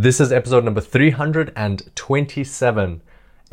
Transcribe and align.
This 0.00 0.16
is 0.18 0.32
episode 0.32 0.64
number 0.64 0.80
327 0.80 3.02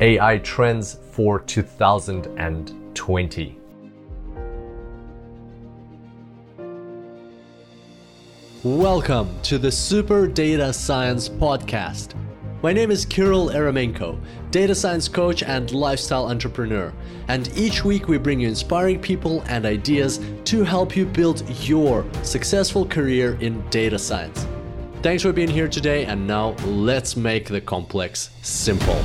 AI 0.00 0.38
Trends 0.38 0.98
for 1.10 1.40
2020. 1.40 3.58
Welcome 8.64 9.28
to 9.42 9.58
the 9.58 9.70
Super 9.70 10.26
Data 10.26 10.72
Science 10.72 11.28
Podcast. 11.28 12.14
My 12.62 12.72
name 12.72 12.90
is 12.90 13.04
Kirill 13.04 13.50
Eremenko, 13.50 14.18
data 14.50 14.74
science 14.74 15.06
coach 15.06 15.42
and 15.42 15.70
lifestyle 15.72 16.30
entrepreneur. 16.30 16.94
And 17.28 17.54
each 17.58 17.84
week 17.84 18.08
we 18.08 18.16
bring 18.16 18.40
you 18.40 18.48
inspiring 18.48 19.02
people 19.02 19.42
and 19.48 19.66
ideas 19.66 20.18
to 20.44 20.64
help 20.64 20.96
you 20.96 21.04
build 21.04 21.46
your 21.68 22.06
successful 22.22 22.86
career 22.86 23.36
in 23.42 23.60
data 23.68 23.98
science. 23.98 24.46
Thanks 25.00 25.22
for 25.22 25.32
being 25.32 25.48
here 25.48 25.68
today, 25.68 26.06
and 26.06 26.26
now 26.26 26.56
let's 26.66 27.16
make 27.16 27.46
the 27.46 27.60
complex 27.60 28.30
simple. 28.42 29.00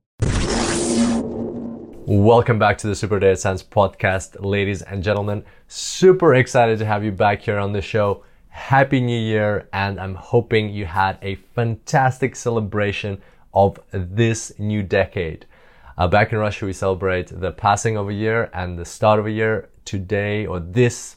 Welcome 2.06 2.60
back 2.60 2.78
to 2.78 2.86
the 2.86 2.94
Super 2.94 3.20
Data 3.20 3.36
Science 3.36 3.64
Podcast, 3.64 4.46
ladies 4.46 4.84
and 4.84 5.02
gentlemen. 5.02 5.44
Super 5.68 6.36
excited 6.36 6.78
to 6.78 6.86
have 6.86 7.04
you 7.04 7.12
back 7.12 7.42
here 7.42 7.58
on 7.58 7.74
the 7.74 7.82
show. 7.82 8.24
Happy 8.50 9.02
New 9.02 9.20
Year, 9.20 9.68
and 9.74 10.00
I'm 10.00 10.14
hoping 10.14 10.70
you 10.70 10.86
had 10.86 11.18
a 11.24 11.34
fantastic 11.56 12.36
celebration 12.36 13.20
of 13.56 13.80
this 13.92 14.52
new 14.60 14.84
decade. 14.84 15.48
Uh, 15.98 16.08
back 16.08 16.32
in 16.32 16.38
Russia, 16.38 16.68
we 16.68 16.74
celebrate 16.74 17.42
the 17.42 17.52
passing 17.52 17.98
of 17.98 18.08
a 18.08 18.14
year 18.14 18.52
and 18.54 18.78
the 18.78 18.86
start 18.86 19.20
of 19.20 19.26
a 19.26 19.32
year. 19.32 19.70
Today, 19.84 20.46
or 20.46 20.60
this 20.60 21.16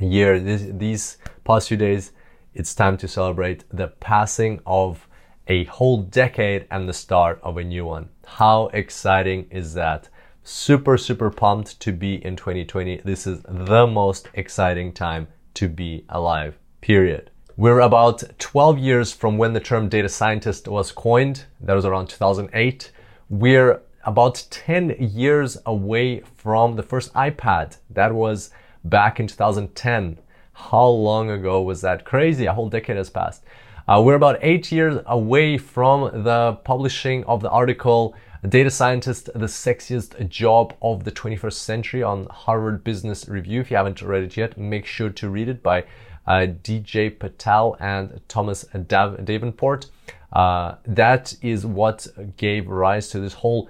year, 0.00 0.40
this, 0.40 0.66
these 0.70 1.18
past 1.44 1.68
few 1.68 1.76
days, 1.76 2.12
it's 2.54 2.74
time 2.74 2.96
to 2.98 3.08
celebrate 3.08 3.64
the 3.70 3.88
passing 3.88 4.60
of 4.66 5.06
a 5.46 5.64
whole 5.64 6.02
decade 6.02 6.66
and 6.70 6.88
the 6.88 6.92
start 6.92 7.40
of 7.42 7.56
a 7.56 7.64
new 7.64 7.84
one. 7.84 8.08
How 8.26 8.68
exciting 8.68 9.46
is 9.50 9.74
that? 9.74 10.08
Super, 10.42 10.96
super 10.96 11.30
pumped 11.30 11.80
to 11.80 11.92
be 11.92 12.24
in 12.24 12.36
2020. 12.36 12.98
This 13.04 13.26
is 13.26 13.42
the 13.42 13.86
most 13.86 14.28
exciting 14.34 14.92
time 14.92 15.28
to 15.54 15.68
be 15.68 16.04
alive, 16.08 16.58
period. 16.80 17.30
We're 17.56 17.80
about 17.80 18.22
12 18.38 18.78
years 18.78 19.12
from 19.12 19.36
when 19.36 19.52
the 19.52 19.60
term 19.60 19.88
data 19.88 20.08
scientist 20.08 20.66
was 20.66 20.92
coined. 20.92 21.44
That 21.60 21.74
was 21.74 21.84
around 21.84 22.08
2008. 22.08 22.90
We're 23.28 23.82
about 24.04 24.46
10 24.50 24.96
years 24.98 25.58
away 25.66 26.20
from 26.36 26.76
the 26.76 26.82
first 26.82 27.12
iPad. 27.12 27.76
That 27.90 28.14
was 28.14 28.50
back 28.84 29.20
in 29.20 29.26
2010. 29.26 30.18
How 30.52 30.86
long 30.86 31.30
ago 31.30 31.62
was 31.62 31.80
that? 31.80 32.04
Crazy. 32.04 32.46
A 32.46 32.52
whole 32.52 32.68
decade 32.68 32.96
has 32.96 33.10
passed. 33.10 33.44
Uh, 33.88 34.00
we're 34.04 34.14
about 34.14 34.38
eight 34.42 34.70
years 34.70 35.00
away 35.06 35.58
from 35.58 36.22
the 36.22 36.52
publishing 36.64 37.24
of 37.24 37.40
the 37.40 37.50
article 37.50 38.14
Data 38.48 38.70
Scientist, 38.70 39.26
the 39.34 39.46
Sexiest 39.46 40.28
Job 40.28 40.74
of 40.80 41.04
the 41.04 41.12
21st 41.12 41.52
Century 41.52 42.02
on 42.02 42.26
Harvard 42.30 42.82
Business 42.82 43.28
Review. 43.28 43.60
If 43.60 43.70
you 43.70 43.76
haven't 43.76 44.00
read 44.00 44.22
it 44.22 44.36
yet, 44.36 44.56
make 44.56 44.86
sure 44.86 45.10
to 45.10 45.28
read 45.28 45.48
it 45.48 45.62
by 45.62 45.84
uh, 46.26 46.46
DJ 46.62 47.16
Patil 47.18 47.76
and 47.80 48.20
Thomas 48.28 48.64
Dav- 48.86 49.24
Davenport. 49.24 49.90
Uh, 50.32 50.76
that 50.86 51.34
is 51.42 51.66
what 51.66 52.06
gave 52.36 52.68
rise 52.68 53.10
to 53.10 53.20
this 53.20 53.34
whole 53.34 53.68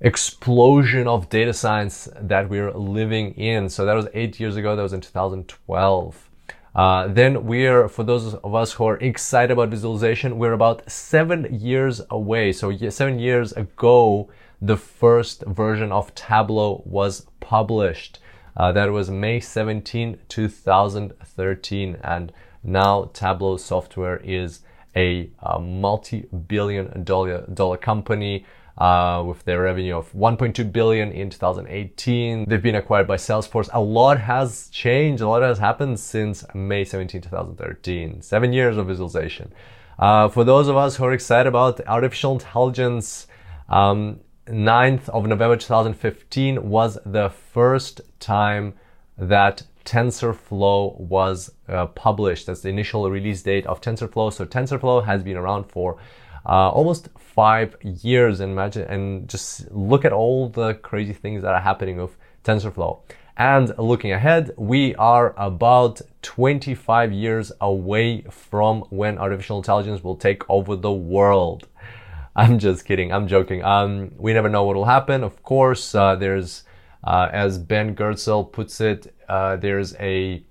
explosion 0.00 1.08
of 1.08 1.28
data 1.28 1.52
science 1.52 2.08
that 2.20 2.48
we're 2.48 2.72
living 2.72 3.32
in. 3.34 3.68
So 3.68 3.84
that 3.84 3.94
was 3.94 4.06
eight 4.14 4.38
years 4.38 4.56
ago. 4.56 4.76
That 4.76 4.82
was 4.82 4.92
in 4.92 5.00
2012. 5.00 6.28
Uh, 6.74 7.08
then 7.08 7.44
we're, 7.44 7.88
for 7.88 8.04
those 8.04 8.34
of 8.34 8.54
us 8.54 8.72
who 8.72 8.84
are 8.84 8.98
excited 8.98 9.52
about 9.52 9.70
visualization, 9.70 10.38
we're 10.38 10.52
about 10.52 10.88
seven 10.88 11.58
years 11.58 12.00
away. 12.10 12.52
So 12.52 12.76
seven 12.90 13.18
years 13.18 13.52
ago, 13.52 14.28
the 14.60 14.76
first 14.76 15.42
version 15.46 15.90
of 15.90 16.14
Tableau 16.14 16.82
was 16.84 17.26
published. 17.40 18.20
Uh, 18.56 18.70
that 18.72 18.92
was 18.92 19.10
May 19.10 19.40
17, 19.40 20.18
2013. 20.28 21.96
And 22.02 22.32
now 22.62 23.10
Tableau 23.12 23.56
software 23.56 24.18
is 24.18 24.60
a, 24.94 25.30
a 25.40 25.58
multi-billion 25.58 27.04
dollar, 27.04 27.46
dollar 27.52 27.76
company 27.76 28.44
uh, 28.78 29.24
with 29.26 29.44
their 29.44 29.62
revenue 29.62 29.96
of 29.96 30.12
1.2 30.12 30.72
billion 30.72 31.10
in 31.10 31.28
2018. 31.28 32.48
They've 32.48 32.62
been 32.62 32.76
acquired 32.76 33.08
by 33.08 33.16
Salesforce. 33.16 33.68
A 33.72 33.80
lot 33.80 34.20
has 34.20 34.68
changed. 34.70 35.20
A 35.20 35.28
lot 35.28 35.42
has 35.42 35.58
happened 35.58 35.98
since 35.98 36.44
May 36.54 36.84
17, 36.84 37.22
2013. 37.22 38.22
Seven 38.22 38.52
years 38.52 38.76
of 38.76 38.86
visualization. 38.86 39.52
Uh, 39.98 40.28
for 40.28 40.44
those 40.44 40.68
of 40.68 40.76
us 40.76 40.96
who 40.96 41.04
are 41.04 41.12
excited 41.12 41.48
about 41.48 41.80
artificial 41.88 42.32
intelligence, 42.32 43.26
um, 43.68 44.20
9th 44.46 45.08
of 45.08 45.26
November 45.26 45.56
2015 45.56 46.68
was 46.68 46.98
the 47.04 47.28
first 47.28 48.00
time 48.20 48.74
that 49.18 49.64
TensorFlow 49.84 51.00
was 51.00 51.50
uh, 51.68 51.86
published. 51.86 52.46
That's 52.46 52.60
the 52.60 52.68
initial 52.68 53.10
release 53.10 53.42
date 53.42 53.66
of 53.66 53.80
TensorFlow. 53.80 54.32
So 54.32 54.46
TensorFlow 54.46 55.04
has 55.04 55.22
been 55.24 55.36
around 55.36 55.64
for 55.64 55.98
uh, 56.48 56.70
almost 56.70 57.08
five 57.18 57.76
years. 57.82 58.40
And 58.40 58.52
imagine 58.52 58.82
and 58.88 59.28
just 59.28 59.70
look 59.70 60.04
at 60.04 60.12
all 60.12 60.48
the 60.48 60.74
crazy 60.74 61.12
things 61.12 61.42
that 61.42 61.54
are 61.54 61.60
happening 61.60 61.98
with 61.98 62.16
TensorFlow. 62.44 63.00
And 63.36 63.72
looking 63.78 64.10
ahead, 64.10 64.50
we 64.56 64.96
are 64.96 65.32
about 65.36 66.00
25 66.22 67.12
years 67.12 67.52
away 67.60 68.22
from 68.22 68.80
when 68.90 69.16
artificial 69.16 69.58
intelligence 69.58 70.02
will 70.02 70.16
take 70.16 70.42
over 70.50 70.74
the 70.74 70.92
world. 70.92 71.68
I'm 72.36 72.58
just 72.58 72.84
kidding. 72.84 73.12
I'm 73.12 73.28
joking. 73.28 73.62
Um, 73.62 74.12
we 74.16 74.32
never 74.32 74.48
know 74.48 74.64
what 74.64 74.74
will 74.74 74.84
happen. 74.84 75.22
Of 75.22 75.42
course, 75.44 75.94
uh, 75.94 76.16
there's, 76.16 76.64
uh, 77.04 77.28
as 77.32 77.58
Ben 77.58 77.94
Goertzel 77.94 78.50
puts 78.50 78.80
it, 78.80 79.14
uh, 79.28 79.56
there's 79.56 79.94
a 79.96 80.42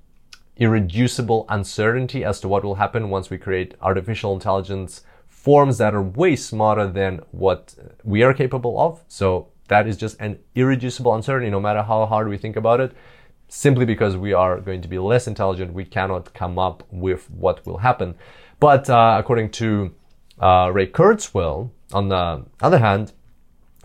irreducible 0.56 1.46
uncertainty 1.50 2.24
as 2.24 2.40
to 2.40 2.47
what 2.47 2.63
will 2.63 2.75
happen 2.75 3.09
once 3.09 3.30
we 3.30 3.38
create 3.38 3.75
artificial 3.81 4.34
intelligence 4.34 5.02
forms 5.47 5.78
that 5.78 5.96
are 5.96 6.03
way 6.03 6.35
smarter 6.35 6.85
than 6.85 7.22
what 7.31 7.74
we 8.04 8.22
are 8.22 8.33
capable 8.33 8.77
of. 8.77 9.01
So 9.07 9.48
that 9.69 9.88
is 9.88 9.95
just 9.95 10.19
an 10.19 10.39
irreducible 10.56 11.16
uncertainty, 11.16 11.50
no 11.50 11.62
matter 11.62 11.83
how 11.83 12.06
hard 12.06 12.27
we 12.27 12.38
think 12.38 12.57
about 12.57 12.81
it. 12.81 12.92
Simply 13.48 13.86
because 13.86 14.18
we 14.18 14.33
are 14.33 14.60
going 14.60 14.81
to 14.81 14.89
be 14.89 15.00
less 15.00 15.25
intelligent, 15.25 15.72
we 15.72 15.86
cannot 15.86 16.33
come 16.33 16.60
up 16.60 16.83
with 16.92 17.31
what 17.31 17.66
will 17.66 17.77
happen. 17.77 18.16
But 18.60 18.89
uh, 18.89 19.16
according 19.18 19.51
to 19.51 19.95
uh, 20.38 20.69
Ray 20.74 20.88
Kurzweil, 20.88 21.69
on 21.94 22.10
the 22.10 22.44
other 22.60 22.80
hand, 22.80 23.13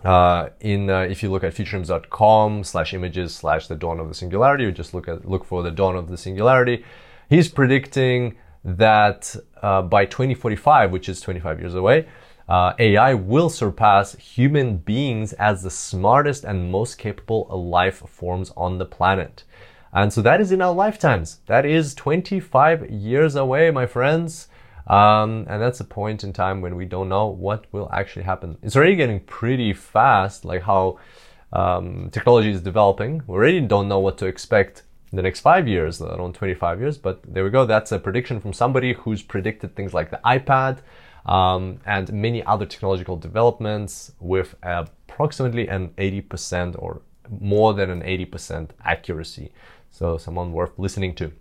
uh, 0.03 0.49
in 0.59 0.89
uh, 0.89 1.03
if 1.13 1.23
you 1.23 1.31
look 1.31 1.45
at 1.45 1.53
futurisms.com 1.53 2.65
slash 2.65 2.93
images 2.93 3.33
slash 3.33 3.67
the 3.67 3.75
dawn 3.75 4.01
of 4.01 4.09
the 4.09 4.15
singularity, 4.15 4.65
or 4.65 4.71
just 4.73 4.93
look 4.93 5.07
at 5.07 5.23
look 5.23 5.45
for 5.45 5.63
the 5.63 5.71
dawn 5.71 5.95
of 5.95 6.09
the 6.09 6.17
singularity. 6.17 6.83
He's 7.29 7.47
predicting 7.47 8.35
that 8.63 9.35
uh, 9.61 9.81
by 9.81 10.05
2045, 10.05 10.91
which 10.91 11.09
is 11.09 11.21
25 11.21 11.59
years 11.59 11.75
away, 11.75 12.07
uh, 12.47 12.73
AI 12.79 13.13
will 13.13 13.49
surpass 13.49 14.15
human 14.15 14.77
beings 14.77 15.33
as 15.33 15.63
the 15.63 15.69
smartest 15.69 16.43
and 16.43 16.71
most 16.71 16.97
capable 16.97 17.45
life 17.49 18.03
forms 18.07 18.51
on 18.57 18.77
the 18.77 18.85
planet. 18.85 19.43
And 19.93 20.11
so 20.11 20.21
that 20.23 20.41
is 20.41 20.51
in 20.51 20.61
our 20.61 20.73
lifetimes. 20.73 21.39
That 21.45 21.65
is 21.65 21.93
25 21.93 22.89
years 22.89 23.35
away, 23.35 23.69
my 23.71 23.85
friends. 23.85 24.47
Um, 24.87 25.45
and 25.47 25.61
that's 25.61 25.79
a 25.79 25.85
point 25.85 26.23
in 26.23 26.33
time 26.33 26.59
when 26.59 26.75
we 26.75 26.85
don't 26.85 27.07
know 27.07 27.27
what 27.27 27.65
will 27.71 27.89
actually 27.93 28.23
happen. 28.23 28.57
It's 28.61 28.75
already 28.75 28.95
getting 28.95 29.21
pretty 29.21 29.71
fast, 29.71 30.43
like 30.43 30.63
how 30.63 30.99
um, 31.53 32.09
technology 32.11 32.51
is 32.51 32.61
developing. 32.61 33.21
We 33.27 33.35
already 33.35 33.61
don't 33.61 33.87
know 33.87 33.99
what 33.99 34.17
to 34.17 34.25
expect 34.25 34.83
in 35.13 35.17
the 35.17 35.21
next 35.21 35.41
five 35.41 35.67
years, 35.67 36.01
let 36.01 36.17
alone 36.17 36.33
25 36.33 36.79
years. 36.79 36.97
But 36.97 37.21
there 37.23 37.43
we 37.43 37.51
go. 37.51 37.67
That's 37.67 37.91
a 37.91 37.99
prediction 37.99 38.41
from 38.41 38.51
somebody 38.51 38.93
who's 38.93 39.21
predicted 39.21 39.75
things 39.75 39.93
like 39.93 40.09
the 40.09 40.19
iPad 40.25 40.79
um, 41.27 41.79
and 41.85 42.11
many 42.11 42.43
other 42.43 42.65
technological 42.65 43.15
developments 43.15 44.13
with 44.19 44.55
approximately 44.63 45.67
an 45.67 45.89
80% 45.99 46.81
or 46.81 47.03
more 47.29 47.75
than 47.75 47.91
an 47.91 48.01
80% 48.01 48.69
accuracy. 48.83 49.51
So, 49.91 50.17
someone 50.17 50.51
worth 50.51 50.79
listening 50.79 51.13
to. 51.17 51.31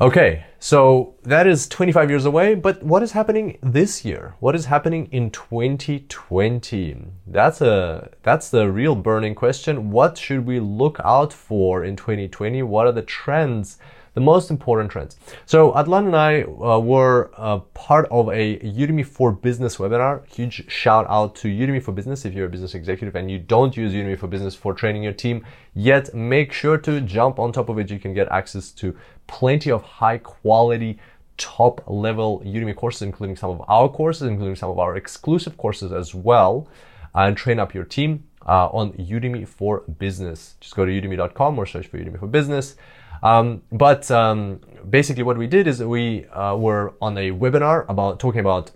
Okay, 0.00 0.44
so 0.58 1.14
that 1.22 1.46
is 1.46 1.68
25 1.68 2.10
years 2.10 2.24
away, 2.24 2.56
but 2.56 2.82
what 2.82 3.04
is 3.04 3.12
happening 3.12 3.58
this 3.62 4.04
year? 4.04 4.34
What 4.40 4.56
is 4.56 4.64
happening 4.64 5.06
in 5.12 5.30
2020? 5.30 6.96
That's 7.28 7.60
a 7.60 8.10
that's 8.24 8.50
the 8.50 8.68
real 8.72 8.96
burning 8.96 9.36
question. 9.36 9.92
What 9.92 10.18
should 10.18 10.46
we 10.46 10.58
look 10.58 10.98
out 11.04 11.32
for 11.32 11.84
in 11.84 11.94
2020? 11.94 12.64
What 12.64 12.88
are 12.88 12.92
the 12.92 13.02
trends 13.02 13.78
the 14.14 14.20
most 14.20 14.50
important 14.50 14.90
trends. 14.90 15.16
So 15.44 15.72
Hadelin 15.72 16.06
and 16.06 16.16
I 16.16 16.42
uh, 16.42 16.78
were 16.78 17.32
uh, 17.36 17.58
part 17.74 18.06
of 18.10 18.28
a 18.28 18.58
Udemy 18.60 19.04
for 19.04 19.32
Business 19.32 19.76
webinar. 19.76 20.24
Huge 20.32 20.70
shout 20.70 21.04
out 21.08 21.34
to 21.36 21.48
Udemy 21.48 21.82
for 21.82 21.90
Business 21.90 22.24
if 22.24 22.32
you're 22.32 22.46
a 22.46 22.48
business 22.48 22.74
executive 22.74 23.16
and 23.16 23.28
you 23.28 23.40
don't 23.40 23.76
use 23.76 23.92
Udemy 23.92 24.16
for 24.16 24.28
Business 24.28 24.54
for 24.54 24.72
training 24.72 25.02
your 25.02 25.12
team 25.12 25.44
yet. 25.74 26.14
Make 26.14 26.52
sure 26.52 26.78
to 26.78 27.00
jump 27.00 27.40
on 27.40 27.52
top 27.52 27.68
of 27.68 27.78
it. 27.78 27.90
You 27.90 27.98
can 27.98 28.14
get 28.14 28.28
access 28.28 28.70
to 28.72 28.96
plenty 29.26 29.70
of 29.70 29.82
high 29.82 30.18
quality 30.18 30.98
top 31.36 31.82
level 31.86 32.40
Udemy 32.44 32.76
courses, 32.76 33.02
including 33.02 33.36
some 33.36 33.50
of 33.50 33.62
our 33.68 33.88
courses, 33.88 34.28
including 34.28 34.56
some 34.56 34.70
of 34.70 34.78
our 34.78 34.96
exclusive 34.96 35.56
courses 35.56 35.92
as 35.92 36.14
well, 36.14 36.68
and 37.14 37.36
train 37.36 37.58
up 37.58 37.74
your 37.74 37.84
team 37.84 38.24
uh, 38.46 38.68
on 38.68 38.92
Udemy 38.92 39.46
for 39.46 39.80
Business. 39.98 40.54
Just 40.60 40.74
go 40.76 40.84
to 40.84 40.90
udemy.com 40.90 41.58
or 41.58 41.66
search 41.66 41.86
for 41.86 41.98
Udemy 41.98 42.18
for 42.18 42.26
Business. 42.26 42.76
Um, 43.22 43.62
but 43.72 44.10
um, 44.10 44.60
basically, 44.88 45.22
what 45.22 45.38
we 45.38 45.46
did 45.46 45.66
is 45.66 45.82
we 45.82 46.26
uh, 46.26 46.56
were 46.56 46.94
on 47.00 47.16
a 47.16 47.30
webinar 47.30 47.88
about 47.88 48.20
talking 48.20 48.40
about 48.40 48.70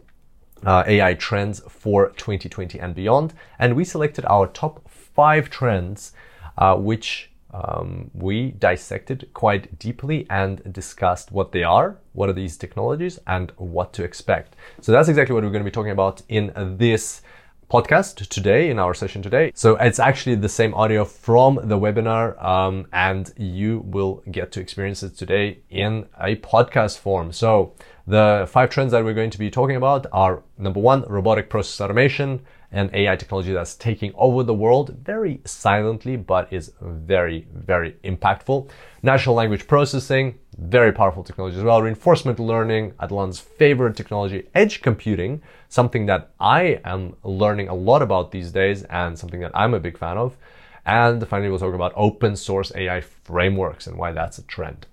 uh, 0.65 0.85
AI 0.87 1.15
trends 1.15 1.61
for 1.69 2.11
2020 2.17 2.79
and 2.81 2.95
beyond, 2.95 3.35
and 3.59 3.77
we 3.77 3.85
selected 3.85 4.25
our 4.27 4.47
top 4.47 4.89
five 4.89 5.51
trends, 5.51 6.13
uh, 6.57 6.77
which 6.77 7.28
um, 7.53 8.11
we 8.15 8.53
dissected 8.53 9.29
quite 9.35 9.79
deeply 9.79 10.27
and 10.31 10.73
discussed 10.73 11.33
what 11.33 11.53
they 11.53 11.63
are, 11.63 11.99
what 12.13 12.29
are 12.29 12.35
these 12.35 12.57
technologies, 12.57 13.19
and 13.27 13.53
what 13.57 13.93
to 13.95 14.05
expect. 14.05 14.57
So 14.81 14.93
that's 14.93 15.09
exactly 15.09 15.35
what 15.35 15.45
we're 15.45 15.51
going 15.51 15.65
to 15.65 15.71
be 15.71 15.75
talking 15.75 15.93
about 15.93 16.23
in 16.29 16.53
this 16.79 17.23
podcast 17.71 18.27
today 18.29 18.71
in 18.71 18.79
our 18.79 18.95
session 18.95 19.21
today. 19.23 19.53
So 19.55 19.77
it's 19.77 19.99
actually 19.99 20.37
the 20.37 20.49
same 20.49 20.73
audio 20.75 21.05
from 21.05 21.61
the 21.65 21.79
webinar, 21.79 22.43
um, 22.43 22.87
and 22.93 23.31
you 23.37 23.81
will 23.87 24.23
get 24.31 24.53
to 24.53 24.61
experience 24.61 25.03
it 25.03 25.17
today 25.17 25.59
in 25.69 26.07
a 26.19 26.37
podcast 26.37 26.99
form. 26.99 27.33
So 27.33 27.75
the 28.07 28.47
five 28.49 28.71
trends 28.71 28.93
that 28.93 29.05
we're 29.05 29.15
going 29.15 29.31
to 29.31 29.39
be 29.39 29.51
talking 29.51 29.77
about 29.77 30.07
are 30.13 30.43
number 30.57 30.81
one, 30.81 31.03
robotic 31.09 31.51
process 31.51 31.81
automation 31.81 32.41
and 32.71 32.91
AI 32.95 33.17
technology 33.17 33.53
that's 33.53 33.75
taking 33.75 34.13
over 34.15 34.43
the 34.43 34.55
world 34.55 34.97
very 35.03 35.41
silently, 35.45 36.17
but 36.17 36.53
is 36.53 36.73
very, 36.81 37.47
very 37.55 37.93
impactful. 38.05 38.69
Natural 39.03 39.35
language 39.35 39.67
processing, 39.67 40.39
very 40.59 40.93
powerful 40.93 41.23
technology 41.23 41.57
as 41.57 41.63
well. 41.63 41.81
Reinforcement 41.81 42.39
learning, 42.39 42.93
Hadelin's 43.01 43.41
favorite 43.41 43.97
technology, 43.97 44.49
edge 44.55 44.83
computing, 44.83 45.41
something 45.69 46.07
that 46.07 46.31
I 46.41 46.81
am 46.85 47.17
learning 47.23 47.69
a 47.69 47.75
lot 47.75 48.03
about 48.03 48.33
these 48.33 48.53
days 48.53 48.83
and 48.85 49.19
something 49.19 49.41
that 49.41 49.53
I'm 49.55 49.73
a 49.75 49.81
big 49.81 49.97
fan 49.97 50.19
of. 50.19 50.37
And 50.85 51.27
finally, 51.29 51.51
we'll 51.51 51.59
talk 51.59 51.75
about 51.75 51.93
open 51.97 52.37
source 52.37 52.73
AI 52.75 53.01
frameworks 53.01 53.87
and 53.87 53.97
why 53.97 54.13
that's 54.13 54.39
a 54.39 54.43
trend. 54.43 54.87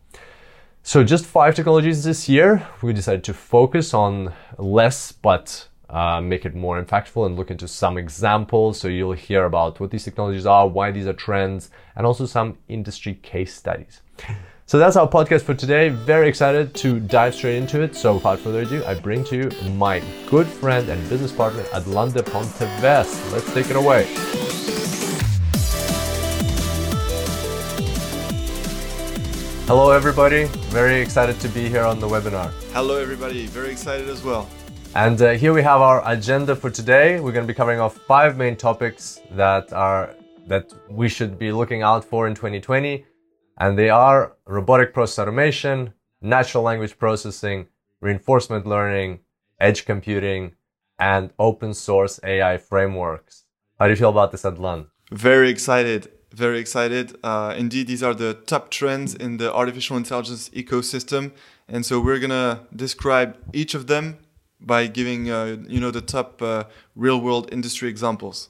So 0.84 1.04
just 1.04 1.26
five 1.26 1.56
technologies 1.56 2.04
this 2.04 2.30
year. 2.30 2.68
We 2.82 2.94
decided 2.94 3.24
to 3.24 3.34
focus 3.34 3.94
on 3.94 4.34
less, 4.58 5.12
but 5.12 5.68
uh, 5.96 6.20
make 6.20 6.46
it 6.46 6.54
more 6.54 6.84
impactful 6.84 7.26
and 7.26 7.38
look 7.38 7.50
into 7.50 7.70
some 7.70 7.98
examples. 7.98 8.78
So 8.78 8.90
you'll 8.90 9.14
hear 9.14 9.46
about 9.46 9.80
what 9.80 9.92
these 9.92 10.04
technologies 10.04 10.46
are, 10.46 10.68
why 10.68 10.92
these 10.92 11.08
are 11.08 11.14
trends, 11.14 11.72
and 11.96 12.06
also 12.06 12.26
some 12.26 12.58
industry 12.68 13.16
case 13.24 13.54
studies. 13.56 14.02
So 14.68 14.80
that's 14.80 14.96
our 14.96 15.08
podcast 15.08 15.44
for 15.44 15.54
today. 15.54 15.90
Very 15.90 16.28
excited 16.28 16.74
to 16.78 17.00
dive 17.00 17.36
straight 17.36 17.58
into 17.58 17.84
it. 17.84 17.96
So 17.96 18.16
without 18.16 18.40
further 18.40 18.62
ado, 18.62 18.84
I 18.84 18.96
bring 18.96 19.24
to 19.26 19.36
you 19.36 19.70
my 19.74 20.02
good 20.28 20.48
friend 20.48 20.90
and 20.90 21.08
business 21.08 21.32
partner, 21.32 21.62
Hadelin 21.66 22.12
de 22.12 22.24
Ponteves. 22.24 23.32
Let's 23.32 23.54
take 23.54 23.70
it 23.70 23.76
away. 23.76 24.06
Hello, 29.68 29.92
everybody. 29.92 30.46
Very 30.74 31.00
excited 31.00 31.40
to 31.42 31.48
be 31.50 31.70
here 31.70 31.84
on 31.84 32.00
the 32.00 32.08
webinar. 32.08 32.52
Hello, 32.74 32.98
everybody. 32.98 33.46
Very 33.46 33.70
excited 33.70 34.10
as 34.10 34.24
well. 34.24 34.50
And 34.96 35.22
uh, 35.22 35.32
here 35.32 35.52
we 35.52 35.62
have 35.62 35.82
our 35.82 36.02
agenda 36.10 36.56
for 36.56 36.70
today. 36.70 37.20
We're 37.20 37.34
going 37.34 37.46
to 37.46 37.54
be 37.54 37.54
covering 37.54 37.82
off 37.82 37.98
five 38.08 38.38
main 38.38 38.56
topics 38.56 39.20
that 39.32 39.74
are 39.74 40.16
that 40.48 40.74
we 40.90 41.10
should 41.10 41.38
be 41.38 41.52
looking 41.52 41.82
out 41.82 42.06
for 42.06 42.28
in 42.28 42.34
2020 42.34 43.04
and 43.58 43.78
they 43.78 43.90
are 43.90 44.38
robotic 44.46 44.94
process 44.94 45.20
automation, 45.20 45.94
natural 46.22 46.64
language 46.64 46.98
processing, 46.98 47.68
reinforcement 48.00 48.66
learning, 48.66 49.20
edge 49.60 49.84
computing, 49.84 50.54
and 50.98 51.32
open 51.40 51.74
source 51.74 52.18
AI 52.24 52.58
frameworks. 52.58 53.44
How 53.78 53.88
do 53.88 53.92
you 53.92 53.98
feel 53.98 54.12
about 54.12 54.32
this, 54.32 54.44
Hadelin? 54.44 54.88
Very 55.12 55.50
excited. 55.50 56.10
Very 56.32 56.60
excited. 56.60 57.18
Uh, 57.22 57.54
indeed, 57.58 57.88
these 57.88 58.02
are 58.02 58.14
the 58.14 58.34
top 58.34 58.70
trends 58.70 59.14
in 59.14 59.38
the 59.38 59.54
artificial 59.54 59.98
intelligence 59.98 60.48
ecosystem. 60.50 61.34
And 61.68 61.86
so 61.86 62.00
we're 62.00 62.20
going 62.20 62.30
to 62.30 62.62
describe 62.74 63.38
each 63.52 63.74
of 63.74 63.88
them 63.88 64.20
by 64.60 64.88
giving, 64.88 65.30
uh, 65.30 65.58
you 65.68 65.80
know, 65.80 65.92
the 65.92 66.02
top 66.02 66.42
uh, 66.42 66.64
real 66.96 67.20
world 67.20 67.50
industry 67.52 67.90
examples. 67.90 68.50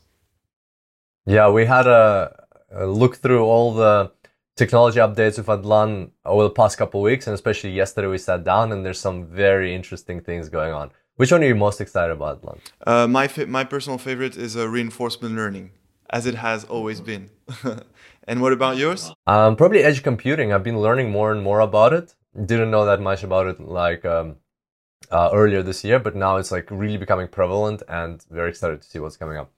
Yeah, 1.25 1.50
we 1.50 1.66
had 1.66 1.88
a, 1.88 2.46
a 2.72 2.86
look 2.86 3.18
through 3.18 3.44
all 3.44 3.74
the 3.74 4.12
technology 4.56 5.00
updates 5.00 5.38
with 5.38 5.48
Hadelin 5.48 6.12
over 6.24 6.44
the 6.44 6.50
past 6.50 6.78
couple 6.78 7.02
weeks, 7.02 7.28
and 7.28 7.34
especially 7.34 7.72
yesterday 7.72 8.07
we 8.07 8.18
sat 8.18 8.44
down 8.44 8.72
and 8.72 8.86
there's 8.86 9.00
some 9.00 9.25
very 9.25 9.74
interesting 9.74 10.22
things 10.22 10.50
going 10.50 10.74
on. 10.74 10.92
Which 11.18 11.31
one 11.31 11.44
are 11.44 11.48
you 11.48 11.56
most 11.56 11.80
excited 11.81 12.12
about, 12.12 12.42
Hadelin? 12.42 12.60
Uh, 12.86 13.07
my 13.07 13.28
fa- 13.28 13.48
my 13.48 13.63
personal 13.63 13.98
favorite 13.98 14.36
is 14.38 14.57
uh, 14.57 14.68
reinforcement 14.68 15.35
learning, 15.35 15.71
as 16.09 16.26
it 16.26 16.35
has 16.35 16.66
always 16.66 17.00
been. 17.02 17.30
and 18.28 18.42
what 18.42 18.52
about 18.54 18.78
yours? 18.78 19.12
Um, 19.26 19.56
probably 19.56 19.81
edge 19.81 20.04
computing. 20.04 20.52
I've 20.52 20.64
been 20.64 20.80
learning 20.80 21.12
more 21.12 21.31
and 21.31 21.42
more 21.42 21.62
about 21.62 21.94
it. 21.94 22.16
Didn't 22.35 22.69
know 22.69 22.85
that 22.85 23.00
much 23.00 23.24
about 23.24 23.47
it 23.47 23.62
like 23.62 24.04
um, 24.04 24.35
uh, 25.12 25.30
earlier 25.33 25.64
this 25.64 25.83
year, 25.83 26.00
but 26.00 26.16
now 26.16 26.38
it's 26.38 26.52
like 26.52 26.69
really 26.71 26.97
becoming 26.97 27.28
prevalent, 27.28 27.83
and 27.88 28.24
very 28.30 28.50
excited 28.50 28.81
to 28.81 28.88
see 28.88 29.00
what's 29.00 29.18
coming 29.18 29.38
up. 29.38 29.52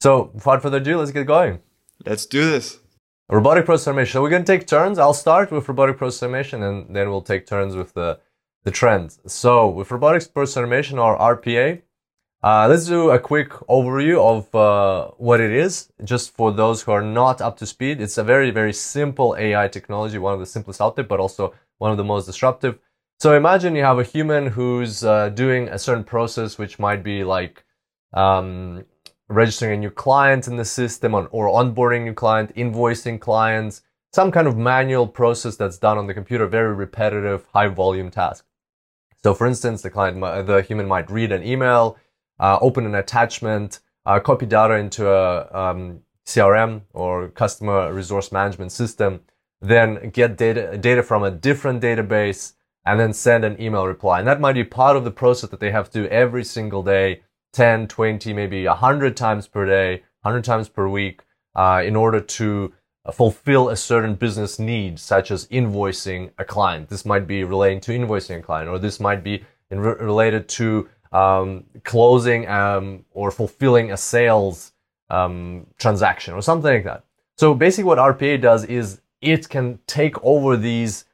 So, 0.00 0.30
without 0.34 0.62
further 0.62 0.78
ado, 0.78 0.98
let's 0.98 1.12
get 1.12 1.26
going. 1.26 1.60
Let's 2.04 2.26
do 2.26 2.50
this. 2.50 2.80
Robotic 3.28 3.64
process 3.64 3.88
automation. 3.88 4.12
So 4.12 4.22
we're 4.22 4.30
going 4.30 4.44
to 4.44 4.52
take 4.52 4.66
turns. 4.66 4.98
I'll 4.98 5.14
start 5.14 5.50
with 5.50 5.68
robotic 5.68 5.96
process 5.96 6.22
automation 6.22 6.62
and 6.62 6.94
then 6.94 7.08
we'll 7.08 7.22
take 7.22 7.46
turns 7.46 7.74
with 7.74 7.94
the, 7.94 8.18
the 8.64 8.70
trends. 8.70 9.20
So 9.26 9.68
with 9.68 9.90
robotic 9.90 10.34
process 10.34 10.58
automation 10.58 10.98
or 10.98 11.16
RPA, 11.16 11.80
uh, 12.42 12.66
let's 12.68 12.86
do 12.86 13.10
a 13.10 13.18
quick 13.18 13.50
overview 13.70 14.18
of 14.20 14.52
uh, 14.54 15.12
what 15.16 15.40
it 15.40 15.52
is, 15.52 15.92
just 16.02 16.34
for 16.34 16.52
those 16.52 16.82
who 16.82 16.90
are 16.90 17.00
not 17.00 17.40
up 17.40 17.56
to 17.58 17.66
speed. 17.66 18.00
It's 18.00 18.18
a 18.18 18.24
very, 18.24 18.50
very 18.50 18.72
simple 18.72 19.36
AI 19.38 19.68
technology, 19.68 20.18
one 20.18 20.34
of 20.34 20.40
the 20.40 20.46
simplest 20.46 20.80
out 20.80 20.96
there, 20.96 21.04
but 21.04 21.20
also 21.20 21.54
one 21.78 21.92
of 21.92 21.96
the 21.96 22.04
most 22.04 22.26
disruptive. 22.26 22.80
So 23.22 23.36
imagine 23.36 23.76
you 23.76 23.84
have 23.84 24.00
a 24.00 24.02
human 24.02 24.48
who's 24.48 25.04
uh, 25.04 25.28
doing 25.28 25.68
a 25.68 25.78
certain 25.78 26.02
process, 26.02 26.58
which 26.58 26.80
might 26.80 27.04
be 27.04 27.22
like 27.22 27.64
um, 28.12 28.84
registering 29.28 29.74
a 29.74 29.76
new 29.76 29.90
client 29.92 30.48
in 30.48 30.56
the 30.56 30.64
system 30.64 31.14
or, 31.14 31.28
or 31.28 31.46
onboarding 31.46 32.00
a 32.00 32.04
new 32.06 32.14
client, 32.14 32.52
invoicing 32.56 33.20
clients, 33.20 33.82
some 34.12 34.32
kind 34.32 34.48
of 34.48 34.56
manual 34.56 35.06
process 35.06 35.54
that's 35.54 35.78
done 35.78 35.98
on 35.98 36.08
the 36.08 36.14
computer, 36.14 36.48
very 36.48 36.74
repetitive, 36.74 37.46
high 37.54 37.68
volume 37.68 38.10
task. 38.10 38.44
So 39.22 39.34
for 39.34 39.46
instance, 39.46 39.82
the 39.82 39.90
client, 39.90 40.20
the 40.20 40.60
human 40.62 40.88
might 40.88 41.08
read 41.08 41.30
an 41.30 41.44
email, 41.44 41.98
uh, 42.40 42.58
open 42.60 42.86
an 42.86 42.96
attachment, 42.96 43.78
uh, 44.04 44.18
copy 44.18 44.46
data 44.46 44.74
into 44.74 45.08
a 45.08 45.46
um, 45.56 46.00
CRM 46.26 46.80
or 46.92 47.28
customer 47.28 47.92
resource 47.92 48.32
management 48.32 48.72
system, 48.72 49.20
then 49.60 50.10
get 50.10 50.36
data, 50.36 50.76
data 50.76 51.04
from 51.04 51.22
a 51.22 51.30
different 51.30 51.80
database 51.80 52.54
and 52.84 52.98
then 52.98 53.12
send 53.12 53.44
an 53.44 53.60
email 53.60 53.86
reply. 53.86 54.18
And 54.18 54.28
that 54.28 54.40
might 54.40 54.54
be 54.54 54.64
part 54.64 54.96
of 54.96 55.04
the 55.04 55.10
process 55.10 55.50
that 55.50 55.60
they 55.60 55.70
have 55.70 55.90
to 55.90 56.02
do 56.02 56.08
every 56.08 56.44
single 56.44 56.82
day 56.82 57.22
10, 57.52 57.88
20, 57.88 58.32
maybe 58.32 58.66
100 58.66 59.16
times 59.16 59.46
per 59.46 59.66
day, 59.66 60.02
100 60.22 60.44
times 60.44 60.68
per 60.68 60.88
week, 60.88 61.22
uh, 61.54 61.82
in 61.84 61.94
order 61.94 62.20
to 62.20 62.72
fulfill 63.12 63.68
a 63.68 63.76
certain 63.76 64.14
business 64.14 64.58
need, 64.58 64.98
such 64.98 65.30
as 65.30 65.46
invoicing 65.48 66.30
a 66.38 66.44
client. 66.44 66.88
This 66.88 67.04
might 67.04 67.26
be 67.26 67.44
relating 67.44 67.80
to 67.80 67.92
invoicing 67.92 68.38
a 68.38 68.42
client, 68.42 68.68
or 68.68 68.78
this 68.78 69.00
might 69.00 69.24
be 69.24 69.44
re- 69.70 69.96
related 70.00 70.48
to 70.50 70.88
um, 71.12 71.64
closing 71.84 72.48
um, 72.48 73.04
or 73.10 73.30
fulfilling 73.30 73.92
a 73.92 73.96
sales 73.96 74.72
um, 75.10 75.66
transaction 75.78 76.34
or 76.34 76.42
something 76.42 76.72
like 76.72 76.84
that. 76.84 77.04
So 77.36 77.54
basically, 77.54 77.84
what 77.84 77.98
RPA 77.98 78.40
does 78.40 78.64
is 78.64 79.00
it 79.20 79.48
can 79.48 79.78
take 79.86 80.22
over 80.24 80.56
these 80.56 81.04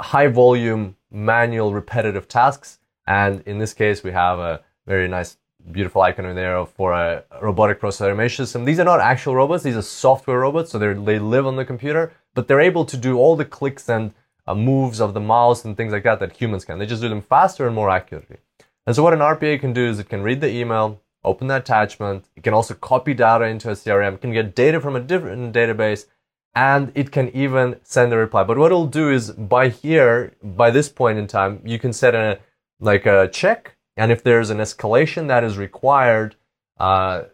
high 0.00 0.26
volume, 0.26 0.96
manual, 1.10 1.72
repetitive 1.72 2.28
tasks. 2.28 2.78
And 3.06 3.42
in 3.46 3.58
this 3.58 3.72
case, 3.72 4.02
we 4.02 4.12
have 4.12 4.38
a 4.38 4.62
very 4.86 5.08
nice, 5.08 5.36
beautiful 5.70 6.02
icon 6.02 6.24
in 6.24 6.36
there 6.36 6.64
for 6.64 6.92
a 6.92 7.24
robotic 7.42 7.78
process 7.80 8.06
automation 8.06 8.46
system. 8.46 8.64
These 8.64 8.80
are 8.80 8.84
not 8.84 9.00
actual 9.00 9.34
robots; 9.34 9.62
these 9.62 9.76
are 9.76 9.82
software 9.82 10.38
robots, 10.38 10.70
so 10.70 10.78
they 10.78 11.18
live 11.18 11.46
on 11.46 11.56
the 11.56 11.64
computer, 11.64 12.12
but 12.34 12.48
they're 12.48 12.60
able 12.60 12.84
to 12.84 12.96
do 12.96 13.18
all 13.18 13.36
the 13.36 13.44
clicks 13.44 13.88
and 13.88 14.12
uh, 14.46 14.54
moves 14.54 15.00
of 15.00 15.14
the 15.14 15.20
mouse 15.20 15.64
and 15.64 15.76
things 15.76 15.92
like 15.92 16.02
that 16.04 16.18
that 16.20 16.36
humans 16.36 16.64
can. 16.64 16.78
They 16.78 16.86
just 16.86 17.02
do 17.02 17.08
them 17.08 17.22
faster 17.22 17.66
and 17.66 17.74
more 17.74 17.90
accurately. 17.90 18.38
And 18.86 18.96
so 18.96 19.02
what 19.02 19.12
an 19.12 19.20
RPA 19.20 19.60
can 19.60 19.72
do 19.72 19.86
is 19.86 19.98
it 19.98 20.08
can 20.08 20.22
read 20.22 20.40
the 20.40 20.50
email, 20.50 21.00
open 21.24 21.48
the 21.48 21.56
attachment, 21.56 22.24
it 22.36 22.42
can 22.42 22.54
also 22.54 22.74
copy 22.74 23.14
data 23.14 23.44
into 23.44 23.70
a 23.70 23.74
CRM, 23.74 24.14
it 24.14 24.20
can 24.20 24.32
get 24.32 24.54
data 24.54 24.80
from 24.80 24.96
a 24.96 25.00
different 25.00 25.54
database, 25.54 26.06
and 26.54 26.90
it 26.94 27.12
can 27.12 27.28
even 27.34 27.76
send 27.82 28.12
a 28.12 28.16
reply. 28.16 28.44
But 28.44 28.58
what 28.58 28.66
it'll 28.66 28.86
do 28.86 29.10
is 29.10 29.30
by 29.32 29.68
here, 29.68 30.34
by 30.42 30.70
this 30.70 30.88
point 30.88 31.18
in 31.18 31.26
time, 31.26 31.62
you 31.64 31.78
can 31.78 31.92
set 31.92 32.14
a 32.14 32.40
like 32.80 33.06
a 33.06 33.28
check, 33.28 33.76
and 33.96 34.10
if 34.10 34.22
there's 34.22 34.50
an 34.50 34.58
escalation 34.58 35.28
that 35.28 35.44
is 35.44 35.58
required 35.58 36.34
uh, 36.78 37.24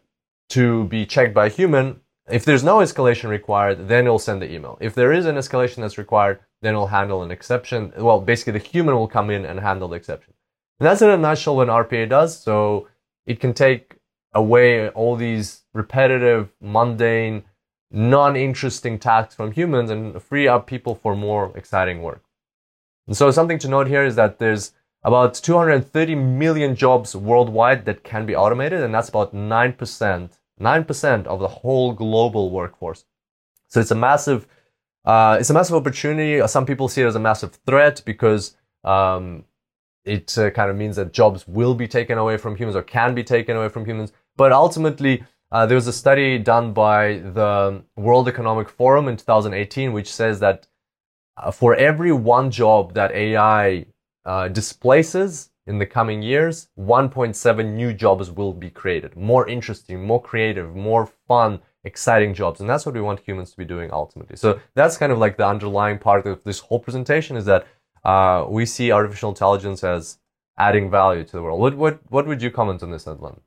to 0.49 0.85
be 0.85 1.07
checked 1.07 1.35
by 1.35 1.47
a 1.47 1.51
human, 1.51 2.01
if 2.29 2.45
there's 2.45 2.65
no 2.65 2.79
escalation 2.79 3.29
required, 3.29 3.87
then 3.87 4.05
it'll 4.05 4.19
send 4.19 4.43
the 4.43 4.53
email. 4.53 4.77
If 4.81 4.95
there 4.95 5.13
is 5.13 5.27
an 5.27 5.37
escalation 5.37 5.77
that's 5.77 5.99
required, 5.99 6.41
then 6.63 6.75
it'll 6.75 6.89
handle 6.89 7.23
an 7.23 7.31
exception. 7.31 7.93
Well, 7.97 8.21
basically 8.21 8.55
the 8.55 8.67
human 8.67 8.97
will 8.97 9.07
come 9.07 9.31
in 9.31 9.45
and 9.45 9.61
handle 9.61 9.89
the 9.89 9.97
exception. 9.97 10.35
And 10.81 10.87
that's 10.87 11.03
in 11.03 11.11
a 11.11 11.17
nutshell 11.17 11.57
what 11.57 11.69
RPA 11.69 12.09
does. 12.09 12.39
So 12.39 12.89
it 13.27 13.39
can 13.39 13.55
take 13.55 13.97
away 14.35 14.89
all 14.91 15.17
these 15.17 15.63
repetitive, 15.73 16.51
mundane, 16.61 17.45
non-interesting 17.91 18.99
tasks 18.99 19.35
from 19.35 19.53
humans 19.53 19.91
and 19.91 20.21
free 20.23 20.49
up 20.49 20.67
people 20.67 20.95
for 20.95 21.15
more 21.15 21.53
exciting 21.57 22.03
work. 22.03 22.23
And 23.07 23.17
so 23.17 23.31
something 23.31 23.59
to 23.61 23.69
note 23.69 23.87
here 23.87 24.05
is 24.05 24.17
that 24.17 24.39
there's 24.39 24.73
about 25.05 25.35
230 25.35 26.15
million 26.17 26.75
jobs 26.75 27.15
worldwide 27.15 27.85
that 27.85 28.03
can 28.03 28.27
be 28.27 28.35
automated, 28.35 28.83
and 28.83 28.93
that's 28.93 29.09
about 29.09 29.33
9%, 29.33 30.31
9% 30.61 31.27
of 31.27 31.41
the 31.41 31.49
whole 31.49 31.93
global 31.93 32.51
workforce. 32.51 33.05
So 33.69 33.81
it's 33.81 33.93
a 33.93 33.97
massive, 33.97 34.49
uh, 35.05 35.37
it's 35.39 35.51
a 35.51 35.55
massive 35.55 35.77
opportunity. 35.77 36.45
Some 36.49 36.67
people 36.67 36.89
see 36.89 37.03
it 37.03 37.07
as 37.07 37.15
a 37.15 37.21
massive 37.21 37.57
threat 37.67 38.03
because 38.05 38.57
um, 38.83 39.45
it 40.05 40.37
uh, 40.39 40.51
kind 40.51 40.71
of 40.71 40.77
means 40.77 40.97
that 40.97 41.13
jobs 41.13 41.47
will 41.47 41.75
be 41.75 41.87
taken 41.87 42.19
away 42.19 42.37
from 42.37 42.57
humans 42.57 42.77
or 42.77 42.83
can 42.83 43.15
be 43.15 43.23
taken 43.23 43.57
away 43.57 43.69
from 43.69 43.85
humans. 43.85 44.13
But 44.37 44.53
ultimately, 44.53 45.25
uh, 45.57 45.65
there 45.65 45.75
was 45.75 45.87
a 45.87 45.93
study 45.93 46.39
done 46.39 46.75
by 46.75 47.15
the 47.39 47.83
World 47.97 48.29
Economic 48.29 48.69
Forum 48.69 49.09
in 49.09 49.17
2018, 49.17 49.95
which 49.95 50.13
says 50.13 50.39
that 50.41 50.67
uh, 51.39 51.51
for 51.51 51.75
every 51.75 52.13
one 52.13 52.51
job 52.51 52.93
that 52.93 53.11
AI 53.13 53.87
uh, 54.27 54.49
displaces 54.49 55.49
in 55.67 55.79
the 55.79 55.87
coming 55.87 56.21
years, 56.21 56.69
1.7 56.79 57.75
new 57.75 57.95
jobs 57.95 58.31
will 58.31 58.53
be 58.53 58.69
created. 58.69 59.17
More 59.17 59.49
interesting, 59.49 60.05
more 60.05 60.21
creative, 60.21 60.77
more 60.77 61.07
fun, 61.27 61.61
exciting 61.85 62.35
jobs. 62.35 62.61
And 62.61 62.69
that's 62.69 62.85
what 62.85 62.95
we 62.95 63.01
want 63.01 63.21
humans 63.21 63.51
to 63.53 63.57
be 63.57 63.65
doing 63.65 63.91
ultimately. 63.91 64.37
So 64.37 64.61
that's 64.75 64.99
kind 64.99 65.11
of 65.11 65.17
like 65.17 65.39
the 65.39 65.49
underlying 65.49 65.99
part 65.99 66.27
of 66.27 66.45
this 66.45 66.59
whole 66.59 66.81
presentation 66.81 67.35
is 67.35 67.47
that 67.47 67.67
uh, 68.05 68.45
we 68.47 68.67
see 68.67 68.93
artificial 68.93 69.31
intelligence 69.31 69.83
as 69.83 70.19
adding 70.59 70.91
value 70.91 71.25
to 71.25 71.33
the 71.33 71.43
world. 71.43 71.61
What 71.61 71.75
what 71.77 72.01
what 72.11 72.27
would 72.27 72.43
you 72.43 72.51
comment 72.51 72.83
on 72.83 72.91
this, 72.91 73.07
Hadelin? 73.07 73.41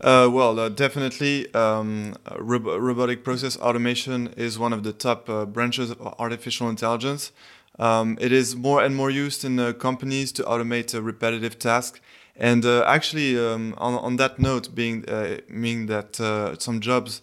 Uh, 0.00 0.28
well, 0.30 0.58
uh, 0.60 0.68
definitely, 0.68 1.52
um, 1.54 2.14
ro- 2.38 2.78
robotic 2.78 3.24
process 3.24 3.56
automation 3.58 4.28
is 4.36 4.58
one 4.58 4.72
of 4.72 4.84
the 4.84 4.92
top 4.92 5.28
uh, 5.28 5.44
branches 5.44 5.90
of 5.90 6.00
artificial 6.20 6.68
intelligence. 6.68 7.32
Um, 7.80 8.16
it 8.20 8.30
is 8.30 8.54
more 8.54 8.82
and 8.82 8.94
more 8.94 9.10
used 9.10 9.44
in 9.44 9.58
uh, 9.58 9.72
companies 9.72 10.30
to 10.32 10.44
automate 10.44 10.94
a 10.94 11.02
repetitive 11.02 11.58
tasks. 11.58 12.00
And 12.36 12.64
uh, 12.64 12.84
actually, 12.86 13.36
um, 13.38 13.74
on, 13.78 13.94
on 13.94 14.16
that 14.16 14.38
note, 14.38 14.72
being 14.72 15.04
meaning 15.48 15.86
that 15.86 16.16
some 16.60 16.80
jobs 16.80 17.20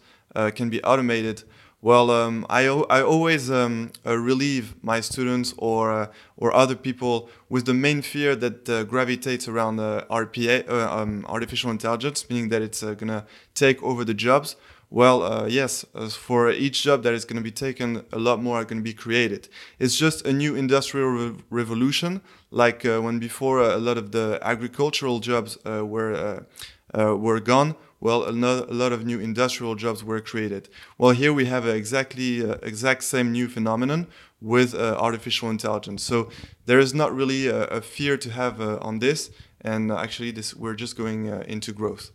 can 0.55 0.69
be 0.69 0.83
automated, 0.83 1.43
well, 1.85 2.09
um, 2.09 2.47
I, 2.49 2.63
I 2.65 3.03
always 3.03 3.51
um, 3.51 3.91
uh, 4.03 4.17
relieve 4.17 4.73
my 4.81 5.01
students 5.01 5.53
or 5.55 5.91
uh, 5.91 6.07
or 6.35 6.51
other 6.51 6.75
people 6.75 7.29
with 7.47 7.67
the 7.67 7.75
main 7.75 8.01
fear 8.01 8.35
that 8.37 8.67
uh, 8.67 8.85
gravitates 8.85 9.47
around 9.47 9.77
RPA, 9.77 10.67
uh, 10.67 10.89
um, 10.91 11.23
artificial 11.29 11.69
intelligence, 11.69 12.27
meaning 12.27 12.49
that 12.49 12.63
it's 12.63 12.81
uh, 12.81 12.95
gonna 12.95 13.27
take 13.53 13.83
over 13.83 14.03
the 14.03 14.15
jobs. 14.15 14.55
Well, 14.89 15.21
uh, 15.21 15.45
yes, 15.45 15.85
for 16.09 16.49
each 16.49 16.81
job 16.81 17.03
that 17.03 17.13
is 17.13 17.23
going 17.23 17.37
to 17.37 17.43
be 17.43 17.51
taken, 17.51 18.03
a 18.11 18.19
lot 18.19 18.41
more 18.41 18.61
are 18.61 18.65
going 18.65 18.79
to 18.79 18.83
be 18.83 18.93
created. 18.93 19.49
It's 19.77 19.95
just 19.95 20.25
a 20.25 20.33
new 20.33 20.55
industrial 20.55 21.09
re 21.09 21.33
revolution, 21.51 22.21
like 22.49 22.83
when 22.83 23.19
before 23.19 23.59
a 23.59 23.77
lot 23.77 23.97
of 23.97 24.11
the 24.11 24.39
agricultural 24.41 25.19
jobs 25.19 25.57
were 25.65 26.45
were 26.93 27.39
gone 27.39 27.75
well, 27.99 28.27
a 28.27 28.31
lot 28.31 28.91
of 28.91 29.05
new 29.05 29.19
industrial 29.19 29.75
jobs 29.75 30.03
were 30.03 30.19
created. 30.19 30.69
Well, 30.97 31.11
here 31.11 31.33
we 31.33 31.45
have 31.45 31.67
exactly 31.67 32.45
uh, 32.45 32.55
exact 32.61 33.03
same 33.03 33.31
new 33.31 33.47
phenomenon 33.47 34.07
with 34.41 34.75
uh, 34.75 34.97
artificial 34.99 35.49
intelligence. 35.49 36.03
So 36.03 36.29
there 36.65 36.79
is 36.79 36.93
not 36.93 37.13
really 37.13 37.47
a, 37.47 37.63
a 37.65 37.81
fear 37.81 38.17
to 38.17 38.29
have 38.29 38.61
uh, 38.61 38.77
on 38.81 38.99
this, 38.99 39.31
and 39.61 39.91
actually, 39.91 40.31
this 40.31 40.53
we're 40.53 40.75
just 40.75 40.97
going 40.97 41.29
uh, 41.29 41.43
into 41.47 41.71
growth. 41.71 42.11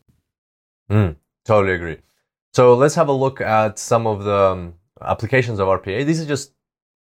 Mm, 0.90 1.16
totally 1.44 1.74
agree. 1.74 1.98
So 2.52 2.74
let's 2.74 2.94
have 2.96 3.08
a 3.08 3.12
look 3.12 3.40
at 3.40 3.78
some 3.78 4.06
of 4.06 4.24
the 4.24 4.34
um, 4.34 4.74
applications 5.00 5.58
of 5.58 5.68
RPA. 5.68 6.04
These 6.04 6.20
are 6.20 6.26
just 6.26 6.52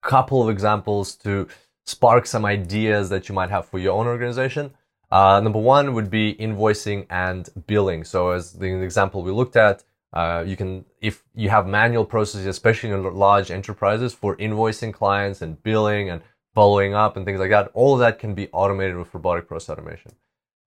a 0.02 0.09
couple 0.09 0.42
of 0.42 0.50
examples 0.50 1.16
to 1.16 1.49
spark 1.87 2.26
some 2.26 2.45
ideas 2.45 3.09
that 3.11 3.28
you 3.28 3.35
might 3.35 3.50
have 3.50 3.66
for 3.66 3.78
your 3.78 3.97
own 3.97 4.06
organization. 4.06 4.73
Uh, 5.16 5.40
number 5.40 5.58
one 5.58 5.94
would 5.94 6.11
be 6.11 6.35
invoicing 6.35 7.06
and 7.08 7.49
billing. 7.66 8.04
So 8.04 8.32
as 8.32 8.52
the 8.52 8.66
example 8.82 9.23
we 9.23 9.32
looked 9.32 9.56
at, 9.56 9.82
uh, 10.12 10.44
you 10.46 10.56
can, 10.56 10.85
if 11.00 11.25
you 11.35 11.49
have 11.49 11.66
manual 11.66 12.04
processes, 12.04 12.46
especially 12.46 12.90
in 12.90 13.02
large 13.14 13.50
enterprises 13.50 14.12
for 14.12 14.37
invoicing 14.37 14.92
clients 14.92 15.40
and 15.40 15.62
billing 15.62 16.11
and 16.11 16.20
following 16.54 16.92
up 16.92 17.16
and 17.16 17.25
things 17.25 17.40
like 17.40 17.49
that, 17.49 17.70
all 17.73 17.94
of 17.94 18.00
that 18.00 18.18
can 18.18 18.35
be 18.35 18.50
automated 18.52 18.96
with 18.99 19.14
robotic 19.14 19.49
process 19.49 19.70
automation. 19.70 20.12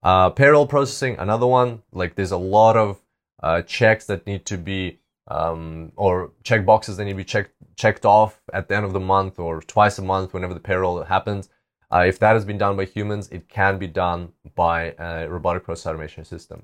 Uh, 0.02 0.30
payroll 0.30 0.66
processing, 0.66 1.14
another 1.20 1.46
one, 1.46 1.82
like 1.92 2.16
there's 2.16 2.32
a 2.32 2.44
lot 2.58 2.76
of 2.76 3.00
uh, 3.44 3.62
checks 3.62 4.04
that 4.06 4.26
need 4.26 4.44
to 4.46 4.58
be, 4.58 4.98
um, 5.28 5.92
or 5.94 6.32
check 6.42 6.66
boxes 6.66 6.96
that 6.96 7.04
need 7.04 7.12
to 7.12 7.24
be 7.24 7.32
checked, 7.34 7.52
checked 7.76 8.04
off 8.04 8.40
at 8.52 8.66
the 8.66 8.74
end 8.74 8.84
of 8.84 8.94
the 8.94 9.06
month 9.14 9.38
or 9.38 9.60
twice 9.60 9.96
a 9.98 10.02
month 10.02 10.34
whenever 10.34 10.54
the 10.54 10.66
payroll 10.68 11.04
happens. 11.04 11.48
Uh, 11.92 12.04
if 12.06 12.18
that 12.18 12.34
has 12.34 12.44
been 12.44 12.58
done 12.58 12.76
by 12.76 12.84
humans, 12.84 13.28
it 13.30 13.48
can 13.48 13.78
be 13.78 13.86
done 13.86 14.32
by 14.54 14.94
a 14.98 15.28
robotic 15.28 15.64
process 15.64 15.86
automation 15.86 16.24
system. 16.24 16.62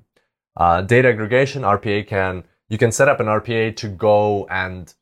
Uh, 0.56 0.83
data 0.83 1.09
aggregation, 1.09 1.62
RPA 1.62 2.06
can, 2.06 2.45
you 2.68 2.78
can 2.78 2.92
set 2.92 3.09
up 3.09 3.21
an 3.21 3.26
RPA 3.26 3.75
to 3.76 3.88
go 3.88 4.47
and 4.47 4.95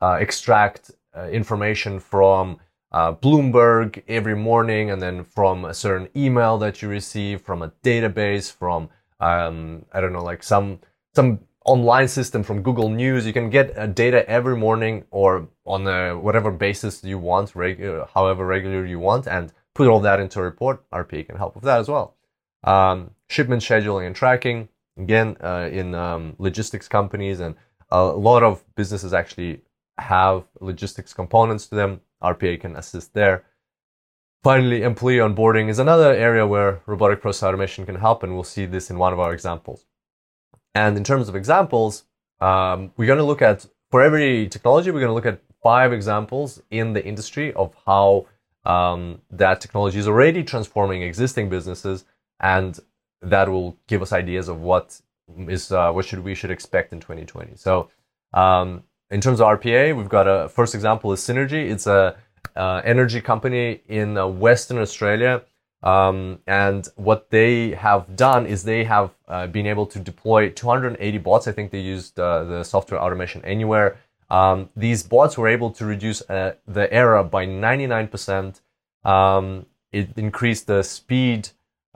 uh, 0.00 0.18
extract 0.20 0.90
uh, 1.16 1.28
information 1.28 1.98
from 1.98 2.58
uh, 2.92 3.12
Bloomberg 3.12 4.02
every 4.08 4.36
morning 4.36 4.90
and 4.90 5.00
then 5.00 5.24
from 5.24 5.64
a 5.64 5.74
certain 5.74 6.08
email 6.14 6.58
that 6.58 6.82
you 6.82 6.88
receive 6.88 7.40
from 7.40 7.62
a 7.62 7.72
database 7.82 8.52
from, 8.52 8.88
um, 9.20 9.84
I 9.92 10.00
don't 10.00 10.12
know, 10.12 10.22
like 10.22 10.42
some, 10.42 10.80
some 11.14 11.40
online 11.66 12.08
system 12.08 12.42
from 12.42 12.62
Google 12.62 12.88
News. 12.88 13.26
You 13.26 13.32
can 13.32 13.50
get 13.50 13.76
uh, 13.76 13.86
data 13.86 14.28
every 14.28 14.56
morning 14.56 15.04
or 15.10 15.48
on 15.66 15.86
a, 15.86 16.16
whatever 16.16 16.50
basis 16.50 17.02
you 17.04 17.18
want, 17.18 17.52
regu- 17.52 18.08
however 18.14 18.46
regular 18.46 18.86
you 18.86 18.98
want, 18.98 19.26
and 19.26 19.52
put 19.74 19.88
all 19.88 20.00
that 20.00 20.20
into 20.20 20.40
a 20.40 20.42
report. 20.42 20.88
RPA 20.90 21.26
can 21.26 21.36
help 21.36 21.54
with 21.54 21.64
that 21.64 21.80
as 21.80 21.88
well. 21.88 22.16
Um, 22.64 23.10
shipment 23.28 23.62
scheduling 23.62 24.06
and 24.06 24.16
tracking, 24.16 24.68
again, 24.96 25.36
uh, 25.42 25.68
in 25.70 25.94
um, 25.94 26.34
logistics 26.38 26.88
companies, 26.88 27.40
and 27.40 27.54
a 27.90 28.04
lot 28.04 28.42
of 28.42 28.64
businesses 28.74 29.12
actually 29.12 29.62
have 29.98 30.44
logistics 30.60 31.12
components 31.12 31.66
to 31.68 31.74
them. 31.74 32.00
RPA 32.22 32.60
can 32.60 32.76
assist 32.76 33.12
there. 33.12 33.44
Finally, 34.42 34.82
employee 34.82 35.16
onboarding 35.16 35.68
is 35.68 35.78
another 35.78 36.12
area 36.12 36.46
where 36.46 36.80
robotic 36.86 37.20
process 37.20 37.42
automation 37.42 37.84
can 37.84 37.96
help, 37.96 38.22
and 38.22 38.32
we'll 38.34 38.44
see 38.44 38.64
this 38.66 38.90
in 38.90 38.98
one 38.98 39.12
of 39.12 39.18
our 39.18 39.32
examples. 39.32 39.84
And 40.76 40.98
in 40.98 41.04
terms 41.04 41.30
of 41.30 41.34
examples, 41.34 42.04
um, 42.38 42.92
we're 42.98 43.06
going 43.06 43.24
to 43.24 43.24
look 43.32 43.40
at, 43.40 43.64
for 43.90 44.02
every 44.02 44.46
technology, 44.46 44.90
we're 44.90 45.00
going 45.00 45.08
to 45.08 45.14
look 45.14 45.24
at 45.24 45.40
five 45.62 45.90
examples 45.90 46.60
in 46.70 46.92
the 46.92 47.02
industry 47.02 47.54
of 47.54 47.74
how 47.86 48.26
um, 48.66 49.22
that 49.30 49.62
technology 49.62 49.98
is 49.98 50.06
already 50.06 50.44
transforming 50.44 51.00
existing 51.00 51.48
businesses, 51.48 52.04
and 52.40 52.78
that 53.22 53.48
will 53.48 53.78
give 53.86 54.02
us 54.02 54.12
ideas 54.12 54.48
of 54.48 54.60
what 54.60 55.00
is 55.48 55.72
uh, 55.72 55.90
what 55.92 56.04
should 56.04 56.22
we 56.22 56.34
should 56.34 56.50
expect 56.50 56.92
in 56.92 57.00
2020. 57.00 57.52
So, 57.56 57.88
um, 58.34 58.82
in 59.10 59.22
terms 59.22 59.40
of 59.40 59.46
RPA, 59.46 59.96
we've 59.96 60.10
got 60.10 60.26
a 60.28 60.50
first 60.50 60.74
example 60.74 61.10
is 61.14 61.20
Synergy. 61.20 61.70
It's 61.70 61.86
a 61.86 62.16
uh, 62.54 62.82
energy 62.84 63.22
company 63.22 63.80
in 63.88 64.18
uh, 64.18 64.26
Western 64.26 64.76
Australia 64.76 65.42
Um, 65.86 66.40
and 66.48 66.88
what 66.96 67.30
they 67.30 67.70
have 67.70 68.16
done 68.16 68.44
is 68.44 68.64
they 68.64 68.82
have 68.82 69.14
uh, 69.28 69.46
been 69.46 69.68
able 69.68 69.86
to 69.86 70.00
deploy 70.00 70.50
280 70.50 71.18
bots. 71.18 71.46
I 71.46 71.52
think 71.52 71.70
they 71.70 71.78
used 71.78 72.18
uh, 72.18 72.42
the 72.42 72.64
software 72.64 73.00
automation 73.00 73.44
anywhere. 73.44 73.96
Um, 74.28 74.68
these 74.74 75.04
bots 75.04 75.38
were 75.38 75.46
able 75.46 75.70
to 75.70 75.84
reduce 75.86 76.22
uh, 76.22 76.54
the 76.66 76.92
error 76.92 77.22
by 77.22 77.46
99%. 77.46 78.60
Um, 79.04 79.66
it 79.92 80.08
increased 80.16 80.66
the 80.66 80.82
speed 80.82 81.50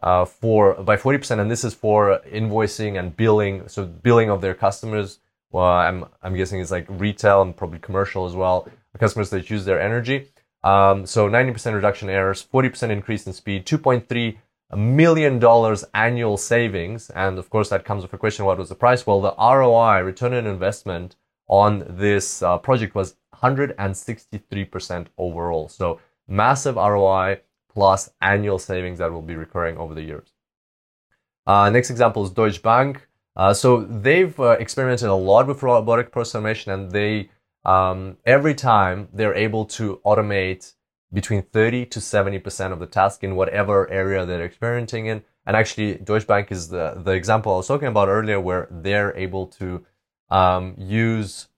uh, 0.05 0.25
for 0.25 0.75
by 0.75 0.97
40%, 0.97 1.41
and 1.41 1.51
this 1.51 1.65
is 1.65 1.75
for 1.75 2.21
invoicing 2.33 2.97
and 2.97 3.17
billing. 3.17 3.67
So 3.67 3.87
billing 3.87 4.31
of 4.31 4.41
their 4.41 4.55
customers. 4.55 5.19
Well, 5.51 5.65
I'm 5.65 6.05
I'm 6.23 6.37
guessing 6.37 6.61
it's 6.61 6.71
like 6.71 6.87
retail 6.89 7.43
and 7.43 7.57
probably 7.57 7.81
commercial 7.81 8.25
as 8.25 8.37
well. 8.37 8.69
Customers 8.99 9.31
that 9.31 9.51
use 9.51 9.65
their 9.65 9.81
energy. 9.81 10.29
Um, 10.63 11.07
so 11.07 11.29
90% 11.29 11.75
reduction 11.75 12.09
in 12.09 12.15
errors, 12.15 12.47
40% 12.53 12.91
increase 12.91 13.27
in 13.27 13.33
speed, 13.33 13.67
2.3 13.67 14.37
million 14.77 15.39
dollars 15.39 15.85
annual 15.95 16.37
savings. 16.37 17.11
And 17.11 17.39
of 17.39 17.51
course, 17.51 17.69
that 17.71 17.85
comes 17.85 18.03
with 18.03 18.13
a 18.13 18.19
question: 18.19 18.45
What 18.45 18.59
was 18.59 18.69
the 18.69 18.75
price? 18.75 19.07
Well, 19.07 19.21
the 19.21 19.35
ROI, 19.39 20.03
return 20.03 20.35
on 20.35 20.47
investment, 20.47 21.17
on 21.49 21.85
this 21.89 22.43
uh, 22.43 22.59
project 22.59 22.95
was 22.95 23.17
163% 23.43 25.07
overall. 25.19 25.69
So 25.69 26.01
massive 26.29 26.77
ROI 26.77 27.41
plus 27.73 28.11
annual 28.21 28.59
savings 28.59 28.99
that 28.99 29.13
will 29.13 29.23
be 29.23 29.37
recurring 29.37 29.77
over 29.77 29.95
the 29.95 30.03
years. 30.03 30.33
Uh, 31.47 31.71
next 31.71 31.91
example 31.91 32.25
is 32.25 32.31
Deutsche 32.31 32.63
Bank. 32.63 33.09
Uh, 33.37 33.55
so 33.55 33.83
they've 33.83 34.39
uh, 34.39 34.51
experimented 34.61 35.09
a 35.09 35.15
lot 35.15 35.47
with 35.47 35.63
robotic 35.63 36.13
process 36.13 36.67
and 36.67 36.91
they 36.91 37.31
um, 37.65 38.17
every 38.25 38.55
time 38.55 39.09
they're 39.13 39.35
able 39.35 39.65
to 39.67 40.01
automate 40.05 40.75
between 41.13 41.43
30 41.43 41.87
to 41.87 42.01
70 42.01 42.39
percent 42.39 42.73
of 42.73 42.79
the 42.79 42.87
task 42.87 43.25
in 43.25 43.37
whatever 43.37 43.91
area 43.91 44.25
they're 44.25 44.45
experimenting 44.45 45.07
in. 45.07 45.23
And 45.47 45.57
actually, 45.57 45.95
Deutsche 45.95 46.27
Bank 46.27 46.53
is 46.53 46.69
the 46.69 47.01
the 47.03 47.13
example 47.13 47.53
I 47.53 47.57
was 47.57 47.67
talking 47.67 47.89
about 47.89 48.09
earlier, 48.09 48.41
where 48.41 48.69
they're 48.71 49.17
able 49.17 49.47
to 49.59 49.85
um, 50.31 50.75
use 50.79 51.49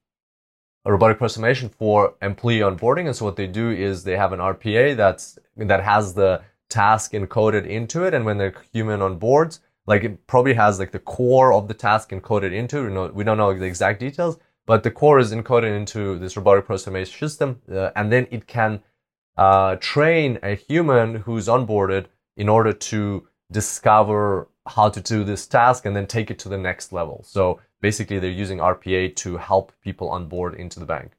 robotic 0.84 1.20
automation 1.20 1.68
for 1.68 2.14
employee 2.22 2.60
onboarding. 2.60 3.06
And 3.06 3.14
so 3.14 3.24
what 3.24 3.36
they 3.36 3.46
do 3.46 3.70
is 3.70 4.02
they 4.02 4.16
have 4.16 4.32
an 4.32 4.40
RPA 4.40 4.96
that's 4.96 5.38
that 5.56 5.82
has 5.82 6.14
the 6.14 6.42
task 6.68 7.12
encoded 7.12 7.66
into 7.66 8.04
it, 8.04 8.14
and 8.14 8.24
when 8.24 8.38
the 8.38 8.54
human 8.72 9.02
on 9.02 9.18
boards, 9.18 9.60
like 9.86 10.04
it 10.04 10.26
probably 10.26 10.54
has 10.54 10.78
like 10.78 10.92
the 10.92 10.98
core 10.98 11.52
of 11.52 11.68
the 11.68 11.74
task 11.74 12.10
encoded 12.10 12.52
into. 12.52 12.86
it. 12.86 12.90
Know, 12.90 13.08
we 13.08 13.24
don't 13.24 13.36
know 13.36 13.52
the 13.52 13.64
exact 13.64 14.00
details, 14.00 14.38
but 14.66 14.82
the 14.82 14.90
core 14.90 15.18
is 15.18 15.32
encoded 15.32 15.76
into 15.76 16.18
this 16.18 16.36
robotic 16.36 16.66
process 16.66 16.88
automation 16.88 17.28
system, 17.28 17.60
uh, 17.70 17.90
and 17.96 18.12
then 18.12 18.26
it 18.30 18.46
can 18.46 18.82
uh, 19.36 19.76
train 19.76 20.38
a 20.42 20.54
human 20.54 21.16
who's 21.16 21.48
onboarded 21.48 22.06
in 22.36 22.48
order 22.48 22.72
to 22.72 23.26
discover 23.50 24.48
how 24.66 24.88
to 24.88 25.00
do 25.00 25.24
this 25.24 25.46
task 25.46 25.84
and 25.84 25.94
then 25.96 26.06
take 26.06 26.30
it 26.30 26.38
to 26.38 26.48
the 26.48 26.58
next 26.58 26.92
level. 26.92 27.22
So 27.26 27.60
basically, 27.80 28.18
they're 28.18 28.30
using 28.30 28.58
RPA 28.58 29.14
to 29.16 29.36
help 29.36 29.72
people 29.82 30.08
onboard 30.08 30.54
into 30.54 30.78
the 30.78 30.86
bank. 30.86 31.12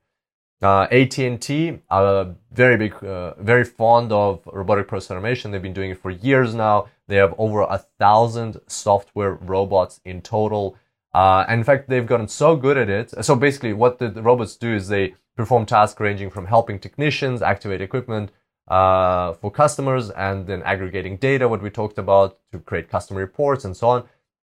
Uh, 0.61 0.87
AT&T 0.91 1.79
are 1.89 2.35
very 2.53 2.77
big, 2.77 3.03
uh, 3.03 3.33
very 3.35 3.65
fond 3.65 4.13
of 4.13 4.39
robotic 4.45 4.87
process 4.87 5.11
automation. 5.11 5.51
They've 5.51 5.61
been 5.61 5.73
doing 5.73 5.91
it 5.91 5.97
for 5.97 6.09
years 6.09 6.55
now. 6.55 6.87
They 7.07 7.17
have 7.17 7.35
over 7.37 7.61
a 7.61 7.79
thousand 7.99 8.61
software 8.67 9.33
robots 9.33 9.99
in 10.05 10.21
total. 10.21 10.77
Uh, 11.13 11.45
and 11.47 11.59
in 11.59 11.63
fact, 11.63 11.89
they've 11.89 12.07
gotten 12.07 12.27
so 12.27 12.55
good 12.55 12.77
at 12.77 12.89
it. 12.89 13.13
So 13.23 13.35
basically, 13.35 13.73
what 13.73 13.99
the, 13.99 14.09
robots 14.09 14.55
do 14.55 14.73
is 14.73 14.87
they 14.87 15.13
perform 15.35 15.65
tasks 15.65 15.99
ranging 15.99 16.29
from 16.29 16.47
helping 16.47 16.79
technicians 16.79 17.41
activate 17.41 17.81
equipment 17.81 18.31
uh, 18.67 19.33
for 19.33 19.51
customers 19.51 20.09
and 20.11 20.47
then 20.47 20.63
aggregating 20.63 21.17
data, 21.17 21.47
what 21.47 21.61
we 21.61 21.69
talked 21.69 21.97
about, 21.97 22.39
to 22.51 22.59
create 22.59 22.89
customer 22.89 23.19
reports 23.19 23.65
and 23.65 23.75
so 23.75 23.89
on. 23.89 24.03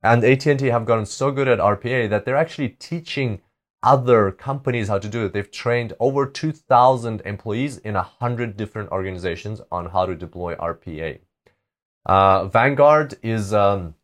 And 0.03 0.25
AT&T 0.25 0.67
have 0.67 0.87
gotten 0.87 1.07
so 1.07 1.31
good 1.31 1.49
at 1.49 1.59
RPA 1.59 2.09
that 2.11 2.25
they're 2.25 2.37
actually 2.37 2.71
teaching 2.71 3.41
other 3.83 4.33
companies 4.33 4.89
how 4.89 4.99
to 4.99 5.09
do 5.09 5.27
it. 5.27 5.33
They've 5.33 5.51
trained 5.51 5.93
over 6.01 6.27
2,000 6.27 7.23
employees 7.25 7.79
in 7.79 7.95
100 7.95 8.57
different 8.57 8.91
organizations 8.91 9.61
on 9.71 9.87
how 9.87 10.07
to 10.07 10.15
deploy 10.15 10.55
RPA. 10.57 11.21
Uh, 12.07 12.47
Vanguard 12.47 13.15
is 13.23 13.53
um, 13.53 13.95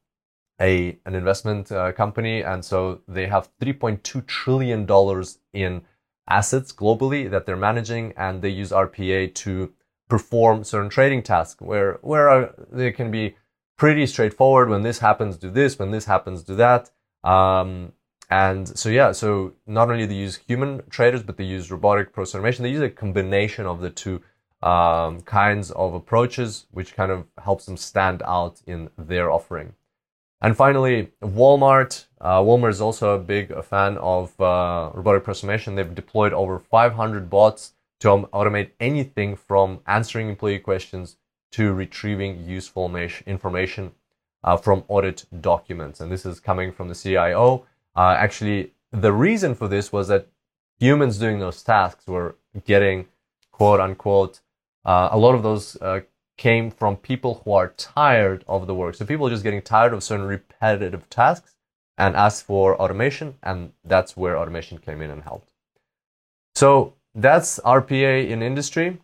a 0.61 0.99
an 1.05 1.15
investment 1.15 1.71
uh, 1.73 1.93
company, 1.93 2.43
and 2.43 2.65
so 2.65 3.01
they 3.09 3.27
have 3.27 3.49
3.2 3.61 4.27
trillion 4.27 4.87
dollars 4.87 5.39
in 5.53 5.83
assets 6.29 6.73
globally 6.73 7.31
that 7.31 7.47
they're 7.47 7.57
managing, 7.57 8.13
and 8.17 8.43
they 8.43 8.49
use 8.49 8.71
RPA 8.71 9.35
to 9.35 9.73
perform 10.09 10.65
certain 10.65 10.91
trading 10.91 11.23
tasks 11.23 11.61
where 11.61 11.99
where 12.03 12.29
uh, 12.29 12.53
they 12.71 12.93
can 12.93 13.11
be 13.11 13.37
pretty 13.77 14.07
straightforward. 14.07 14.69
When 14.69 14.83
this 14.83 14.99
happens, 14.99 15.37
do 15.37 15.51
this. 15.51 15.79
When 15.79 15.91
this 15.91 16.05
happens, 16.05 16.43
do 16.43 16.55
that. 16.57 16.91
Um, 17.25 17.93
and 18.31 18.67
so 18.79 18.89
yeah, 18.89 19.13
so 19.13 19.53
not 19.67 19.91
only 19.91 20.05
do 20.05 20.09
they 20.09 20.15
use 20.15 20.37
human 20.37 20.83
traders, 20.89 21.23
but 21.23 21.37
they 21.37 21.45
use 21.45 21.71
robotic 21.71 22.13
process 22.13 22.37
automation. 22.37 22.63
They 22.63 22.71
use 22.71 22.81
a 22.81 22.91
combination 22.91 23.67
of 23.67 23.81
the 23.81 23.91
two 23.91 24.23
um, 24.63 25.21
kinds 25.23 25.71
of 25.73 25.95
approaches, 25.95 26.67
which 26.71 26.95
kind 26.95 27.13
of 27.13 27.27
helps 27.43 27.67
them 27.67 27.77
stand 27.77 28.23
out 28.25 28.63
in 28.67 28.89
their 28.97 29.31
offering. 29.31 29.75
And 30.45 30.55
finally, 30.55 31.09
Walmart. 31.23 32.05
Uh, 32.21 32.41
Walmart 32.41 32.69
is 32.69 32.83
also 32.83 33.15
a 33.15 33.19
big 33.19 33.65
fan 33.65 33.97
of 33.97 34.39
uh, 34.39 34.91
robotic 34.93 35.25
process 35.25 35.45
automation. 35.45 35.75
They've 35.75 35.95
deployed 35.95 36.35
over 36.35 36.59
500 36.59 37.31
bots 37.31 37.73
to 38.01 38.09
automate 38.09 38.73
anything 38.79 39.37
from 39.37 39.81
answering 39.87 40.29
employee 40.29 40.59
questions 40.59 41.17
to 41.53 41.73
retrieving 41.73 42.45
useful 42.47 42.95
information 43.27 43.93
uh, 44.43 44.59
from 44.59 44.85
audit 44.89 45.25
documents. 45.41 46.03
And 46.03 46.13
this 46.13 46.27
is 46.27 46.41
coming 46.41 46.73
from 46.73 46.89
the 46.89 46.95
CIO. 46.95 47.65
Uh, 47.97 48.15
actually, 48.19 48.73
the 48.93 49.15
reason 49.15 49.55
for 49.55 49.67
this 49.67 49.95
was 49.95 50.09
that 50.09 50.29
humans 50.79 51.19
doing 51.19 51.39
those 51.39 51.63
tasks 51.63 52.07
were 52.07 52.37
getting 52.67 53.07
quote 53.51 53.81
unquote, 53.81 54.41
uh, 54.85 55.09
a 55.11 55.17
lot 55.17 55.35
of 55.35 55.43
those 55.43 55.77
uh, 55.81 56.01
came 56.37 56.71
from 56.71 56.97
people 56.97 57.43
who 57.45 57.53
are 57.53 57.69
tired 57.77 58.45
of 58.49 58.67
the 58.67 58.75
work. 58.75 58.95
So 58.95 59.05
people 59.05 59.27
are 59.27 59.31
just 59.31 59.45
getting 59.45 59.63
tired 59.63 59.93
of 59.93 60.03
certain 60.03 60.27
repetitive 60.27 61.09
tasks 61.09 61.55
and 61.97 62.17
asked 62.17 62.45
for 62.45 62.81
automation, 62.81 63.37
and 63.43 63.73
that's 63.85 64.17
where 64.17 64.37
automation 64.37 64.79
came 64.79 65.01
in 65.01 65.11
and 65.11 65.23
helped. 65.23 65.53
So 66.55 66.95
that's 67.15 67.61
RPA 67.61 68.29
in 68.29 68.43
industry. 68.43 68.99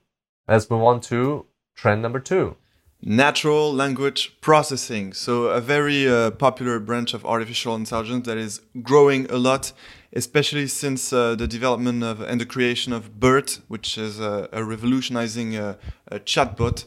Let's 0.49 0.69
move 0.71 0.83
on 0.83 1.01
to 1.03 1.47
trend 1.77 2.03
number 2.03 2.19
two. 2.21 2.57
Natural 3.03 3.73
language 3.73 4.39
processing. 4.43 5.15
So, 5.15 5.45
a 5.45 5.61
very 5.61 6.07
uh, 6.07 6.33
popular 6.33 6.79
branch 6.79 7.15
of 7.15 7.25
artificial 7.25 7.75
intelligence 7.75 8.27
that 8.27 8.37
is 8.37 8.61
growing 8.83 9.25
a 9.31 9.39
lot, 9.39 9.73
especially 10.13 10.67
since 10.67 11.11
uh, 11.11 11.35
the 11.35 11.47
development 11.47 12.05
of 12.05 12.21
and 12.21 12.39
the 12.39 12.45
creation 12.45 12.93
of 12.93 13.19
BERT, 13.19 13.61
which 13.69 13.97
is 13.97 14.21
a, 14.21 14.51
a 14.53 14.63
revolutionizing 14.63 15.57
uh, 15.57 15.77
a 16.09 16.21
chatbot. 16.21 16.85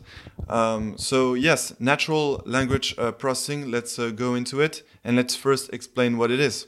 Um, 0.47 0.99
so, 0.99 1.33
yes, 1.33 1.73
natural 1.79 2.43
language 2.45 2.93
uh, 2.99 3.11
processing. 3.11 3.71
Let's 3.71 3.97
uh, 3.97 4.11
go 4.11 4.35
into 4.35 4.61
it 4.61 4.83
and 5.03 5.15
let's 5.15 5.35
first 5.35 5.73
explain 5.73 6.19
what 6.19 6.29
it 6.29 6.39
is. 6.39 6.67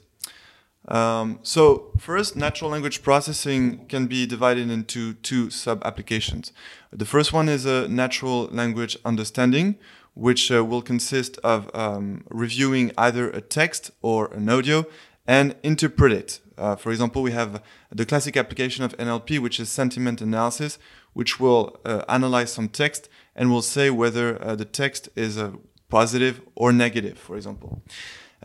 Um, 0.87 1.39
so 1.41 1.91
first, 1.97 2.35
natural 2.35 2.69
language 2.69 3.01
processing 3.01 3.85
can 3.87 4.07
be 4.07 4.25
divided 4.25 4.69
into 4.69 5.13
two 5.15 5.49
sub-applications. 5.49 6.51
The 6.91 7.05
first 7.05 7.33
one 7.33 7.49
is 7.49 7.65
a 7.65 7.87
natural 7.87 8.45
language 8.51 8.97
understanding, 9.03 9.77
which 10.13 10.51
uh, 10.51 10.63
will 10.63 10.81
consist 10.81 11.37
of 11.39 11.69
um, 11.73 12.23
reviewing 12.29 12.91
either 12.97 13.29
a 13.29 13.41
text 13.41 13.91
or 14.01 14.31
an 14.33 14.49
audio 14.49 14.85
and 15.27 15.55
interpret 15.63 16.11
it. 16.11 16.39
Uh, 16.57 16.75
for 16.75 16.91
example, 16.91 17.21
we 17.21 17.31
have 17.31 17.61
the 17.91 18.05
classic 18.05 18.37
application 18.37 18.83
of 18.83 18.95
NLP, 18.97 19.39
which 19.39 19.59
is 19.59 19.69
sentiment 19.69 20.21
analysis, 20.21 20.77
which 21.13 21.39
will 21.39 21.79
uh, 21.83 22.03
analyze 22.07 22.51
some 22.53 22.69
text 22.69 23.09
and 23.35 23.51
will 23.51 23.61
say 23.61 23.89
whether 23.89 24.41
uh, 24.41 24.55
the 24.55 24.65
text 24.65 25.09
is 25.15 25.37
uh, 25.37 25.51
positive 25.89 26.41
or 26.55 26.71
negative, 26.71 27.17
for 27.17 27.35
example. 27.35 27.81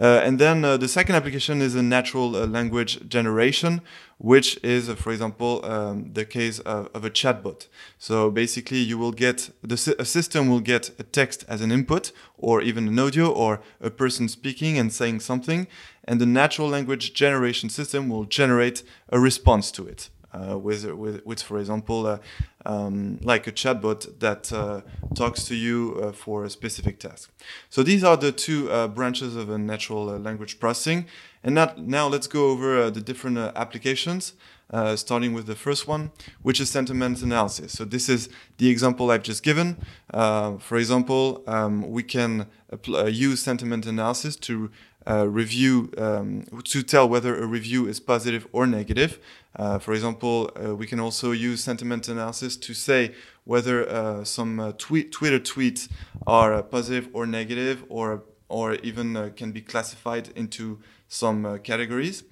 Uh, 0.01 0.23
and 0.25 0.39
then 0.39 0.65
uh, 0.65 0.79
the 0.79 0.89
second 0.89 1.15
application 1.15 1.61
is 1.61 1.75
a 1.75 1.83
natural 1.83 2.35
uh, 2.35 2.47
language 2.47 3.07
generation, 3.07 3.83
which 4.17 4.59
is, 4.65 4.89
uh, 4.89 4.95
for 4.95 5.13
example, 5.13 5.63
um, 5.63 6.11
the 6.15 6.25
case 6.25 6.59
of, 6.61 6.89
of, 6.95 7.05
a 7.05 7.11
chatbot. 7.11 7.67
So 7.99 8.31
basically, 8.31 8.79
you 8.79 8.97
will 8.97 9.13
get 9.13 9.51
the 9.63 9.77
system 9.77 10.49
will 10.49 10.61
get 10.61 10.91
a 10.99 11.03
text 11.03 11.45
as 11.49 11.61
an 11.61 11.71
input, 11.71 12.13
or 12.39 12.63
even 12.63 12.89
an 12.89 12.99
audio, 12.99 13.31
or 13.31 13.61
a 13.79 13.91
person 13.91 14.27
speaking 14.29 14.79
and 14.79 14.91
saying 14.91 15.21
something, 15.21 15.67
and 16.05 16.19
the 16.19 16.27
natural 16.27 16.69
language 16.69 17.13
generation 17.13 17.69
system 17.69 18.09
will 18.09 18.25
generate 18.25 18.83
a 19.11 19.21
response 19.21 19.71
to 19.73 19.87
it. 19.87 20.09
Uh, 20.33 20.59
with, 20.59 20.85
with, 20.85 21.25
with, 21.27 21.43
for 21.43 21.59
example, 21.59 22.07
uh, 22.07 22.19
um, 22.67 23.19
like 23.23 23.47
a 23.47 23.53
chatbot 23.53 24.19
that 24.21 24.53
uh, 24.53 24.81
talks 25.15 25.45
to 25.45 25.55
you 25.55 26.01
uh, 26.03 26.13
for 26.13 26.45
a 26.45 26.51
specific 26.51 26.99
task. 26.99 27.31
So 27.69 27.83
these 27.83 28.05
are 28.05 28.17
the 28.17 28.33
two 28.33 28.71
uh, 28.71 28.89
branches 28.89 29.37
of 29.37 29.51
a 29.51 29.59
natural 29.59 30.05
language 30.19 30.61
processing. 30.61 31.07
And 31.43 31.57
that, 31.57 31.79
now 31.79 32.07
let's 32.07 32.27
go 32.27 32.51
over 32.51 32.91
the 32.91 33.01
different 33.01 33.39
applications. 33.39 34.35
Uh, 34.73 34.95
starting 34.95 35.33
with 35.33 35.47
the 35.47 35.57
first 35.57 35.89
one, 35.89 36.13
which 36.43 36.61
is 36.61 36.71
sentiment 36.71 37.21
analysis. 37.23 37.73
So 37.73 37.85
this 37.85 38.09
is 38.09 38.29
the 38.59 38.71
example 38.71 39.11
I've 39.11 39.25
just 39.25 39.43
given. 39.43 39.77
Uh, 40.15 40.59
for 40.59 40.79
example, 40.79 41.43
um, 41.49 41.91
we 41.91 42.05
can 42.05 42.47
uh, 42.89 43.07
use 43.07 43.43
sentiment 43.43 43.85
analysis 43.85 44.37
to 44.37 44.71
uh, 45.07 45.29
review 45.29 45.91
um, 45.99 46.45
to 46.65 46.83
tell 46.83 47.09
whether 47.09 47.41
a 47.41 47.47
review 47.47 47.87
is 47.87 48.01
positive 48.01 48.47
or 48.53 48.67
negative. 48.67 49.19
Uh, 49.57 49.79
for 49.79 49.93
example, 49.93 50.51
uh, 50.63 50.75
we 50.75 50.87
can 50.87 51.01
also 51.01 51.33
use 51.33 51.63
sentiment 51.63 52.09
analysis 52.09 52.57
to 52.57 52.75
say 52.75 53.15
whether 53.45 53.89
uh, 53.89 54.25
some 54.25 54.61
uh, 54.61 54.73
tweet, 54.79 55.11
Twitter 55.11 55.41
tweets 55.41 55.89
are 56.27 56.55
uh, 56.55 56.63
positive 56.63 57.09
or 57.13 57.27
negative, 57.27 57.85
or 57.89 58.23
or 58.49 58.75
even 58.77 59.33
can 59.37 59.53
be 59.53 59.61
classified 59.61 60.29
into 60.35 60.81
some 61.07 61.61
categories. 61.61 62.25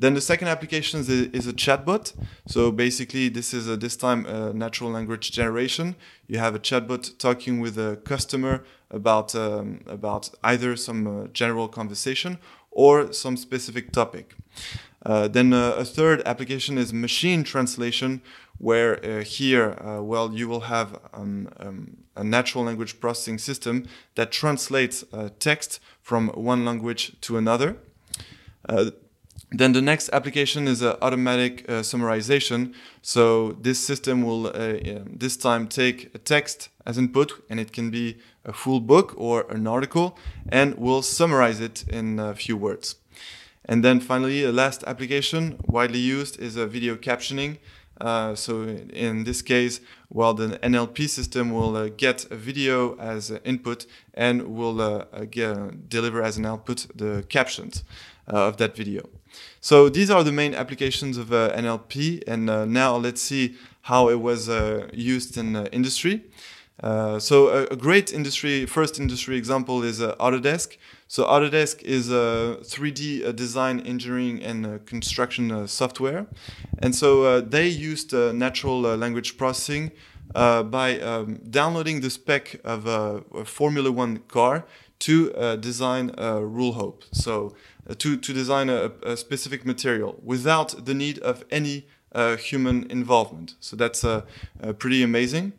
Then 0.00 0.14
the 0.14 0.20
second 0.20 0.48
application 0.48 0.98
is 0.98 1.08
a, 1.08 1.36
is 1.36 1.46
a 1.46 1.52
chatbot. 1.52 2.14
So 2.48 2.72
basically, 2.72 3.28
this 3.28 3.54
is 3.54 3.68
a, 3.68 3.76
this 3.76 3.96
time 3.96 4.26
a 4.26 4.52
natural 4.52 4.90
language 4.90 5.30
generation. 5.30 5.94
You 6.26 6.38
have 6.38 6.56
a 6.56 6.58
chatbot 6.58 7.18
talking 7.18 7.60
with 7.60 7.78
a 7.78 7.98
customer 8.04 8.64
about 8.90 9.34
um, 9.34 9.80
about 9.86 10.30
either 10.42 10.76
some 10.76 11.06
uh, 11.06 11.26
general 11.32 11.68
conversation 11.68 12.38
or 12.70 13.12
some 13.12 13.36
specific 13.36 13.92
topic. 13.92 14.34
Uh, 15.04 15.28
then 15.28 15.52
uh, 15.52 15.72
a 15.78 15.84
third 15.84 16.22
application 16.26 16.76
is 16.76 16.92
machine 16.92 17.42
translation, 17.42 18.20
where 18.58 19.02
uh, 19.04 19.24
here, 19.24 19.76
uh, 19.80 20.02
well, 20.02 20.32
you 20.34 20.46
will 20.46 20.60
have 20.60 20.98
um, 21.14 21.48
um, 21.58 21.96
a 22.16 22.22
natural 22.22 22.64
language 22.64 23.00
processing 23.00 23.38
system 23.38 23.86
that 24.14 24.30
translates 24.30 25.04
uh, 25.12 25.30
text 25.38 25.80
from 26.02 26.28
one 26.28 26.64
language 26.64 27.18
to 27.22 27.38
another. 27.38 27.76
Then 29.52 29.72
the 29.72 29.82
next 29.82 30.10
application 30.12 30.68
is 30.68 30.80
uh, 30.80 30.96
automatic 31.02 31.64
uh, 31.68 31.82
summarization. 31.82 32.72
So 33.02 33.52
this 33.60 33.80
system 33.80 34.22
will 34.22 34.46
uh, 34.46 35.02
this 35.06 35.36
time 35.36 35.66
take 35.66 36.14
a 36.14 36.18
text 36.18 36.68
as 36.86 36.98
input, 36.98 37.32
and 37.50 37.58
it 37.58 37.72
can 37.72 37.90
be 37.90 38.18
a 38.44 38.52
full 38.52 38.80
book 38.80 39.14
or 39.16 39.50
an 39.50 39.66
article, 39.66 40.16
and 40.48 40.76
we'll 40.76 41.02
summarize 41.02 41.60
it 41.60 41.84
in 41.88 42.18
a 42.18 42.34
few 42.34 42.56
words. 42.56 42.96
And 43.64 43.84
then 43.84 44.00
finally, 44.00 44.42
the 44.42 44.52
last 44.52 44.82
application 44.86 45.58
widely 45.66 45.98
used 45.98 46.40
is 46.40 46.56
a 46.56 46.66
video 46.66 46.96
captioning. 46.96 47.58
Uh, 48.00 48.34
so 48.34 48.62
in 48.62 49.24
this 49.24 49.42
case, 49.42 49.80
well, 50.08 50.32
the 50.32 50.58
NLP 50.58 51.08
system 51.08 51.52
will 51.52 51.76
uh, 51.76 51.88
get 51.88 52.24
a 52.30 52.36
video 52.36 52.96
as 52.96 53.30
an 53.30 53.40
input 53.44 53.86
and 54.14 54.56
will 54.56 54.80
uh, 54.80 55.04
get, 55.30 55.88
deliver 55.88 56.22
as 56.22 56.38
an 56.38 56.46
output 56.46 56.86
the 56.94 57.24
captions 57.28 57.84
of 58.26 58.56
that 58.56 58.74
video. 58.74 59.08
So 59.60 59.88
these 59.88 60.10
are 60.10 60.24
the 60.24 60.32
main 60.32 60.54
applications 60.54 61.18
of 61.18 61.32
uh, 61.32 61.52
NLP. 61.54 62.24
And 62.26 62.48
uh, 62.48 62.64
now 62.64 62.96
let's 62.96 63.20
see 63.20 63.56
how 63.82 64.08
it 64.08 64.20
was 64.20 64.48
uh, 64.48 64.88
used 64.92 65.36
in 65.36 65.54
industry. 65.66 66.24
So 66.82 67.48
a, 67.48 67.64
a, 67.66 67.76
great 67.76 68.12
industry, 68.12 68.66
first 68.66 68.98
industry 68.98 69.36
example 69.36 69.82
is 69.82 70.00
Autodesk. 70.00 70.76
So 71.08 71.24
Autodesk 71.24 71.82
is 71.82 72.10
a 72.10 72.58
3D 72.62 73.34
design, 73.36 73.80
engineering, 73.80 74.42
and 74.42 74.84
construction 74.86 75.66
software. 75.68 76.26
And 76.78 76.94
so 76.94 77.40
they 77.40 77.68
used 77.68 78.12
natural 78.12 78.80
language 78.80 79.36
processing 79.36 79.92
uh, 80.34 80.62
by 80.62 81.00
um, 81.00 81.40
downloading 81.50 82.00
the 82.00 82.10
spec 82.10 82.60
of 82.64 82.86
a, 82.86 83.22
a 83.34 83.44
Formula 83.44 83.90
One 83.90 84.18
car 84.28 84.64
to 85.00 85.34
uh, 85.34 85.56
design 85.56 86.12
a 86.18 86.44
roll 86.44 86.72
hoop. 86.72 87.04
So 87.12 87.54
uh, 87.88 87.94
to, 87.98 88.16
to 88.16 88.32
design 88.32 88.68
a, 88.68 88.92
a, 89.02 89.16
specific 89.16 89.64
material 89.64 90.20
without 90.22 90.84
the 90.84 90.94
need 90.94 91.18
of 91.20 91.44
any 91.50 91.86
uh, 92.12 92.36
human 92.36 92.90
involvement. 92.90 93.54
So 93.60 93.76
that's 93.76 94.04
uh, 94.04 94.22
uh, 94.62 94.72
pretty 94.74 95.02
amazing. 95.02 95.52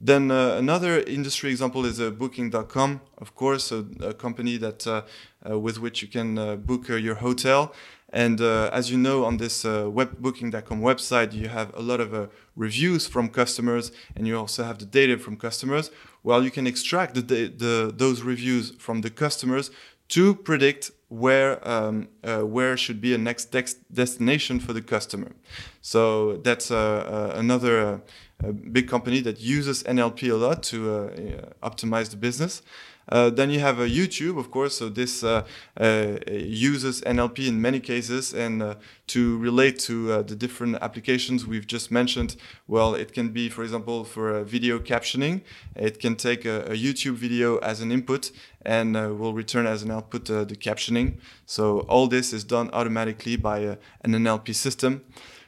Then 0.00 0.30
another 0.30 1.00
industry 1.00 1.50
example 1.50 1.86
is 1.86 1.98
Booking.com, 1.98 3.00
of 3.18 3.34
course, 3.34 3.72
a, 3.72 3.84
a 4.00 4.12
company 4.12 4.58
that 4.58 5.04
with 5.44 5.78
which 5.78 6.02
you 6.02 6.08
can 6.08 6.60
book 6.60 6.88
your 6.88 7.14
hotel. 7.16 7.72
And 8.10 8.40
uh, 8.40 8.70
as 8.72 8.90
you 8.90 8.98
know, 8.98 9.24
on 9.24 9.36
this 9.36 9.64
uh, 9.64 9.84
webbooking.com 9.84 10.80
website, 10.80 11.32
you 11.32 11.48
have 11.48 11.74
a 11.74 11.82
lot 11.82 12.00
of 12.00 12.14
uh, 12.14 12.28
reviews 12.54 13.06
from 13.06 13.28
customers, 13.28 13.90
and 14.14 14.26
you 14.26 14.38
also 14.38 14.62
have 14.64 14.78
the 14.78 14.86
data 14.86 15.18
from 15.18 15.36
customers. 15.36 15.90
Well, 16.22 16.42
you 16.44 16.50
can 16.50 16.66
extract 16.66 17.14
the, 17.14 17.20
the, 17.48 17.92
those 17.94 18.22
reviews 18.22 18.70
from 18.78 19.00
the 19.00 19.10
customers 19.10 19.70
to 20.08 20.34
predict 20.34 20.92
where 21.08 21.66
um, 21.68 22.08
uh, 22.24 22.40
where 22.40 22.76
should 22.76 23.00
be 23.00 23.14
a 23.14 23.18
next 23.18 23.46
destination 23.92 24.60
for 24.60 24.72
the 24.72 24.82
customer. 24.82 25.32
So 25.80 26.38
that's 26.38 26.70
uh, 26.70 26.76
uh, 26.76 27.38
another 27.38 28.02
uh, 28.44 28.52
big 28.52 28.88
company 28.88 29.20
that 29.20 29.40
uses 29.40 29.82
NLP 29.84 30.30
a 30.30 30.34
lot 30.34 30.62
to 30.64 30.94
uh, 30.94 31.68
optimize 31.68 32.10
the 32.10 32.16
business. 32.16 32.62
Uh, 33.08 33.30
then 33.30 33.50
you 33.50 33.60
have 33.60 33.78
a 33.78 33.88
YouTube, 33.88 34.38
of 34.38 34.50
course. 34.50 34.76
So 34.76 34.88
this 34.88 35.22
uh, 35.22 35.44
uh, 35.80 36.16
uses 36.28 37.02
NLP 37.02 37.48
in 37.48 37.60
many 37.60 37.80
cases, 37.80 38.34
and 38.34 38.62
uh, 38.62 38.74
to 39.08 39.38
relate 39.38 39.78
to 39.80 40.12
uh, 40.12 40.22
the 40.22 40.34
different 40.34 40.76
applications 40.82 41.46
we've 41.46 41.66
just 41.66 41.90
mentioned. 41.90 42.36
Well, 42.66 42.94
it 42.94 43.12
can 43.12 43.28
be, 43.28 43.48
for 43.48 43.62
example, 43.62 44.04
for 44.04 44.42
video 44.42 44.78
captioning. 44.78 45.42
It 45.76 46.00
can 46.00 46.16
take 46.16 46.44
a, 46.44 46.62
a, 46.64 46.76
YouTube 46.76 47.14
video 47.14 47.58
as 47.58 47.80
an 47.80 47.92
input 47.92 48.32
and 48.62 48.94
will 48.94 49.32
return 49.32 49.66
as 49.66 49.82
an 49.82 49.90
output 49.90 50.24
the 50.24 50.56
captioning. 50.56 51.18
So 51.46 51.80
all 51.80 52.08
this 52.08 52.32
is 52.32 52.42
done 52.42 52.70
automatically 52.72 53.36
by 53.36 53.58
an 54.02 54.12
NLP 54.12 54.54
system. 54.54 55.04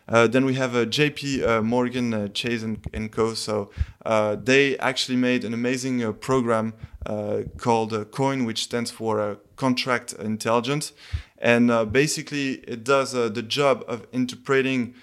Uh, 0.08 0.26
then 0.26 0.44
we 0.46 0.54
have 0.54 0.74
uh, 0.74 0.86
JP 0.86 1.46
uh, 1.46 1.62
Morgan 1.62 2.14
uh, 2.14 2.28
Chase 2.28 2.62
and, 2.62 2.84
and, 2.94 3.12
Co. 3.12 3.34
So 3.34 3.70
uh, 4.06 4.36
they 4.36 4.78
actually 4.78 5.16
made 5.16 5.44
an 5.44 5.52
amazing 5.52 6.02
uh, 6.02 6.12
program 6.12 6.74
called 7.56 7.92
COIN, 8.10 8.44
which 8.44 8.64
stands 8.64 8.90
for 8.90 9.38
Contract 9.56 10.12
Intelligence. 10.12 10.92
And 11.38 11.90
basically, 11.90 12.54
it 12.66 12.84
does 12.84 13.12
the 13.12 13.42
job 13.42 13.82
of 13.88 14.06
interpreting 14.12 14.94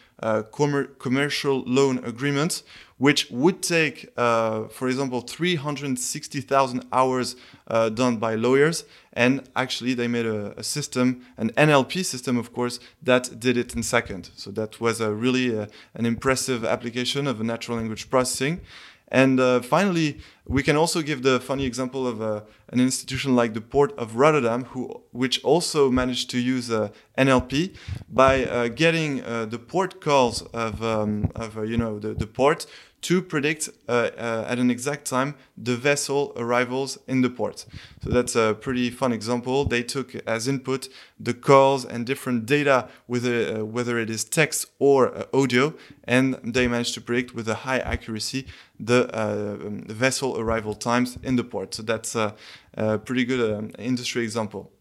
commercial 1.00 1.64
loan 1.66 1.98
agreements 2.04 2.62
which 2.98 3.30
would 3.30 3.62
take, 3.62 4.12
uh, 4.16 4.68
for 4.68 4.88
example, 4.88 5.22
360,000 5.22 6.86
hours 6.94 7.36
uh, 7.68 7.90
done 7.90 8.18
by 8.18 8.36
lawyers. 8.36 8.86
And 9.12 9.50
actually, 9.56 9.94
they 9.94 10.08
made 10.08 10.26
a, 10.26 10.58
a, 10.58 10.64
system, 10.64 11.26
an 11.38 11.52
NLP 11.52 12.06
system, 12.06 12.38
of 12.38 12.54
course, 12.54 12.80
that 13.02 13.40
did 13.40 13.58
it 13.58 13.76
in 13.76 13.84
seconds. 13.84 14.32
So 14.36 14.52
that 14.52 14.80
was 14.80 15.02
a 15.02 15.14
really 15.14 15.58
uh, 15.58 15.68
an 15.94 16.06
impressive 16.06 16.64
application 16.64 17.28
of 17.28 17.42
natural 17.42 17.78
language 17.78 18.10
processing. 18.10 18.62
And 19.10 19.40
uh, 19.40 19.62
finally, 19.62 20.20
we 20.48 20.64
can 20.64 20.76
also 20.76 21.02
give 21.02 21.22
the 21.22 21.40
funny 21.40 21.66
example 21.66 22.08
of 22.08 22.22
uh, 22.22 22.42
an 22.70 22.80
institution 22.80 23.36
like 23.36 23.54
the 23.54 23.62
Port 23.62 23.98
of 23.98 24.16
Rotterdam, 24.16 24.66
who, 24.66 25.04
which 25.12 25.44
also 25.44 25.92
managed 25.92 26.30
to 26.32 26.40
use 26.40 26.72
uh, 26.72 26.90
NLP 27.18 27.76
by 28.10 28.46
uh, 28.46 28.68
getting 28.68 29.24
uh, 29.24 29.46
the 29.46 29.60
port 29.60 30.02
calls 30.02 30.42
of, 30.54 30.84
um, 30.84 31.32
of 31.36 31.58
uh, 31.58 31.62
you 31.62 31.78
know, 31.78 32.00
the, 32.00 32.14
the 32.14 32.28
port 32.28 32.66
to 33.08 33.22
predict 33.22 33.70
uh, 33.88 34.10
uh, 34.18 34.46
at 34.52 34.58
an 34.58 34.70
exact 34.72 35.06
time 35.06 35.36
the 35.56 35.76
vessel 35.76 36.34
arrivals 36.36 36.98
in 37.08 37.22
the 37.22 37.30
port. 37.30 37.66
So 38.02 38.10
that's 38.10 38.36
a 38.36 38.56
pretty 38.60 38.90
fun 38.90 39.14
example. 39.14 39.66
They 39.66 39.84
took 39.84 40.16
as 40.28 40.48
input 40.48 40.90
the 41.20 41.34
calls 41.34 41.86
and 41.86 42.06
different 42.06 42.46
data, 42.46 42.88
whether, 43.08 43.36
uh, 43.36 43.66
whether 43.66 44.00
it 44.00 44.10
is 44.10 44.24
text 44.24 44.66
or 44.80 45.16
uh, 45.16 45.26
audio, 45.34 45.74
and 46.06 46.36
they 46.44 46.68
managed 46.68 46.94
to 46.96 47.02
predict 47.02 47.36
with 47.36 47.48
a 47.48 47.56
high 47.68 47.80
accuracy 47.80 48.48
the, 48.80 49.00
uh, 49.14 49.68
um, 49.68 49.82
the 49.82 49.94
vessel 49.94 50.40
arrival 50.40 50.74
times 50.74 51.18
in 51.22 51.36
the 51.36 51.44
port. 51.44 51.76
So 51.76 51.84
that's 51.84 52.16
a, 52.16 52.34
a 52.74 52.98
pretty 52.98 53.26
good 53.26 53.42
um, 53.54 53.72
industry 53.78 54.24
example. 54.24 54.72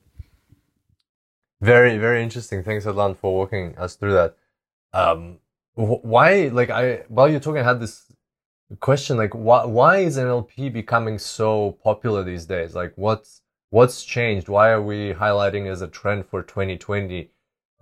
Very, 1.60 1.98
very 1.98 2.22
interesting. 2.22 2.62
Thanks, 2.62 2.84
Hadelin, 2.84 3.16
for 3.16 3.34
walking 3.34 3.76
us 3.78 3.96
through 3.96 4.14
that. 4.14 4.36
Um, 4.92 5.38
why, 5.74 6.50
like, 6.52 6.70
I 6.70 7.02
while 7.08 7.28
you're 7.28 7.40
talking, 7.40 7.60
I 7.60 7.64
had 7.64 7.80
this 7.80 8.03
question 8.80 9.16
like 9.16 9.34
why 9.34 9.64
why 9.64 9.98
is 9.98 10.16
NLP 10.18 10.72
becoming 10.72 11.18
so 11.18 11.78
popular 11.82 12.24
these 12.24 12.46
days? 12.46 12.74
Like 12.74 12.92
what's 12.96 13.42
what's 13.70 14.04
changed? 14.04 14.48
Why 14.48 14.70
are 14.70 14.82
we 14.82 15.12
highlighting 15.12 15.70
as 15.70 15.82
a 15.82 15.88
trend 15.88 16.26
for 16.26 16.42
2020? 16.42 17.30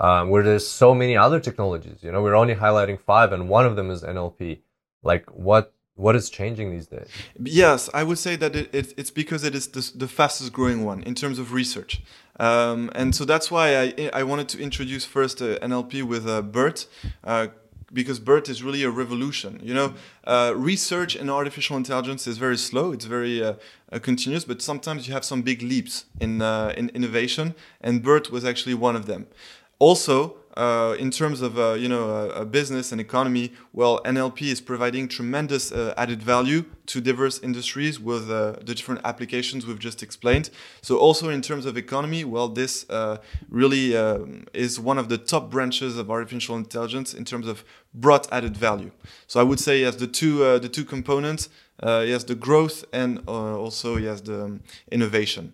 Um, 0.01 0.31
where 0.31 0.43
there's 0.43 0.67
so 0.67 0.95
many 0.95 1.17
other 1.17 1.39
technologies, 1.39 2.03
you 2.03 2.11
know, 2.11 2.23
we're 2.23 2.35
only 2.35 2.57
highlighting 2.57 2.99
five, 2.99 3.31
and 3.31 3.49
one 3.49 3.67
of 3.67 3.77
them 3.77 3.89
is 3.89 4.03
NLP. 4.03 4.59
Like 5.05 5.31
what 5.31 5.73
what 5.95 6.17
is 6.17 6.31
changing 6.31 6.71
these 6.71 6.87
days? 6.87 7.09
Yes, 7.39 7.91
I 7.93 8.03
would 8.03 8.19
say 8.19 8.37
that 8.37 8.57
it, 8.57 8.75
it, 8.75 8.95
it's 8.97 9.11
because 9.11 9.45
it 9.45 9.55
is 9.55 9.69
the, 9.69 9.99
the, 9.99 10.09
fastest 10.09 10.53
growing 10.53 10.85
one 10.85 11.03
in 11.03 11.15
terms 11.15 11.39
of 11.39 11.53
research. 11.53 12.03
Um, 12.41 12.91
and 12.95 13.15
so 13.15 13.25
that's 13.25 13.51
why 13.51 13.77
I, 13.79 14.11
I 14.13 14.23
wanted 14.23 14.49
to 14.51 14.59
introduce 14.59 15.05
first 15.05 15.43
uh, 15.43 15.59
NLP 15.59 16.03
with 16.03 16.27
uh, 16.27 16.41
BERT. 16.43 16.87
Uh, 17.23 17.49
because 17.93 18.19
BERT 18.19 18.49
is 18.49 18.63
really 18.63 18.83
a 18.83 18.91
revolution. 18.91 19.61
You 19.63 19.75
know, 19.75 19.95
uh, 20.25 20.53
research 20.57 21.17
in 21.17 21.29
artificial 21.29 21.77
intelligence 21.77 22.27
is 22.27 22.39
very 22.39 22.57
slow. 22.57 22.93
It's 22.93 23.05
very 23.05 23.43
uh, 23.43 23.55
uh, 23.93 23.99
continuous, 23.99 24.45
but 24.45 24.63
sometimes 24.63 25.07
you 25.07 25.15
have 25.15 25.25
some 25.25 25.43
big 25.43 25.63
leaps 25.63 26.07
in 26.21 26.43
uh, 26.43 26.73
in 26.77 26.89
innovation, 26.91 27.55
and 27.81 28.03
BERT 28.03 28.31
was 28.31 28.45
actually 28.45 28.75
one 28.75 28.97
of 28.97 29.07
them. 29.07 29.27
Also, 29.79 30.37
uh, 30.57 30.95
in 30.99 31.11
terms 31.11 31.41
of 31.41 31.59
uh, 31.59 31.73
you 31.73 31.89
know 31.89 32.31
a, 32.31 32.45
business 32.45 32.93
and 32.93 33.01
economy, 33.01 33.53
well, 33.73 34.01
NLP 34.05 34.43
is 34.43 34.61
providing 34.61 35.09
tremendous 35.09 35.73
added 35.73 36.23
value 36.23 36.65
to 36.87 37.01
diverse 37.01 37.39
industries 37.39 37.99
with 37.99 38.29
the 38.29 38.61
different 38.65 39.01
applications 39.05 39.67
we've 39.67 39.79
just 39.79 40.03
explained. 40.03 40.51
So 40.83 40.99
also 40.99 41.31
in 41.31 41.41
terms 41.41 41.65
of 41.65 41.77
economy, 41.77 42.25
well, 42.25 42.49
this 42.49 42.87
really 43.49 43.97
um, 43.97 44.45
is 44.53 44.79
one 44.79 44.99
of 44.99 45.09
the 45.09 45.19
top 45.19 45.51
branches 45.51 45.97
of 45.97 46.11
artificial 46.11 46.57
intelligence 46.57 47.15
in 47.15 47.25
terms 47.25 47.47
of 47.47 47.65
broad 47.95 48.27
added 48.33 48.57
value. 48.57 48.91
So 49.27 49.41
I 49.41 49.43
would 49.43 49.61
say 49.61 49.81
yes, 49.81 49.97
the 49.97 50.07
two 50.07 50.45
uh, 50.45 50.59
the 50.59 50.69
two 50.69 50.85
components, 50.85 51.49
uh, 51.83 52.05
yes, 52.07 52.25
the 52.25 52.35
growth 52.35 52.85
and 52.93 53.27
also 53.29 53.97
yes, 53.97 54.21
the 54.21 54.45
um, 54.45 54.61
innovation. 54.91 55.53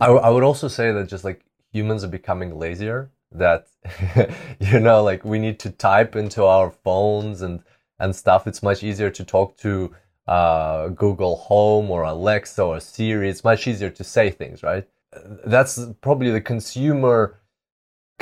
I, 0.00 0.06
I 0.06 0.30
would 0.30 0.42
also 0.42 0.68
say 0.68 0.92
that 0.92 1.08
just 1.08 1.24
like 1.24 1.44
humans 1.72 2.04
are 2.04 2.08
becoming 2.08 2.58
lazier 2.58 3.10
that 3.34 3.68
you 4.60 4.80
know 4.80 5.02
like 5.02 5.24
we 5.24 5.38
need 5.38 5.58
to 5.60 5.70
type 5.70 6.16
into 6.16 6.44
our 6.44 6.70
phones 6.70 7.42
and 7.42 7.62
and 7.98 8.14
stuff 8.14 8.46
it's 8.46 8.62
much 8.62 8.82
easier 8.82 9.10
to 9.10 9.24
talk 9.24 9.56
to 9.56 9.94
uh, 10.26 10.88
google 10.88 11.36
home 11.36 11.90
or 11.90 12.02
alexa 12.02 12.62
or 12.62 12.78
siri 12.78 13.28
it's 13.28 13.44
much 13.44 13.66
easier 13.66 13.90
to 13.90 14.04
say 14.04 14.30
things 14.30 14.62
right 14.62 14.86
that's 15.46 15.86
probably 16.00 16.30
the 16.30 16.40
consumer 16.40 17.38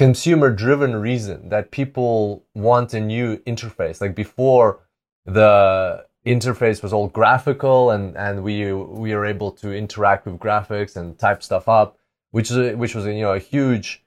consumer 0.00 0.50
driven 0.50 0.96
reason 0.96 1.48
that 1.50 1.70
people 1.70 2.44
want 2.54 2.94
a 2.94 3.00
new 3.00 3.36
interface 3.52 4.00
like 4.00 4.14
before 4.14 4.68
the 5.26 6.04
interface 6.24 6.82
was 6.82 6.92
all 6.92 7.08
graphical 7.08 7.90
and 7.90 8.16
and 8.16 8.42
we 8.42 8.72
we 8.72 9.12
are 9.12 9.26
able 9.26 9.50
to 9.52 9.68
interact 9.72 10.24
with 10.24 10.38
graphics 10.38 10.96
and 10.96 11.18
type 11.18 11.42
stuff 11.42 11.68
up 11.68 11.98
which 12.30 12.50
is 12.50 12.76
which 12.76 12.94
was 12.94 13.04
you 13.04 13.20
know 13.20 13.34
a 13.34 13.38
huge 13.38 14.02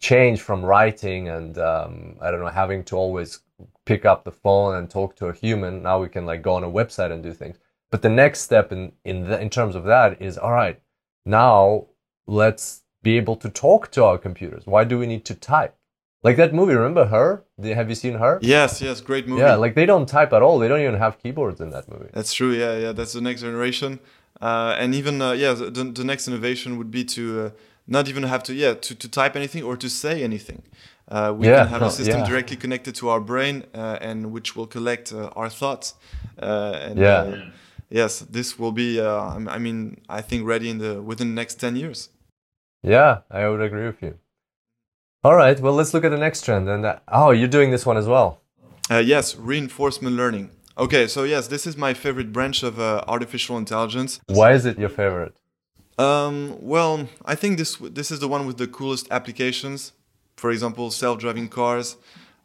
change 0.00 0.40
from 0.40 0.64
writing 0.64 1.28
and 1.28 1.58
um, 1.58 2.16
I 2.20 2.30
don't 2.30 2.40
know 2.40 2.48
having 2.48 2.82
to 2.84 2.96
always 2.96 3.40
pick 3.84 4.04
up 4.04 4.24
the 4.24 4.32
phone 4.32 4.76
and 4.76 4.90
talk 4.90 5.14
to 5.16 5.26
a 5.26 5.32
human. 5.32 5.82
Now 5.82 6.00
we 6.00 6.08
can 6.08 6.26
like 6.26 6.42
go 6.42 6.54
on 6.54 6.64
a 6.64 6.68
website 6.68 7.12
and 7.12 7.22
do 7.22 7.32
things. 7.32 7.58
But 7.90 8.02
the 8.02 8.08
next 8.08 8.40
step 8.40 8.72
in 8.72 8.92
in 9.04 9.28
the, 9.28 9.40
in 9.40 9.50
terms 9.50 9.74
of 9.74 9.84
that 9.84 10.20
is 10.20 10.38
all 10.38 10.52
right. 10.52 10.80
Now 11.26 11.86
let's 12.26 12.79
be 13.02 13.16
able 13.16 13.36
to 13.36 13.48
talk 13.48 13.90
to 13.92 14.04
our 14.04 14.18
computers. 14.18 14.66
Why 14.66 14.84
do 14.84 14.98
we 14.98 15.06
need 15.06 15.24
to 15.26 15.34
type? 15.34 15.74
Like 16.22 16.36
that 16.36 16.52
movie, 16.52 16.74
remember 16.74 17.06
her? 17.06 17.44
Have 17.62 17.88
you 17.88 17.94
seen 17.94 18.14
her? 18.14 18.38
Yes, 18.42 18.82
yes, 18.82 19.00
great 19.00 19.26
movie. 19.26 19.40
Yeah, 19.40 19.54
like 19.54 19.74
they 19.74 19.86
don't 19.86 20.06
type 20.06 20.32
at 20.34 20.42
all. 20.42 20.58
They 20.58 20.68
don't 20.68 20.80
even 20.80 20.96
have 20.98 21.18
keyboards 21.18 21.60
in 21.60 21.70
that 21.70 21.88
movie. 21.90 22.10
That's 22.12 22.34
true. 22.34 22.52
Yeah, 22.52 22.76
yeah, 22.76 22.92
that's 22.92 23.14
the 23.14 23.22
next 23.22 23.40
generation. 23.40 24.00
Uh, 24.40 24.76
and 24.78 24.94
even 24.94 25.22
uh, 25.22 25.32
yeah, 25.32 25.54
the, 25.54 25.84
the 25.84 26.04
next 26.04 26.28
innovation 26.28 26.76
would 26.76 26.90
be 26.90 27.04
to 27.04 27.46
uh, 27.46 27.50
not 27.86 28.08
even 28.08 28.22
have 28.24 28.42
to 28.44 28.54
yeah 28.54 28.74
to, 28.74 28.94
to 28.94 29.08
type 29.08 29.34
anything 29.34 29.62
or 29.62 29.76
to 29.78 29.88
say 29.88 30.22
anything. 30.22 30.62
Uh, 31.08 31.34
we 31.36 31.46
yeah, 31.46 31.60
can 31.60 31.68
have 31.68 31.82
a 31.82 31.90
system 31.90 32.20
yeah. 32.20 32.26
directly 32.26 32.56
connected 32.56 32.94
to 32.94 33.08
our 33.08 33.20
brain 33.20 33.64
uh, 33.74 33.98
and 34.00 34.30
which 34.30 34.54
will 34.54 34.66
collect 34.66 35.12
uh, 35.12 35.28
our 35.34 35.48
thoughts. 35.48 35.94
Uh, 36.40 36.78
and, 36.82 36.98
yeah. 36.98 37.20
Uh, 37.20 37.50
yes, 37.88 38.20
this 38.20 38.58
will 38.58 38.72
be. 38.72 39.00
Uh, 39.00 39.38
I 39.48 39.58
mean, 39.58 40.00
I 40.08 40.20
think 40.20 40.46
ready 40.46 40.68
in 40.68 40.78
the 40.78 41.02
within 41.02 41.28
the 41.28 41.34
next 41.34 41.54
ten 41.54 41.76
years. 41.76 42.10
Yeah, 42.82 43.20
I 43.30 43.48
would 43.48 43.60
agree 43.60 43.86
with 43.86 44.02
you. 44.02 44.18
All 45.22 45.36
right, 45.36 45.58
well, 45.60 45.74
let's 45.74 45.92
look 45.92 46.04
at 46.04 46.10
the 46.10 46.18
next 46.18 46.44
trend. 46.44 46.68
And 46.68 46.98
oh, 47.08 47.30
you're 47.30 47.48
doing 47.48 47.70
this 47.70 47.84
one 47.84 47.96
as 47.96 48.06
well. 48.06 48.40
yes, 48.90 49.36
reinforcement 49.36 50.16
learning. 50.16 50.50
Okay, 50.78 51.06
so 51.06 51.24
yes, 51.24 51.48
this 51.48 51.66
is 51.66 51.76
my 51.76 51.92
favorite 51.92 52.32
branch 52.32 52.62
of 52.62 52.80
artificial 52.80 53.58
intelligence. 53.58 54.20
Why 54.26 54.52
is 54.52 54.64
it 54.64 54.78
your 54.78 54.88
favorite? 54.88 55.34
Um, 56.00 56.56
well, 56.60 57.08
I 57.26 57.34
think 57.34 57.58
this 57.58 57.76
this 57.76 58.10
is 58.10 58.20
the 58.20 58.28
one 58.28 58.46
with 58.46 58.56
the 58.56 58.66
coolest 58.66 59.06
applications. 59.10 59.92
For 60.36 60.50
example, 60.50 60.90
self-driving 60.90 61.48
cars, 61.50 61.98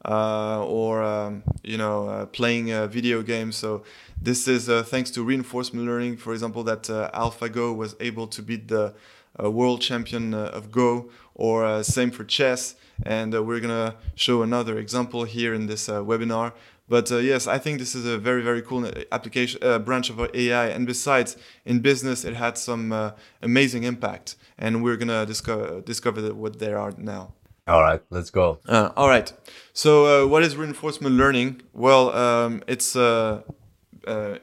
uh, 0.04 0.65
or 0.65 1.02
um, 1.02 1.43
you 1.63 1.78
know, 1.78 2.10
uh, 2.10 2.26
playing 2.26 2.74
uh, 2.74 2.88
video 2.88 3.21
games. 3.21 3.56
So 3.56 3.84
this 4.21 4.50
is 4.50 4.67
uh, 4.67 4.84
thanks 4.84 5.10
to 5.12 5.24
reinforcement 5.24 5.86
learning. 5.88 6.17
For 6.17 6.34
example, 6.34 6.63
that 6.63 6.89
uh, 6.89 7.10
AlphaGo 7.13 7.74
was 7.74 7.95
able 8.02 8.28
to 8.28 8.41
beat 8.41 8.67
the 8.67 8.93
uh, 9.41 9.52
world 9.52 9.82
champion 9.82 10.34
of 10.34 10.71
Go, 10.71 11.10
or 11.34 11.84
same 11.84 12.12
for 12.12 12.24
chess. 12.24 12.76
And 13.04 13.34
we're 13.45 13.60
gonna 13.60 13.95
show 14.15 14.41
another 14.41 14.78
example 14.78 15.26
here 15.26 15.54
in 15.54 15.67
this 15.67 15.88
webinar. 15.88 16.54
But 16.88 17.12
uh, 17.12 17.17
yes, 17.17 17.48
I 17.48 17.58
think 17.58 17.80
this 17.80 17.95
is 17.95 18.06
a 18.06 18.17
very, 18.17 18.43
very 18.43 18.62
cool 18.62 18.89
application 19.12 19.60
uh, 19.63 19.80
branch 19.80 20.10
of 20.10 20.19
AI. 20.34 20.67
And 20.67 20.86
besides, 20.86 21.36
in 21.65 21.80
business, 21.80 22.24
it 22.24 22.36
had 22.36 22.58
some 22.58 22.91
uh, 22.91 23.12
amazing 23.41 23.84
impact. 23.84 24.36
And 24.58 24.84
we're 24.84 24.98
gonna 24.98 25.26
discover 25.26 25.82
discover 25.82 26.34
what 26.34 26.60
they 26.60 26.74
are 26.74 26.93
now. 26.98 27.34
All 27.67 27.82
right, 27.82 28.02
let's 28.12 28.30
go. 28.30 28.60
Uh, 28.67 28.91
all 28.95 29.10
right. 29.10 29.34
So, 29.74 30.06
uh, 30.06 30.28
what 30.28 30.43
is 30.43 30.56
reinforcement 30.56 31.15
learning? 31.15 31.63
Well, 31.74 32.15
um, 32.15 32.63
it's 32.67 32.95
a, 32.95 33.43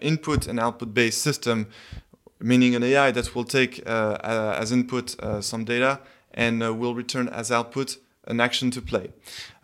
input 0.01 0.49
and 0.49 0.59
output 0.59 0.93
based 0.93 1.23
system, 1.23 1.69
meaning 2.43 2.75
an 2.75 2.83
AI 2.83 3.11
that 3.13 3.35
will 3.35 3.45
take 3.45 3.83
uh, 3.87 4.19
as 4.59 4.73
input 4.73 5.17
some 5.41 5.65
data 5.65 6.01
and 6.35 6.61
will 6.79 6.95
return 6.95 7.29
as 7.29 7.51
output 7.51 7.99
an 8.27 8.41
action 8.41 8.71
to 8.71 8.81
play. 8.81 9.11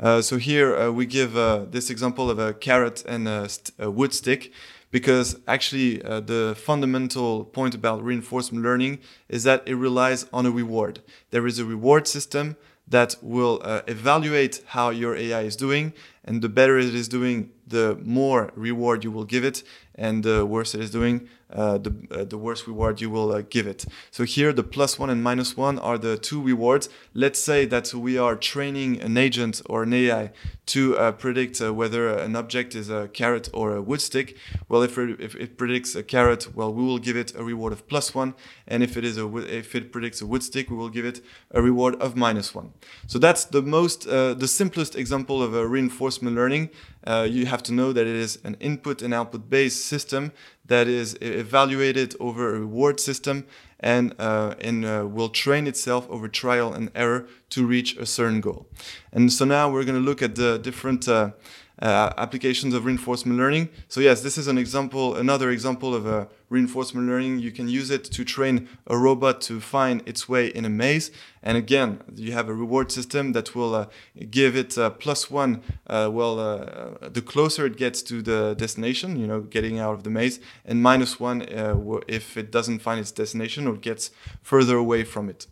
Uh, 0.00 0.20
so 0.20 0.36
here 0.36 0.76
uh, 0.76 0.90
we 0.90 1.06
give 1.06 1.36
uh, 1.36 1.64
this 1.70 1.90
example 1.90 2.30
of 2.30 2.38
a 2.38 2.52
carrot 2.52 3.04
and 3.06 3.28
a, 3.28 3.48
a 3.78 3.90
wood 3.90 4.12
stick 4.12 4.52
because 4.90 5.38
actually 5.46 6.02
uh, 6.02 6.20
the 6.20 6.54
fundamental 6.58 7.44
point 7.44 7.74
about 7.74 8.02
reinforcement 8.02 8.64
learning 8.64 8.98
is 9.28 9.44
that 9.44 9.62
it 9.66 9.74
relies 9.74 10.26
on 10.32 10.46
a 10.46 10.50
reward. 10.50 11.00
There 11.30 11.46
is 11.46 11.58
a 11.58 11.64
reward 11.64 12.08
system 12.08 12.56
that 12.88 13.16
will 13.20 13.60
uh, 13.62 13.82
evaluate 13.86 14.62
how 14.66 14.90
your 14.90 15.14
AI 15.14 15.42
is 15.42 15.56
doing 15.56 15.92
and 16.24 16.40
the 16.42 16.48
better 16.48 16.78
it 16.78 16.94
is 16.94 17.06
doing, 17.06 17.50
the 17.66 17.98
more 18.02 18.50
reward 18.54 19.04
you 19.04 19.10
will 19.10 19.24
give 19.24 19.44
it 19.44 19.62
and 19.94 20.24
the 20.24 20.46
worse 20.46 20.74
it 20.74 20.80
is 20.80 20.90
doing, 20.90 21.28
uh, 21.50 21.78
the, 21.78 21.94
uh, 22.10 22.24
the 22.24 22.36
worse 22.36 22.66
reward 22.66 23.00
you 23.00 23.08
will 23.08 23.32
uh, 23.32 23.42
give 23.48 23.66
it. 23.66 23.86
So 24.10 24.24
here 24.24 24.52
the 24.52 24.62
plus 24.62 24.98
one 24.98 25.08
and 25.08 25.22
minus 25.22 25.56
one 25.56 25.78
are 25.78 25.96
the 25.96 26.18
two 26.18 26.42
rewards. 26.42 26.90
Let's 27.14 27.40
say 27.40 27.64
that 27.66 27.94
we 27.94 28.18
are 28.18 28.36
training 28.36 29.00
an 29.00 29.16
agent 29.16 29.62
or 29.66 29.84
an 29.84 29.94
AI 29.94 30.32
to 30.66 30.98
uh, 30.98 31.12
predict 31.12 31.62
uh, 31.62 31.72
whether 31.72 32.10
an 32.10 32.36
object 32.36 32.74
is 32.74 32.90
a 32.90 33.08
carrot 33.08 33.48
or 33.54 33.74
a 33.74 33.80
wood 33.80 34.02
stick. 34.02 34.36
Well, 34.68 34.82
if 34.82 34.98
it, 34.98 35.18
if 35.20 35.34
it 35.36 35.56
predicts 35.56 35.94
a 35.94 36.02
carrot, 36.02 36.54
well, 36.54 36.72
we 36.72 36.84
will 36.84 36.98
give 36.98 37.16
it 37.16 37.34
a 37.34 37.42
reward 37.42 37.72
of 37.72 37.88
plus 37.88 38.14
one. 38.14 38.34
And 38.66 38.82
if 38.82 38.98
it 38.98 39.04
is 39.04 39.16
a 39.16 39.26
if 39.36 39.74
it 39.74 39.90
predicts 39.90 40.20
a 40.20 40.26
wood 40.26 40.42
stick, 40.42 40.68
we 40.68 40.76
will 40.76 40.90
give 40.90 41.06
it 41.06 41.22
a 41.52 41.62
reward 41.62 41.94
of 41.94 42.14
minus 42.14 42.54
one. 42.54 42.74
So 43.06 43.18
that's 43.18 43.46
the 43.46 43.62
most 43.62 44.06
uh, 44.06 44.34
the 44.34 44.48
simplest 44.48 44.96
example 44.96 45.42
of 45.42 45.54
a 45.54 45.66
reinforcement 45.66 46.36
learning. 46.36 46.68
you 47.06 47.46
have 47.46 47.62
to 47.62 47.72
know 47.72 47.94
that 47.94 48.06
it 48.06 48.16
is 48.16 48.38
an 48.44 48.54
input 48.60 49.00
and 49.00 49.14
output 49.14 49.48
based 49.48 49.86
system 49.86 50.32
that 50.68 50.86
is 50.86 51.16
evaluated 51.20 52.14
over 52.20 52.54
a 52.54 52.60
reward 52.60 53.00
system 53.00 53.46
and, 53.80 54.14
uh, 54.18 54.54
and 54.60 54.84
uh, 54.84 55.06
will 55.08 55.28
train 55.28 55.66
itself 55.66 56.08
over 56.10 56.28
trial 56.28 56.72
and 56.72 56.90
error 56.94 57.26
to 57.50 57.66
reach 57.66 57.96
a 57.96 58.06
certain 58.06 58.40
goal. 58.40 58.66
And 59.12 59.32
so 59.32 59.44
now 59.44 59.70
we're 59.70 59.84
going 59.84 59.98
to 59.98 60.04
look 60.04 60.22
at 60.22 60.34
the 60.34 60.58
different 60.58 61.08
uh, 61.08 61.30
uh, 61.80 62.12
applications 62.16 62.74
of 62.74 62.84
reinforcement 62.84 63.38
learning. 63.38 63.68
So 63.88 64.00
yes, 64.00 64.22
this 64.22 64.36
is 64.36 64.48
an 64.48 64.58
example, 64.58 65.16
another 65.16 65.50
example 65.50 65.94
of 65.94 66.06
a 66.06 66.28
reinforcement 66.48 67.06
learning. 67.06 67.38
You 67.38 67.52
can 67.52 67.68
use 67.68 67.90
it 67.90 68.04
to 68.04 68.24
train 68.24 68.68
a 68.86 68.96
robot 68.96 69.40
to 69.42 69.60
find 69.60 70.02
its 70.06 70.28
way 70.28 70.48
in 70.48 70.64
a 70.64 70.68
maze. 70.68 71.10
And 71.42 71.56
again, 71.56 72.00
you 72.14 72.32
have 72.32 72.48
a 72.48 72.54
reward 72.54 72.90
system 72.90 73.32
that 73.32 73.54
will 73.54 73.74
uh, 73.74 73.86
give 74.30 74.56
it 74.56 74.76
uh, 74.76 74.90
plus 74.90 75.30
one. 75.30 75.62
Uh, 75.86 76.08
well, 76.12 76.40
uh, 76.40 77.08
the 77.08 77.22
closer 77.22 77.66
it 77.66 77.76
gets 77.76 78.02
to 78.02 78.22
the 78.22 78.54
destination, 78.54 79.16
you 79.16 79.26
know, 79.26 79.40
getting 79.40 79.78
out 79.78 79.94
of 79.94 80.02
the 80.02 80.10
maze, 80.10 80.40
and 80.64 80.82
minus 80.82 81.20
one 81.20 81.42
uh, 81.42 81.76
if 82.08 82.36
it 82.36 82.50
doesn't 82.50 82.80
find 82.80 82.98
its 82.98 83.12
destination 83.12 83.66
or 83.66 83.76
gets 83.76 84.10
further 84.42 84.76
away 84.76 85.04
from 85.04 85.28
it. 85.28 85.46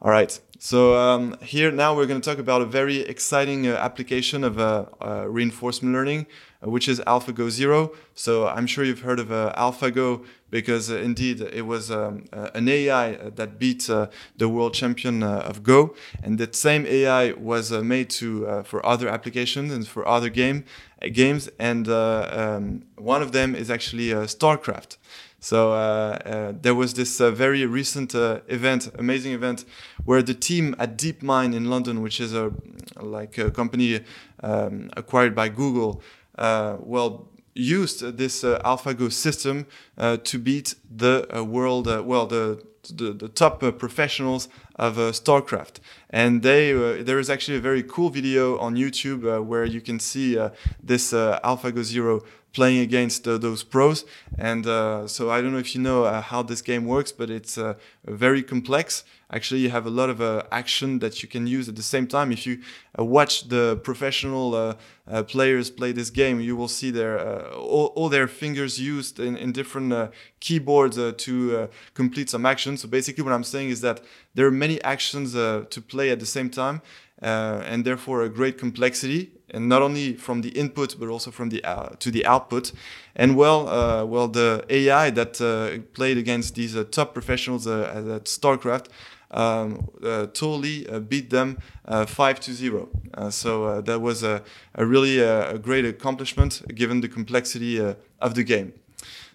All 0.00 0.10
right. 0.10 0.38
So 0.64 0.96
um, 0.96 1.36
here 1.42 1.70
now 1.70 1.94
we're 1.94 2.06
going 2.06 2.22
to 2.22 2.26
talk 2.26 2.38
about 2.38 2.62
a 2.62 2.64
very 2.64 3.00
exciting 3.00 3.66
uh, 3.66 3.72
application 3.72 4.42
of 4.44 4.58
uh, 4.58 4.86
uh, 4.98 5.26
reinforcement 5.28 5.94
learning, 5.94 6.24
uh, 6.62 6.70
which 6.70 6.88
is 6.88 7.00
AlphaGo 7.00 7.50
Zero. 7.50 7.92
So 8.14 8.48
I'm 8.48 8.66
sure 8.66 8.82
you've 8.82 9.02
heard 9.02 9.20
of 9.20 9.30
uh, 9.30 9.52
AlphaGo 9.58 10.24
because 10.48 10.90
uh, 10.90 10.96
indeed 10.96 11.42
it 11.42 11.66
was 11.66 11.90
um, 11.90 12.24
an 12.32 12.66
AI 12.66 13.28
that 13.28 13.58
beat 13.58 13.90
the 14.38 14.48
world 14.48 14.72
champion 14.72 15.22
of 15.22 15.62
Go, 15.62 15.94
and 16.22 16.38
that 16.38 16.54
same 16.54 16.86
AI 16.86 17.32
was 17.32 17.70
made 17.70 18.08
to 18.20 18.62
for 18.64 18.86
other 18.86 19.06
applications 19.06 19.70
and 19.70 19.86
for 19.86 20.08
other 20.08 20.30
game 20.30 20.64
games, 21.12 21.50
and 21.58 21.88
um, 21.90 22.84
one 22.96 23.20
of 23.20 23.32
them 23.32 23.54
is 23.54 23.68
actually 23.68 24.08
StarCraft. 24.26 24.96
So 25.44 25.74
uh, 25.74 25.76
uh, 26.24 26.52
there 26.62 26.74
was 26.74 26.94
this 26.94 27.20
uh, 27.20 27.30
very 27.30 27.66
recent 27.66 28.14
uh, 28.14 28.40
event, 28.48 28.90
amazing 28.98 29.34
event, 29.34 29.66
where 30.06 30.22
the 30.22 30.32
team 30.32 30.74
at 30.78 30.96
DeepMind 30.96 31.54
in 31.54 31.68
London, 31.68 32.00
which 32.00 32.18
is 32.18 32.32
a 32.32 32.50
like 32.98 33.36
a 33.36 33.50
company 33.50 34.00
um, 34.42 34.88
acquired 34.96 35.34
by 35.34 35.50
Google, 35.50 36.00
uh, 36.38 36.78
well 36.80 37.28
used 37.52 38.16
this 38.16 38.42
uh, 38.42 38.58
AlphaGo 38.64 39.12
system 39.12 39.66
to 39.98 40.38
beat 40.38 40.76
the 40.90 41.46
world, 41.46 41.86
well 42.06 42.26
the 42.26 42.64
the, 42.88 43.12
the 43.12 43.28
top 43.28 43.62
uh, 43.62 43.70
professionals 43.70 44.48
of 44.76 44.98
uh, 44.98 45.12
StarCraft. 45.12 45.80
And 46.10 46.42
they 46.42 46.72
uh, 46.72 47.02
there 47.02 47.18
is 47.18 47.30
actually 47.30 47.58
a 47.58 47.60
very 47.60 47.82
cool 47.82 48.10
video 48.10 48.58
on 48.58 48.76
YouTube 48.76 49.24
uh, 49.24 49.42
where 49.42 49.64
you 49.64 49.80
can 49.80 49.98
see 49.98 50.38
uh, 50.38 50.50
this 50.82 51.12
uh, 51.12 51.40
AlphaGo 51.44 51.82
Zero 51.82 52.22
playing 52.54 52.80
against 52.80 53.24
those 53.24 53.62
pros. 53.62 54.04
And 54.38 54.64
so 54.64 55.30
I 55.30 55.40
don't 55.40 55.52
know 55.52 55.58
if 55.58 55.74
you 55.74 55.80
know 55.80 56.04
how 56.20 56.42
this 56.42 56.62
game 56.62 56.86
works, 56.86 57.12
but 57.12 57.28
it's 57.30 57.58
very 58.06 58.42
complex 58.42 59.04
actually 59.34 59.60
you 59.60 59.70
have 59.70 59.86
a 59.86 59.90
lot 59.90 60.08
of 60.08 60.20
uh, 60.20 60.42
action 60.52 61.00
that 61.00 61.22
you 61.22 61.28
can 61.28 61.46
use 61.46 61.68
at 61.68 61.76
the 61.76 61.82
same 61.82 62.06
time. 62.06 62.30
If 62.32 62.46
you 62.46 62.60
uh, 62.98 63.04
watch 63.04 63.48
the 63.48 63.76
professional 63.82 64.54
uh, 64.54 64.74
uh 65.06 65.22
players 65.22 65.70
play 65.70 65.92
this 65.92 66.10
game, 66.10 66.40
you 66.40 66.56
will 66.56 66.68
see 66.68 66.90
their 66.90 67.18
uh, 67.18 67.50
all, 67.56 67.88
all, 67.96 68.08
their 68.08 68.28
fingers 68.28 68.80
used 68.80 69.18
in, 69.18 69.36
in 69.36 69.52
different 69.52 69.92
uh, 69.92 70.08
keyboards 70.40 70.96
to 70.96 71.68
complete 71.94 72.30
some 72.30 72.46
action. 72.46 72.76
So 72.76 72.88
basically, 72.88 73.24
what 73.24 73.34
I'm 73.34 73.44
saying 73.44 73.70
is 73.70 73.80
that 73.80 74.00
there 74.34 74.46
are 74.46 74.56
many 74.66 74.82
actions 74.82 75.32
to 75.32 75.80
play 75.88 76.10
at 76.10 76.20
the 76.20 76.26
same 76.26 76.50
time, 76.50 76.80
and 77.24 77.84
therefore 77.84 78.22
a 78.22 78.28
great 78.28 78.58
complexity 78.58 79.30
and 79.54 79.68
not 79.68 79.82
only 79.82 80.14
from 80.14 80.42
the 80.42 80.50
input 80.50 80.96
but 80.98 81.08
also 81.08 81.30
from 81.30 81.48
the 81.48 81.62
uh, 81.64 81.90
to 81.98 82.10
the 82.10 82.26
output. 82.26 82.72
And 83.16 83.36
well, 83.36 83.68
uh, 83.68 84.04
well, 84.04 84.28
the 84.28 84.64
AI 84.68 85.10
that 85.10 85.40
uh, 85.40 85.82
played 85.94 86.18
against 86.18 86.54
these 86.54 86.76
top 86.90 87.14
professionals 87.14 87.66
at 87.66 88.24
StarCraft 88.24 88.88
um, 89.30 89.88
uh, 90.02 90.26
totally 90.26 90.88
uh, 90.88 91.00
beat 91.00 91.30
them 91.30 91.58
uh, 91.86 92.06
five 92.06 92.40
to 92.40 92.52
zero. 92.52 92.88
so 93.30 93.80
that 93.80 94.00
was 94.00 94.22
a, 94.22 94.42
a 94.74 94.86
really 94.86 95.18
a 95.18 95.58
great 95.58 95.84
accomplishment 95.84 96.62
given 96.74 97.00
the 97.00 97.08
complexity 97.08 97.78
of 98.20 98.34
the 98.34 98.44
game. 98.44 98.72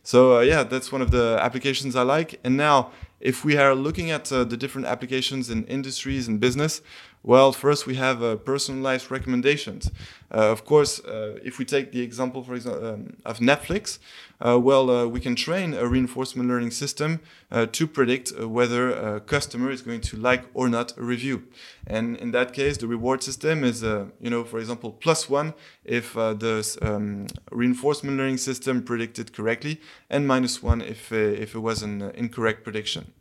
So 0.04 0.40
yeah, 0.40 0.64
that's 0.64 0.92
one 0.92 1.02
of 1.02 1.12
the 1.12 1.38
applications 1.42 1.96
I 1.96 2.04
like. 2.04 2.40
And 2.44 2.56
now, 2.56 2.92
if 3.20 3.44
we 3.44 3.58
are 3.58 3.76
looking 3.76 4.12
at 4.12 4.26
the 4.26 4.58
different 4.58 4.88
applications 4.88 5.50
in 5.50 5.66
industries 5.66 6.28
and 6.30 6.40
business, 6.40 6.82
well, 7.22 7.52
first 7.52 7.86
we 7.86 7.96
have 7.96 8.24
uh, 8.24 8.38
personalized 8.38 9.12
recommendations. 9.12 9.92
Uh, 10.32 10.52
of 10.52 10.64
course, 10.64 11.00
uh, 11.04 11.38
if 11.44 11.60
we 11.60 11.66
take 11.66 11.92
the 11.92 12.02
example, 12.02 12.44
for 12.44 12.56
example, 12.56 12.88
um, 12.88 13.18
of 13.26 13.40
Netflix, 13.40 14.00
uh, 14.40 14.58
well, 14.58 14.90
uh, 14.90 15.06
we 15.06 15.20
can 15.20 15.36
train 15.36 15.74
a 15.74 15.86
reinforcement 15.86 16.48
learning 16.48 16.72
system 16.72 17.20
uh, 17.52 17.66
to 17.66 17.88
predict 17.88 18.32
whether 18.40 18.92
a 18.92 19.20
customer 19.20 19.70
is 19.70 19.82
going 19.82 20.00
to 20.00 20.16
like 20.16 20.46
or 20.54 20.70
not 20.70 20.98
a 20.98 21.04
review. 21.04 21.44
And 21.86 22.16
in 22.18 22.32
that 22.32 22.54
case, 22.54 22.78
the 22.78 22.88
reward 22.88 23.22
system 23.22 23.66
is, 23.66 23.82
you 23.82 24.30
know, 24.30 24.46
for 24.46 24.60
example, 24.60 24.92
plus 24.92 25.30
one 25.30 25.54
if 25.84 26.14
the 26.14 26.78
um, 26.82 27.28
reinforcement 27.52 28.18
learning 28.18 28.38
system 28.38 28.82
predicted 28.82 29.34
correctly, 29.34 29.82
and 30.10 30.26
minus 30.26 30.64
one 30.64 30.82
if 30.82 31.12
if 31.12 31.56
it 31.56 31.60
was 31.60 31.82
an 31.82 32.02
incorrect 32.16 32.64
prediction. 32.64 33.12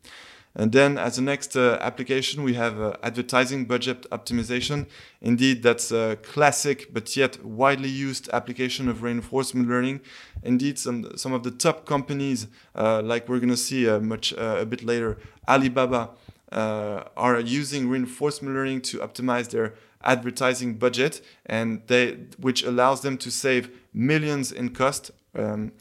And 0.55 0.73
then 0.73 0.99
as 0.99 1.17
the 1.17 1.23
next 1.23 1.57
uh, 1.57 1.79
application, 1.81 2.43
we 2.43 2.55
have 2.55 2.81
uh, 2.81 2.95
advertising 3.03 3.67
budget 3.67 4.07
optimization. 4.11 4.87
Indeed, 5.21 5.63
that's 5.63 5.93
a 5.93 6.17
classic 6.23 6.93
but 6.93 7.17
yet 7.17 7.45
widely 7.45 7.89
used 7.89 8.29
application 8.33 8.89
of 8.89 9.03
reinforcement 9.03 9.69
learning. 9.69 10.01
Indeed, 10.43 10.79
some, 10.79 11.17
some 11.17 11.33
of 11.33 11.43
the 11.45 11.51
top 11.51 11.87
companies, 11.87 12.49
uh, 12.75 13.03
like 13.03 13.29
we're 13.29 13.39
going 13.39 13.51
to 13.51 13.57
see 13.57 13.89
uh, 13.89 14.01
much 14.01 14.33
uh, 14.33 14.59
a 14.61 14.67
bit 14.67 14.83
later, 14.83 15.19
Alibaba, 15.47 16.11
uh, 16.51 17.05
are 17.17 17.39
using 17.39 17.89
reinforcement 17.89 18.55
learning 18.55 18.81
to 18.81 18.99
optimize 18.99 19.51
their 19.51 19.75
advertising 20.03 20.75
budget, 20.75 21.21
and 21.47 21.83
they, 21.89 22.13
which 22.39 22.63
allows 22.63 23.03
them 23.03 23.19
to 23.19 23.31
save 23.31 23.71
millions 23.93 24.51
in 24.51 24.71
cost 24.71 25.11
um, 25.35 25.73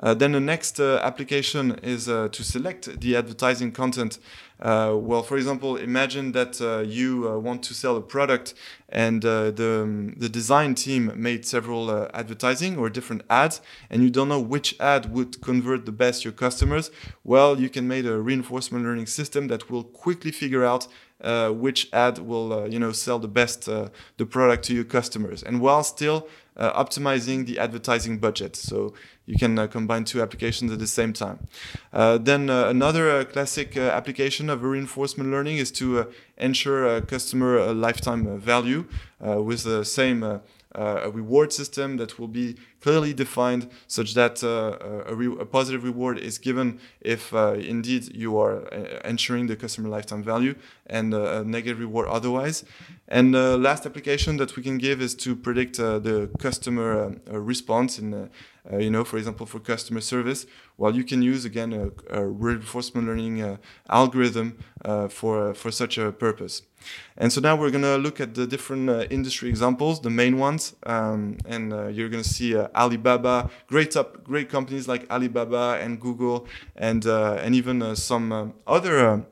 uh, 0.00 0.14
then 0.14 0.32
the 0.32 0.40
next 0.40 0.80
uh, 0.80 1.00
application 1.02 1.78
is 1.82 2.08
uh, 2.08 2.28
to 2.28 2.44
select 2.44 3.00
the 3.00 3.16
advertising 3.16 3.72
content. 3.72 4.18
Uh, 4.60 4.94
well, 4.96 5.22
for 5.22 5.36
example, 5.36 5.76
imagine 5.76 6.32
that 6.32 6.60
uh, 6.60 6.78
you 6.78 7.28
uh, 7.28 7.38
want 7.38 7.62
to 7.64 7.74
sell 7.74 7.96
a 7.96 8.00
product 8.00 8.54
and 8.88 9.22
the, 9.22 9.82
um, 9.82 10.14
the 10.16 10.28
design 10.28 10.74
team 10.74 11.12
made 11.16 11.44
several 11.44 12.08
advertising 12.14 12.78
or 12.78 12.88
different 12.88 13.22
ads 13.28 13.60
and 13.90 14.02
you 14.02 14.10
don't 14.10 14.28
know 14.28 14.40
which 14.40 14.76
ad 14.78 15.12
would 15.12 15.42
convert 15.42 15.84
the 15.86 15.92
best 15.92 16.24
your 16.24 16.32
customers. 16.32 16.90
Well, 17.24 17.60
you 17.60 17.68
can 17.68 17.88
make 17.88 18.04
a 18.04 18.20
reinforcement 18.20 18.84
learning 18.84 19.06
system 19.06 19.48
that 19.48 19.70
will 19.70 19.84
quickly 19.84 20.30
figure 20.30 20.64
out 20.64 20.86
uh, 21.24 21.50
which 21.50 21.88
ad 21.92 22.18
will 22.18 22.52
uh, 22.52 22.64
you 22.66 22.78
know 22.78 22.92
sell 22.92 23.18
the 23.18 23.28
best 23.28 23.68
uh, 23.68 23.88
the 24.18 24.26
product 24.26 24.64
to 24.64 24.74
your 24.74 24.84
customers 24.84 25.42
and 25.42 25.60
while 25.60 25.82
still 25.82 26.28
uh, 26.56 26.84
optimizing 26.84 27.46
the 27.46 27.58
advertising 27.58 28.18
budget 28.18 28.54
so 28.56 28.94
you 29.26 29.36
can 29.36 29.58
uh, 29.58 29.66
combine 29.66 30.04
two 30.04 30.22
applications 30.22 30.70
at 30.70 30.78
the 30.78 30.86
same 30.86 31.12
time 31.12 31.46
uh, 31.92 32.18
then 32.18 32.48
another 32.50 33.24
classic 33.24 33.76
application 33.76 34.48
of 34.48 34.62
reinforcement 34.62 35.30
learning 35.30 35.56
is 35.56 35.70
to 35.70 36.06
ensure 36.36 37.00
customer 37.02 37.72
lifetime 37.72 38.38
value 38.38 38.84
with 39.20 39.64
the 39.64 39.84
same 39.84 40.40
uh, 40.74 41.08
reward 41.12 41.52
system 41.52 41.98
that 41.98 42.18
will 42.18 42.26
be 42.26 42.56
clearly 42.80 43.14
defined 43.14 43.70
such 43.86 44.14
that 44.14 44.42
uh, 44.42 44.76
a, 45.06 45.30
a, 45.38 45.46
positive 45.46 45.84
reward 45.84 46.18
is 46.18 46.36
given 46.36 46.80
if 47.00 47.32
uh, 47.32 47.52
indeed 47.52 48.12
you 48.12 48.36
are 48.36 48.66
ensuring 49.04 49.46
the 49.46 49.54
customer 49.54 49.88
lifetime 49.88 50.22
value 50.22 50.54
and 50.86 51.14
a 51.14 51.44
negative 51.44 51.78
reward 51.78 52.08
otherwise. 52.08 52.64
And 53.06 53.34
the 53.34 53.58
last 53.58 53.84
application 53.84 54.38
that 54.38 54.56
we 54.56 54.62
can 54.62 54.78
give 54.78 55.02
is 55.02 55.14
to 55.16 55.36
predict 55.36 55.78
uh, 55.78 55.98
the 55.98 56.30
customer 56.38 56.98
uh, 57.28 57.32
uh, 57.32 57.38
response 57.38 57.98
in 57.98 58.14
uh, 58.14 58.78
you 58.78 58.90
know, 58.90 59.04
for 59.04 59.18
example, 59.18 59.44
for 59.44 59.60
customer 59.60 60.00
service, 60.00 60.46
Well, 60.78 60.96
you 60.96 61.04
can 61.04 61.20
use 61.20 61.44
again 61.44 61.72
a, 61.72 62.18
a 62.18 62.26
reinforcement 62.26 63.06
learning 63.06 63.42
uh, 63.42 63.58
algorithm 63.90 64.56
uh, 64.84 65.08
for 65.08 65.54
for 65.54 65.70
such 65.70 65.98
a 65.98 66.10
purpose. 66.12 66.62
And 67.16 67.30
so 67.30 67.40
now 67.40 67.56
we're 67.56 67.70
gonna 67.70 67.98
look 67.98 68.20
at 68.20 68.34
the 68.34 68.46
different 68.46 68.88
industry 69.12 69.48
examples, 69.50 70.00
the 70.00 70.10
main 70.10 70.38
ones, 70.38 70.74
um, 70.86 71.36
and 71.46 71.72
you're 71.94 72.08
gonna 72.08 72.24
see 72.24 72.56
Alibaba, 72.56 73.50
great 73.68 73.90
top, 73.90 74.24
great 74.24 74.48
companies 74.48 74.88
like 74.88 75.06
Alibaba 75.10 75.78
and 75.80 76.00
Google, 76.00 76.46
and 76.74 77.04
and 77.06 77.54
even 77.54 77.94
some 77.96 78.54
other 78.66 79.24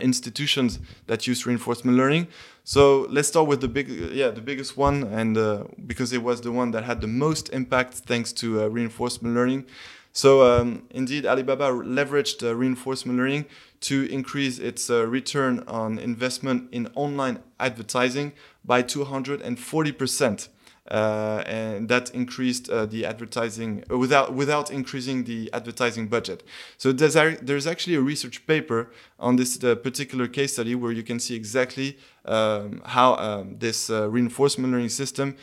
institutions 0.00 0.78
that 1.06 1.26
use 1.26 1.46
reinforcement 1.46 1.96
learning. 1.96 2.28
So 2.64 3.06
let's 3.10 3.28
start 3.28 3.46
with 3.46 3.60
the 3.60 3.68
big, 3.68 3.88
yeah, 3.88 4.30
the 4.30 4.40
biggest 4.40 4.76
one, 4.76 5.04
and 5.04 5.38
uh, 5.38 5.64
because 5.86 6.12
it 6.12 6.22
was 6.22 6.40
the 6.40 6.50
one 6.50 6.72
that 6.72 6.82
had 6.82 7.00
the 7.00 7.06
most 7.06 7.48
impact 7.50 7.94
thanks 7.94 8.32
to 8.34 8.62
uh, 8.62 8.66
reinforcement 8.66 9.36
learning. 9.36 9.66
So 10.12 10.42
um, 10.42 10.82
indeed, 10.90 11.26
Alibaba 11.26 11.66
leveraged 11.70 12.42
uh, 12.42 12.56
reinforcement 12.56 13.18
learning 13.18 13.44
to 13.82 14.10
increase 14.10 14.58
its 14.58 14.90
uh, 14.90 15.06
return 15.06 15.62
on 15.68 15.98
investment 15.98 16.68
in 16.72 16.88
online 16.94 17.40
advertising 17.60 18.32
by 18.64 18.82
240 18.82 19.92
percent. 19.92 20.48
Uh, 20.88 21.42
and 21.46 21.88
that 21.88 22.10
increased 22.10 22.70
uh, 22.70 22.86
the 22.86 23.04
advertising 23.04 23.82
uh, 23.90 23.98
without 23.98 24.32
without 24.32 24.70
increasing 24.70 25.24
the 25.24 25.50
advertising 25.52 26.06
budget. 26.06 26.44
So 26.78 26.92
there's 26.92 27.14
there's 27.40 27.66
actually 27.66 27.96
a 27.96 28.00
research 28.00 28.46
paper 28.46 28.90
on 29.18 29.34
this 29.36 29.56
particular 29.56 30.28
case 30.28 30.52
study 30.52 30.74
where 30.74 30.92
you 30.92 31.02
can 31.02 31.18
see 31.18 31.34
exactly 31.34 31.98
um, 32.24 32.82
how 32.84 33.16
um, 33.16 33.56
this 33.58 33.90
reinforcement 33.90 34.72
learning 34.72 34.90
system 34.90 35.36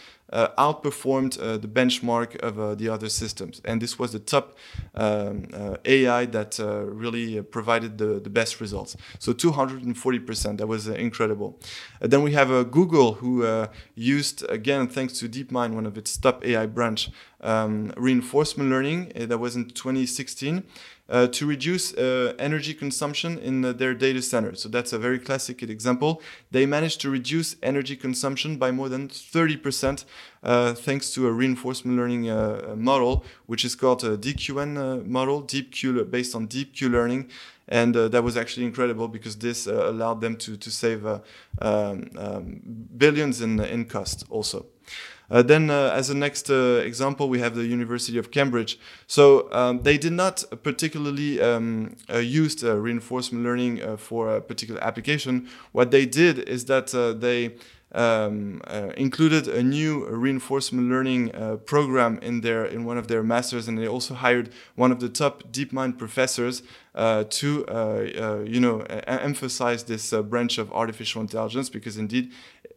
outperformed 0.57 1.39
uh, 1.39 1.57
the 1.57 1.67
benchmark 1.67 2.35
of 2.37 2.59
uh, 2.59 2.75
the 2.75 2.89
other 2.89 3.09
systems. 3.09 3.61
And 3.65 3.81
this 3.81 3.99
was 3.99 4.11
the 4.13 4.19
top 4.19 4.57
um, 4.95 5.47
uh, 5.53 5.77
AI 5.85 6.25
that 6.25 6.59
uh, 6.59 6.85
really 6.85 7.41
provided 7.41 7.97
the, 7.97 8.19
the 8.19 8.29
best 8.29 8.59
results. 8.59 8.97
So 9.19 9.33
240%, 9.33 10.57
that 10.57 10.67
was 10.67 10.87
incredible. 10.87 11.59
then 12.01 12.23
we 12.23 12.33
have 12.33 12.49
Google, 12.71 13.13
who 13.13 13.67
used, 13.95 14.43
again, 14.49 14.87
thanks 14.87 15.19
to 15.19 15.29
DeepMind, 15.29 15.73
one 15.73 15.85
of 15.85 15.97
its 15.97 16.17
top 16.17 16.45
AI 16.45 16.65
branch, 16.65 17.11
um, 17.41 17.93
reinforcement 17.97 18.69
learning. 18.69 19.11
that 19.15 19.37
was 19.37 19.55
in 19.55 19.69
2016 19.69 20.63
uh, 21.09 21.27
to 21.27 21.45
reduce 21.45 21.93
uh, 21.93 22.33
energy 22.39 22.73
consumption 22.73 23.37
in 23.39 23.63
uh, 23.65 23.73
their 23.73 23.93
data 23.93 24.21
center. 24.21 24.55
So 24.55 24.69
that's 24.69 24.93
a 24.93 24.97
very 24.97 25.19
classic 25.19 25.61
example. 25.61 26.21
They 26.51 26.65
managed 26.65 27.01
to 27.01 27.09
reduce 27.09 27.55
energy 27.61 27.95
consumption 27.95 28.57
by 28.57 28.71
more 28.71 28.89
than 28.89 29.09
30% 29.09 30.05
uh, 30.43 30.73
thanks 30.73 31.11
to 31.13 31.27
a 31.27 31.31
reinforcement 31.31 31.97
learning 31.97 32.29
uh, 32.29 32.75
model, 32.77 33.25
which 33.47 33.65
is 33.65 33.75
called 33.75 34.03
a 34.03 34.17
DQN 34.17 34.77
uh, 34.77 35.03
model, 35.05 35.41
deep 35.41 35.71
Q, 35.71 36.03
based 36.05 36.35
on 36.35 36.47
deep 36.47 36.73
Q 36.73 36.89
learning. 36.89 37.29
And 37.67 37.95
that 37.95 38.21
was 38.25 38.35
actually 38.35 38.65
incredible 38.65 39.07
because 39.07 39.37
this 39.37 39.67
allowed 39.67 40.19
them 40.19 40.35
to, 40.35 40.57
to 40.57 40.69
save 40.69 41.05
um, 41.05 41.21
um, 42.17 42.61
billions 42.97 43.39
in, 43.39 43.57
in 43.61 43.85
cost 43.85 44.25
also. 44.29 44.65
Uh, 45.33 45.41
then, 45.41 45.71
uh, 45.71 45.91
as 45.95 46.11
a 46.11 46.13
next 46.15 46.51
uh, 46.51 46.79
example, 46.85 47.27
we 47.27 47.39
have 47.39 47.55
the 47.55 47.65
University 47.65 48.19
of 48.19 48.29
Cambridge. 48.29 48.77
So 49.07 49.51
um, 49.51 49.81
they 49.81 49.97
did 49.97 50.13
not 50.13 50.43
particularly 50.61 51.41
um, 51.41 51.95
use 52.13 52.63
reinforcement 52.63 53.43
learning 53.43 53.97
for 53.97 54.35
a 54.35 54.41
particular 54.41 54.79
application. 54.83 55.49
What 55.71 55.89
they 55.89 56.05
did 56.05 56.37
is 56.37 56.65
that 56.65 56.87
they 57.19 57.55
um, 57.93 58.61
uh, 58.65 58.91
included 58.97 59.47
a 59.47 59.61
new 59.61 60.05
reinforcement 60.07 60.89
learning 60.89 61.33
uh, 61.35 61.57
program 61.57 62.19
in 62.21 62.41
their 62.41 62.65
in 62.65 62.85
one 62.85 62.97
of 62.97 63.07
their 63.07 63.23
masters, 63.23 63.67
and 63.67 63.77
they 63.77 63.87
also 63.87 64.15
hired 64.15 64.49
one 64.75 64.91
of 64.91 64.99
the 64.99 65.09
top 65.09 65.43
DeepMind 65.51 65.97
professors 65.97 66.63
uh, 66.95 67.23
to 67.29 67.65
uh, 67.67 67.71
uh, 67.71 68.43
you 68.45 68.59
know 68.59 68.81
emphasize 69.07 69.83
this 69.85 70.13
uh, 70.13 70.21
branch 70.21 70.57
of 70.57 70.71
artificial 70.73 71.21
intelligence 71.21 71.69
because 71.69 71.97
indeed 71.97 72.31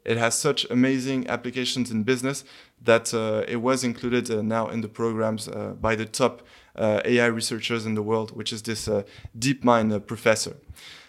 it 0.05 0.17
has 0.17 0.39
such 0.39 0.64
amazing 0.71 1.27
applications 1.29 1.91
in 1.91 2.03
business 2.03 2.45
that 2.83 3.12
it 3.49 3.61
was 3.61 3.83
included 3.83 4.29
now 4.45 4.69
in 4.69 4.81
the 4.81 4.89
programs 4.89 5.49
by 5.81 5.97
the 5.97 6.05
top 6.05 6.43
AI 6.79 7.27
researchers 7.27 7.85
in 7.85 7.95
the 7.95 8.03
world, 8.03 8.37
which 8.37 8.53
is 8.53 8.62
this 8.62 8.89
DeepMind 9.37 10.07
professor. 10.07 10.57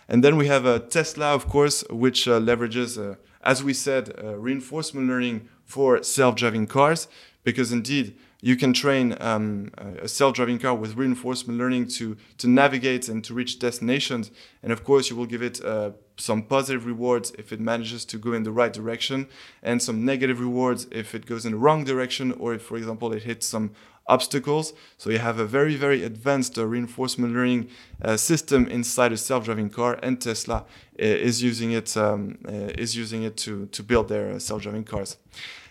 And 0.10 0.24
then 0.24 0.36
we 0.36 0.48
have 0.48 0.90
Tesla, 0.90 1.36
of 1.36 1.48
course, 1.48 1.84
which 1.92 2.26
leverages 2.26 3.18
as 3.48 3.64
we 3.64 3.74
said, 3.74 4.04
uh, 4.10 4.36
reinforcement 4.48 5.08
learning 5.08 5.38
for 5.64 6.04
self-driving 6.04 6.68
cars, 6.68 7.08
because 7.44 7.72
indeed 7.72 8.08
you 8.42 8.56
can 8.56 8.74
train 8.74 9.16
um, 9.20 9.72
a 10.06 10.08
self-driving 10.08 10.60
car 10.60 10.76
with 10.76 10.98
reinforcement 11.04 11.58
learning 11.58 11.88
to 11.98 12.16
to 12.38 12.48
navigate 12.48 13.10
and 13.12 13.24
to 13.24 13.34
reach 13.34 13.58
destinations, 13.68 14.32
and 14.62 14.72
of 14.72 14.84
course 14.84 15.10
you 15.10 15.16
will 15.18 15.30
give 15.34 15.42
it 15.50 15.58
uh, 15.64 15.92
some 16.18 16.42
positive 16.44 16.86
rewards 16.86 17.32
if 17.38 17.52
it 17.52 17.60
manages 17.60 18.06
to 18.06 18.18
go 18.18 18.34
in 18.34 18.44
the 18.44 18.52
right 18.62 18.74
direction, 18.74 19.28
and 19.64 19.82
some 19.82 20.06
negative 20.06 20.40
rewards 20.48 20.88
if 20.92 21.16
it 21.16 21.26
goes 21.26 21.46
in 21.46 21.52
the 21.54 21.58
wrong 21.58 21.86
direction, 21.86 22.32
or 22.34 22.54
if, 22.54 22.62
for 22.62 22.78
example, 22.78 23.14
it 23.14 23.24
hits 23.24 23.48
some 23.48 23.72
obstacles. 24.08 24.74
So 24.98 25.10
you 25.10 25.20
have 25.20 25.40
a 25.40 25.46
very, 25.46 25.76
very 25.76 26.04
advanced 26.04 26.58
uh, 26.58 26.66
reinforcement 26.66 27.34
learning 27.34 27.70
uh, 28.02 28.18
system 28.18 28.68
inside 28.68 29.12
a 29.12 29.18
self-driving 29.18 29.70
car, 29.70 30.00
and 30.02 30.20
Tesla 30.22 30.56
uh, 30.56 30.64
is 30.98 31.44
using 31.44 31.72
it 31.72 31.96
um, 31.98 32.38
uh, 32.48 32.72
is 32.78 32.96
using 32.96 33.24
it 33.24 33.38
to 33.38 33.68
to 33.68 33.84
build 33.84 34.08
their 34.08 34.32
uh, 34.32 34.40
self-driving 34.40 34.86
cars. 34.86 35.18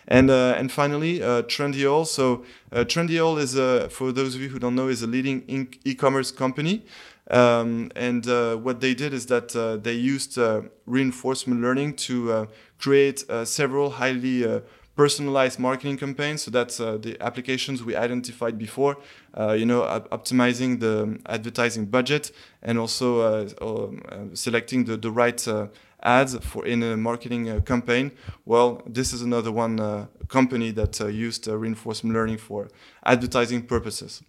And 0.09 0.31
uh, 0.31 0.55
and 0.57 0.71
finally, 0.71 1.19
Trendyol. 1.19 2.07
So 2.07 2.45
Trendyol 2.73 3.41
is 3.41 3.55
for 3.93 4.13
those 4.13 4.37
of 4.37 4.41
you 4.41 4.49
who 4.49 4.59
don't 4.61 4.77
know 4.77 4.89
is 4.89 5.03
a 5.03 5.07
leading 5.07 5.43
e-commerce 5.85 6.31
company. 6.31 6.85
Um, 7.29 7.91
and 7.97 8.25
what 8.63 8.81
they 8.81 8.95
did 8.95 9.13
is 9.13 9.27
that 9.27 9.49
they 9.83 9.95
used 9.95 10.39
reinforcement 10.87 11.61
learning 11.61 11.97
to 11.97 12.47
create 12.79 13.25
several 13.45 13.91
highly 13.91 14.63
personalized 14.97 15.59
marketing 15.59 15.99
campaigns. 15.99 16.43
So 16.43 16.51
that's 16.51 16.81
uh, 16.81 16.97
the 16.97 17.17
applications 17.21 17.85
we 17.85 17.95
identified 17.95 18.59
before. 18.59 18.97
Uh, 19.39 19.53
you 19.53 19.67
know, 19.67 19.83
optimizing 20.11 20.81
the 20.81 21.19
advertising 21.27 21.87
budget 21.87 22.33
and 22.63 22.79
also 22.79 23.21
uh, 23.21 23.49
um, 23.61 24.03
uh 24.11 24.35
selecting 24.35 24.85
the 24.85 24.97
the 24.97 25.11
right 25.11 25.47
uh, 25.47 25.67
ads 26.03 26.35
for 26.39 26.67
in 26.67 26.83
a 26.83 26.97
marketing 26.97 27.51
uh, 27.51 27.61
campaign. 27.61 28.11
Well, 28.47 28.83
this 28.87 29.13
is 29.13 29.23
another 29.23 29.53
one 29.53 30.09
company 30.29 30.73
that 30.73 30.99
used 31.01 31.47
reinforcement 31.47 32.15
learning 32.15 32.39
for 32.39 32.69
advertising 33.05 33.67
purposes. 33.67 34.23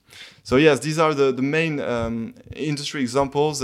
So 0.44 0.58
yes, 0.58 0.80
these 0.80 1.00
are 1.00 1.14
the 1.14 1.32
the 1.32 1.42
main 1.42 1.80
um, 1.80 2.34
industry 2.56 3.02
examples 3.02 3.64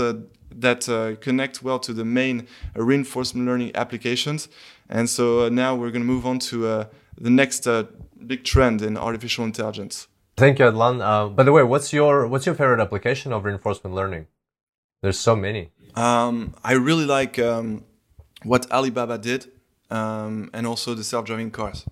that 0.60 0.88
uh, 0.88 1.16
connect 1.16 1.62
well 1.62 1.78
to 1.80 1.92
the 1.92 2.04
main 2.04 2.46
reinforcement 2.74 3.46
learning 3.46 3.72
applications. 3.74 4.48
And 4.88 5.08
so 5.08 5.46
uh, 5.46 5.48
now 5.48 5.74
we're 5.74 5.90
going 5.90 6.02
to 6.02 6.06
move 6.06 6.26
on 6.26 6.38
to 6.50 6.66
uh, 6.66 6.84
the 7.20 7.30
next 7.30 7.66
uh, 7.66 7.84
big 8.26 8.44
trend 8.44 8.82
in 8.82 8.96
artificial 8.96 9.44
intelligence. 9.44 10.08
Thank 10.36 10.58
you, 10.58 10.64
Hadelin. 10.66 11.36
By 11.36 11.42
the 11.42 11.52
way, 11.52 11.62
what's 11.62 11.92
your 11.92 12.26
what's 12.26 12.44
your 12.46 12.54
favorite 12.54 12.80
application 12.80 13.32
of 13.32 13.44
reinforcement 13.44 13.94
learning? 13.94 14.26
There's 15.00 15.18
so 15.18 15.36
many. 15.36 15.70
Um, 15.94 16.54
I 16.64 16.72
really 16.72 17.04
like 17.04 17.38
um, 17.38 17.84
what 18.42 18.70
Alibaba 18.72 19.18
did, 19.18 19.46
um, 19.90 20.50
and 20.52 20.66
also 20.66 20.94
the 20.94 21.04
self-driving 21.04 21.52
cars. 21.52 21.84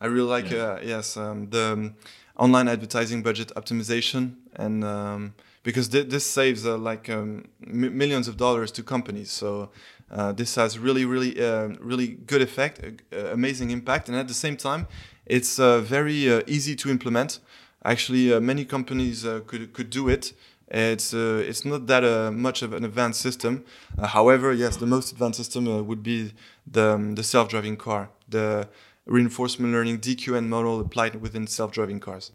I 0.00 0.06
really 0.06 0.28
like 0.28 0.50
yeah. 0.50 0.78
yes 0.82 1.16
um, 1.16 1.50
the 1.50 1.92
online 2.36 2.68
advertising 2.68 3.22
budget 3.22 3.52
optimization 3.56 4.36
and 4.54 4.84
um, 4.84 5.34
because 5.62 5.88
th- 5.88 6.08
this 6.08 6.24
saves 6.24 6.66
uh, 6.66 6.76
like 6.76 7.08
um, 7.08 7.44
m- 7.66 7.96
millions 7.96 8.28
of 8.28 8.36
dollars 8.36 8.70
to 8.72 8.82
companies. 8.82 9.30
So 9.30 9.70
uh, 10.10 10.32
this 10.32 10.54
has 10.54 10.78
really, 10.78 11.04
really, 11.04 11.40
uh, 11.40 11.68
really 11.80 12.08
good 12.08 12.42
effect, 12.42 13.02
uh, 13.12 13.26
amazing 13.32 13.70
impact, 13.70 14.08
and 14.08 14.16
at 14.16 14.28
the 14.28 14.34
same 14.34 14.56
time, 14.56 14.86
it's 15.26 15.58
uh, 15.58 15.80
very 15.80 16.30
uh, 16.32 16.42
easy 16.46 16.74
to 16.76 16.90
implement. 16.90 17.40
Actually, 17.84 18.38
many 18.40 18.64
companies 18.64 19.24
could 19.46 19.72
could 19.72 19.90
do 19.90 20.08
it. 20.08 20.32
It's 20.66 21.14
it's 21.14 21.64
not 21.64 21.86
that 21.86 22.32
much 22.32 22.62
of 22.62 22.72
an 22.72 22.84
advanced 22.84 23.20
system. 23.20 23.64
however, 24.02 24.52
yes, 24.52 24.76
the 24.76 24.86
most 24.86 25.12
advanced 25.12 25.36
system 25.36 25.86
would 25.86 26.02
be 26.02 26.32
the 26.66 26.94
um, 26.94 27.14
the 27.14 27.22
self-driving 27.22 27.76
car, 27.76 28.10
the 28.28 28.68
reinforcement 29.06 29.72
learning 29.72 29.98
DQN 30.00 30.48
model 30.48 30.80
applied 30.80 31.20
within 31.20 31.46
self-driving 31.46 32.00
cars. 32.00 32.32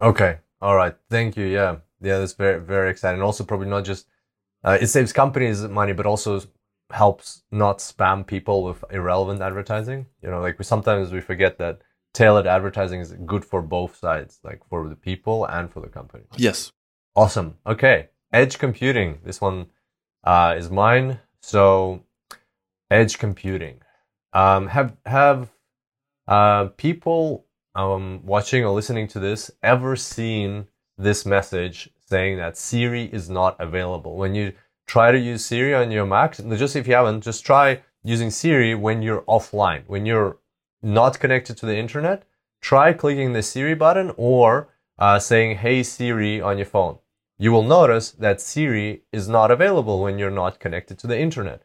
Okay, 0.00 0.38
all 0.60 0.76
right, 0.76 0.96
thank 1.08 1.36
you. 1.36 1.46
Yeah, 1.46 1.76
yeah, 2.00 2.18
that's 2.18 2.34
very 2.34 2.60
very 2.60 2.90
exciting. 2.90 3.22
Also, 3.22 3.44
probably 3.44 3.68
not 3.68 3.84
just 3.84 4.06
uh, 4.64 4.78
it 4.80 4.88
saves 4.88 5.12
companies 5.12 5.62
money, 5.62 5.92
but 5.92 6.06
also 6.06 6.40
helps 6.90 7.42
not 7.50 7.78
spam 7.78 8.26
people 8.26 8.64
with 8.64 8.84
irrelevant 8.90 9.40
advertising. 9.40 10.06
You 10.22 10.30
know, 10.30 10.40
like 10.40 10.58
we 10.58 10.64
sometimes 10.64 11.12
we 11.12 11.20
forget 11.20 11.58
that 11.58 11.80
tailored 12.12 12.46
advertising 12.46 13.00
is 13.00 13.12
good 13.12 13.44
for 13.44 13.62
both 13.62 13.96
sides, 13.96 14.40
like 14.42 14.60
for 14.68 14.88
the 14.88 14.96
people 14.96 15.44
and 15.46 15.72
for 15.72 15.80
the 15.80 15.88
company. 15.88 16.24
Yes. 16.36 16.72
Awesome. 17.16 17.56
Okay, 17.66 18.08
edge 18.32 18.58
computing. 18.58 19.18
This 19.24 19.40
one 19.40 19.66
uh, 20.24 20.54
is 20.56 20.70
mine. 20.70 21.18
So, 21.42 22.04
edge 22.90 23.18
computing. 23.18 23.80
Um, 24.32 24.68
have 24.68 24.96
have 25.06 25.50
uh, 26.28 26.66
people 26.76 27.46
um, 27.74 28.20
watching 28.24 28.64
or 28.64 28.72
listening 28.72 29.08
to 29.08 29.20
this 29.20 29.50
ever 29.62 29.96
seen 29.96 30.66
this 31.02 31.24
message 31.24 31.90
saying 32.06 32.36
that 32.38 32.56
Siri 32.56 33.04
is 33.12 33.30
not 33.30 33.56
available. 33.60 34.16
When 34.16 34.34
you 34.34 34.52
try 34.86 35.12
to 35.12 35.18
use 35.18 35.44
Siri 35.44 35.74
on 35.74 35.90
your 35.90 36.06
Mac, 36.06 36.36
just 36.36 36.76
if 36.76 36.86
you 36.86 36.94
haven't, 36.94 37.22
just 37.22 37.44
try 37.44 37.80
using 38.02 38.30
Siri 38.30 38.74
when 38.74 39.02
you're 39.02 39.22
offline, 39.22 39.82
when 39.86 40.06
you're 40.06 40.38
not 40.82 41.20
connected 41.20 41.56
to 41.58 41.66
the 41.66 41.76
internet. 41.76 42.24
Try 42.60 42.92
clicking 42.92 43.32
the 43.32 43.42
Siri 43.42 43.74
button 43.74 44.12
or 44.16 44.68
uh, 44.98 45.18
saying, 45.18 45.58
Hey 45.58 45.82
Siri 45.82 46.40
on 46.40 46.58
your 46.58 46.66
phone. 46.66 46.98
You 47.38 47.52
will 47.52 47.62
notice 47.62 48.10
that 48.12 48.40
Siri 48.40 49.02
is 49.12 49.28
not 49.28 49.50
available 49.50 50.00
when 50.02 50.18
you're 50.18 50.30
not 50.30 50.60
connected 50.60 50.98
to 50.98 51.06
the 51.06 51.18
internet. 51.18 51.62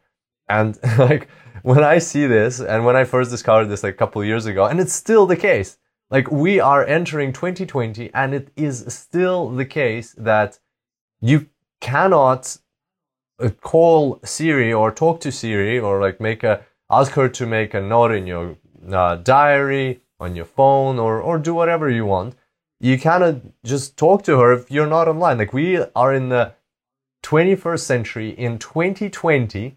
And 0.48 0.78
like 0.98 1.28
when 1.62 1.84
I 1.84 1.98
see 1.98 2.26
this, 2.26 2.60
and 2.60 2.84
when 2.84 2.96
I 2.96 3.04
first 3.04 3.30
discovered 3.30 3.66
this 3.66 3.82
like 3.82 3.94
a 3.94 3.98
couple 3.98 4.24
years 4.24 4.46
ago, 4.46 4.66
and 4.66 4.80
it's 4.80 4.94
still 4.94 5.26
the 5.26 5.36
case, 5.36 5.78
like 6.10 6.30
we 6.30 6.60
are 6.60 6.84
entering 6.84 7.32
2020 7.32 8.10
and 8.14 8.34
it 8.34 8.48
is 8.56 8.84
still 8.88 9.50
the 9.50 9.64
case 9.64 10.14
that 10.16 10.58
you 11.20 11.48
cannot 11.80 12.56
uh, 13.40 13.50
call 13.60 14.20
Siri 14.24 14.72
or 14.72 14.90
talk 14.90 15.20
to 15.20 15.32
Siri 15.32 15.78
or 15.78 16.00
like 16.00 16.20
make 16.20 16.42
a 16.42 16.64
ask 16.90 17.12
her 17.12 17.28
to 17.28 17.46
make 17.46 17.74
a 17.74 17.80
note 17.80 18.12
in 18.12 18.26
your 18.26 18.56
uh, 18.90 19.16
diary 19.16 20.00
on 20.20 20.36
your 20.36 20.44
phone 20.44 20.98
or 20.98 21.20
or 21.20 21.38
do 21.38 21.54
whatever 21.54 21.90
you 21.90 22.06
want. 22.06 22.34
You 22.80 22.98
cannot 22.98 23.36
just 23.64 23.96
talk 23.96 24.22
to 24.24 24.38
her 24.38 24.52
if 24.52 24.70
you're 24.70 24.86
not 24.86 25.08
online. 25.08 25.38
Like 25.38 25.52
we 25.52 25.78
are 25.94 26.14
in 26.14 26.28
the 26.28 26.52
21st 27.22 27.80
century 27.80 28.30
in 28.30 28.58
2020 28.58 29.76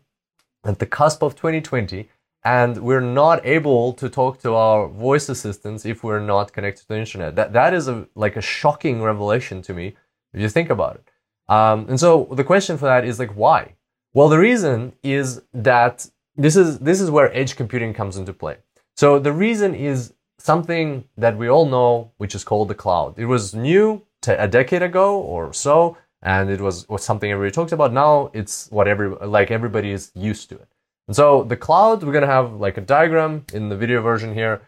at 0.63 0.79
the 0.79 0.85
cusp 0.85 1.23
of 1.23 1.35
2020 1.35 2.09
and 2.43 2.77
we're 2.77 3.01
not 3.01 3.45
able 3.45 3.93
to 3.93 4.09
talk 4.09 4.39
to 4.39 4.53
our 4.53 4.87
voice 4.87 5.27
assistants 5.29 5.85
if 5.85 6.03
we're 6.03 6.21
not 6.21 6.53
connected 6.53 6.81
to 6.83 6.87
the 6.89 6.97
internet. 6.97 7.35
That 7.35 7.53
that 7.53 7.73
is 7.73 7.87
a 7.87 8.07
like 8.15 8.35
a 8.35 8.41
shocking 8.41 9.01
revelation 9.01 9.61
to 9.63 9.73
me 9.73 9.95
if 10.33 10.41
you 10.41 10.49
think 10.49 10.69
about 10.69 10.95
it. 10.95 11.07
Um, 11.53 11.87
and 11.89 11.99
so 11.99 12.27
the 12.31 12.43
question 12.43 12.77
for 12.77 12.85
that 12.85 13.05
is 13.05 13.19
like 13.19 13.31
why? 13.31 13.75
Well, 14.13 14.29
the 14.29 14.39
reason 14.39 14.93
is 15.03 15.41
that 15.53 16.07
this 16.35 16.55
is 16.55 16.79
this 16.79 17.01
is 17.01 17.11
where 17.11 17.35
edge 17.35 17.55
computing 17.55 17.93
comes 17.93 18.17
into 18.17 18.33
play. 18.33 18.57
So 18.95 19.19
the 19.19 19.33
reason 19.33 19.75
is 19.75 20.13
something 20.39 21.03
that 21.17 21.37
we 21.37 21.49
all 21.49 21.65
know, 21.65 22.11
which 22.17 22.33
is 22.35 22.43
called 22.43 22.69
the 22.69 22.75
cloud. 22.75 23.19
It 23.19 23.25
was 23.25 23.53
new 23.53 24.03
a 24.27 24.47
decade 24.47 24.81
ago 24.81 25.19
or 25.19 25.53
so, 25.53 25.97
and 26.21 26.49
it 26.49 26.59
was, 26.59 26.87
was 26.89 27.03
something 27.03 27.31
everybody 27.31 27.53
talks 27.53 27.71
about. 27.71 27.93
Now 27.93 28.31
it's 28.33 28.69
what 28.71 28.87
every 28.87 29.09
like 29.09 29.51
everybody 29.51 29.91
is 29.91 30.11
used 30.15 30.49
to 30.49 30.55
it. 30.55 30.67
And 31.09 31.15
so 31.15 31.43
the 31.43 31.57
cloud, 31.57 32.03
we're 32.03 32.11
going 32.11 32.21
to 32.21 32.27
have 32.27 32.53
like 32.53 32.77
a 32.77 32.81
diagram 32.81 33.43
in 33.51 33.67
the 33.67 33.75
video 33.75 33.99
version 33.99 34.31
here. 34.31 34.61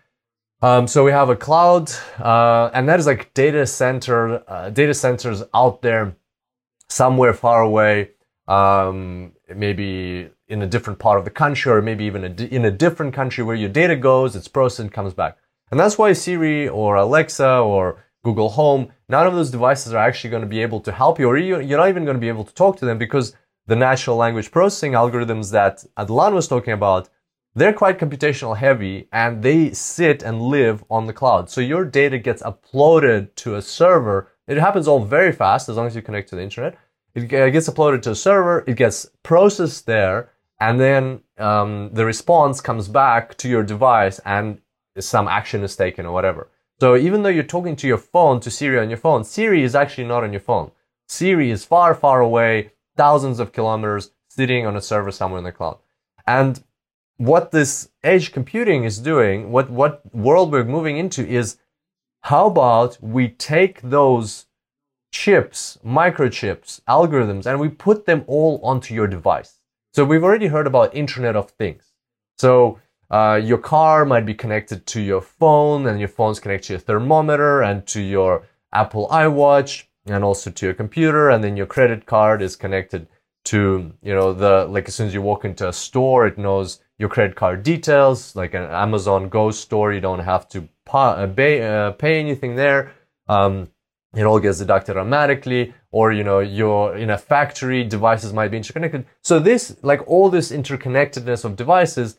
Um, 0.64 0.88
so 0.88 1.04
we 1.04 1.12
have 1.12 1.30
a 1.30 1.36
cloud, 1.36 1.92
uh, 2.18 2.72
and 2.74 2.90
that 2.90 3.00
is 3.00 3.06
like 3.06 3.32
data 3.36 3.68
center, 3.68 4.44
uh, 4.50 4.72
data 4.72 4.96
centers 4.96 5.44
out 5.54 5.84
there 5.84 6.16
somewhere 6.90 7.36
far 7.36 7.62
away, 7.62 8.10
um, 8.48 9.34
maybe 9.56 10.32
in 10.48 10.64
a 10.64 10.66
different 10.66 10.98
part 10.98 11.20
of 11.20 11.26
the 11.26 11.30
country, 11.30 11.72
or 11.72 11.80
maybe 11.80 12.06
even 12.06 12.24
a 12.24 12.44
in 12.46 12.66
a 12.66 12.72
different 12.72 13.14
country 13.14 13.44
where 13.44 13.56
your 13.56 13.70
data 13.70 13.96
goes, 13.96 14.36
it's 14.36 14.48
processed 14.48 14.80
and 14.80 14.92
comes 14.92 15.14
back. 15.14 15.38
And 15.70 15.80
that's 15.80 16.00
why 16.00 16.12
Siri 16.14 16.68
or 16.68 16.96
Alexa 16.96 17.60
or 17.60 18.04
Google 18.24 18.50
Home, 18.50 18.92
none 19.08 19.28
of 19.28 19.36
those 19.36 19.52
devices 19.52 19.94
are 19.94 20.04
actually 20.08 20.32
going 20.32 20.42
to 20.42 20.50
be 20.50 20.64
able 20.64 20.80
to 20.82 20.92
help 20.92 21.20
you, 21.20 21.28
or 21.28 21.38
you're 21.38 21.78
not 21.78 21.90
even 21.90 22.04
going 22.04 22.18
to 22.18 22.22
be 22.28 22.30
able 22.30 22.46
to 22.46 22.54
talk 22.56 22.78
to 22.78 22.86
them 22.86 22.98
because 22.98 23.36
the 23.72 23.76
natural 23.78 24.18
language 24.18 24.52
processing 24.52 24.92
algorithms 24.92 25.50
that 25.52 25.86
Hadelin 25.98 26.34
was 26.34 26.46
talking 26.46 26.74
about, 26.74 27.08
they're 27.56 27.72
quite 27.72 28.00
computational 28.00 28.58
heavy 28.58 29.08
and 29.14 29.42
they 29.42 29.72
sit 29.72 30.24
and 30.24 30.42
live 30.42 30.84
on 30.90 31.06
the 31.06 31.14
cloud. 31.14 31.50
So 31.50 31.62
your 31.62 31.86
data 31.86 32.18
gets 32.18 32.44
uploaded 32.44 33.34
to 33.36 33.56
a 33.56 33.62
server. 33.62 34.28
It 34.46 34.58
happens 34.58 34.90
all 34.90 35.06
very 35.06 35.32
fast 35.32 35.70
as 35.70 35.78
long 35.78 35.88
as 35.88 35.96
you 35.96 36.02
connect 36.02 36.28
to 36.32 36.36
the 36.36 36.42
internet. 36.42 36.78
It 37.16 37.30
gets 37.30 37.70
uploaded 37.70 38.02
to 38.02 38.12
a 38.12 38.16
server, 38.16 38.66
it 38.68 38.76
gets 38.76 39.10
processed 39.24 39.86
there, 39.86 40.32
and 40.60 40.78
then 40.78 41.22
um, 41.38 41.92
the 41.94 42.06
response 42.06 42.60
comes 42.60 42.90
back 42.90 43.38
to 43.38 43.48
your 43.48 43.64
device 43.64 44.20
and 44.26 44.60
some 45.00 45.30
action 45.30 45.64
is 45.64 45.78
taken 45.78 46.06
or 46.06 46.12
whatever. 46.12 46.50
So 46.82 46.98
even 46.98 47.24
though 47.24 47.30
you're 47.30 47.56
talking 47.56 47.78
to 47.78 47.88
your 47.88 48.04
phone, 48.14 48.42
to 48.42 48.52
Siri 48.52 48.80
on 48.80 48.90
your 48.90 48.98
phone, 48.98 49.24
Siri 49.24 49.64
is 49.64 49.76
actually 49.76 50.08
not 50.08 50.26
on 50.26 50.34
your 50.34 50.42
phone. 50.42 50.72
Siri 51.08 51.52
is 51.52 51.64
far, 51.64 51.96
far 51.96 52.20
away, 52.20 52.72
thousands 53.02 53.40
of 53.40 53.52
kilometers, 53.58 54.12
sitting 54.30 54.68
on 54.68 54.76
a 54.76 54.88
server 54.92 55.12
somewhere 55.12 55.40
in 55.40 55.48
the 55.50 55.58
cloud. 55.60 55.78
And 56.28 56.54
what 57.18 57.52
this 57.52 57.90
edge 58.04 58.32
computing 58.32 58.84
is 58.84 59.00
doing, 59.00 59.52
what, 59.56 59.68
what 59.82 59.94
world 60.28 60.52
we're 60.52 60.76
moving 60.78 60.98
into 61.04 61.22
is 61.40 61.58
how 62.32 62.44
about 62.54 62.92
we 63.02 63.24
take 63.54 63.76
those 63.98 64.46
chips, 65.12 65.80
microchips, 65.84 66.70
algorithms, 66.88 67.46
and 67.48 67.60
we 67.60 67.70
put 67.70 68.06
them 68.06 68.24
all 68.28 68.60
onto 68.64 68.94
your 68.94 69.08
device. 69.08 69.52
So 69.96 70.06
we've 70.06 70.24
already 70.24 70.48
heard 70.48 70.68
about 70.68 70.96
Internet 70.96 71.36
of 71.36 71.50
Things. 71.52 71.84
So 72.38 72.80
uh, 73.10 73.42
your 73.44 73.58
car 73.58 74.06
might 74.06 74.26
be 74.26 74.36
connected 74.44 74.86
to 74.94 75.02
your 75.02 75.22
phone, 75.22 75.88
and 75.88 76.00
your 76.00 76.14
phone's 76.18 76.40
connected 76.40 76.68
to 76.68 76.74
your 76.74 76.86
thermometer 76.90 77.62
and 77.64 77.86
to 77.88 78.00
your 78.00 78.48
Apple 78.72 79.08
iWatch, 79.10 79.86
and 80.06 80.24
also 80.24 80.52
to 80.52 80.66
your 80.66 80.74
computer, 80.74 81.30
and 81.30 81.44
then 81.44 81.58
your 81.58 81.66
credit 81.66 82.06
card 82.06 82.42
is 82.42 82.56
connected 82.56 83.08
to 83.44 83.92
you 84.04 84.14
know 84.14 84.34
the 84.34 84.66
like 84.66 84.88
as 84.88 84.96
soon 84.96 85.08
as 85.08 85.14
you 85.14 85.22
walk 85.22 85.46
into 85.46 85.68
a 85.68 85.74
store, 85.74 86.28
it 86.28 86.38
knows 86.38 86.80
your 86.98 87.10
credit 87.10 87.36
card 87.36 87.64
details. 87.64 88.36
Like 88.36 88.54
an 88.54 88.64
Amazon 88.64 89.30
Go 89.30 89.52
store, 89.52 89.94
you 89.94 90.02
don't 90.02 90.20
have 90.20 90.48
to 90.50 90.68
uh, 90.94 91.28
pay, 91.28 91.64
uh, 91.64 91.92
pay 91.92 92.20
anything 92.20 92.56
there. 92.56 92.94
Um, 93.28 93.70
it 94.16 94.24
all 94.24 94.40
gets 94.40 94.60
deducted 94.60 94.98
automatically 94.98 95.74
or 95.92 96.12
you 96.12 96.24
know 96.24 96.40
you're 96.40 96.96
in 96.96 97.10
a 97.10 97.18
factory 97.18 97.84
devices 97.84 98.34
might 98.34 98.50
be 98.50 98.58
interconnected 98.58 99.06
so 99.22 99.40
this 99.40 99.76
like 99.84 100.06
all 100.08 100.30
this 100.30 100.52
interconnectedness 100.52 101.46
of 101.46 101.56
devices 101.56 102.18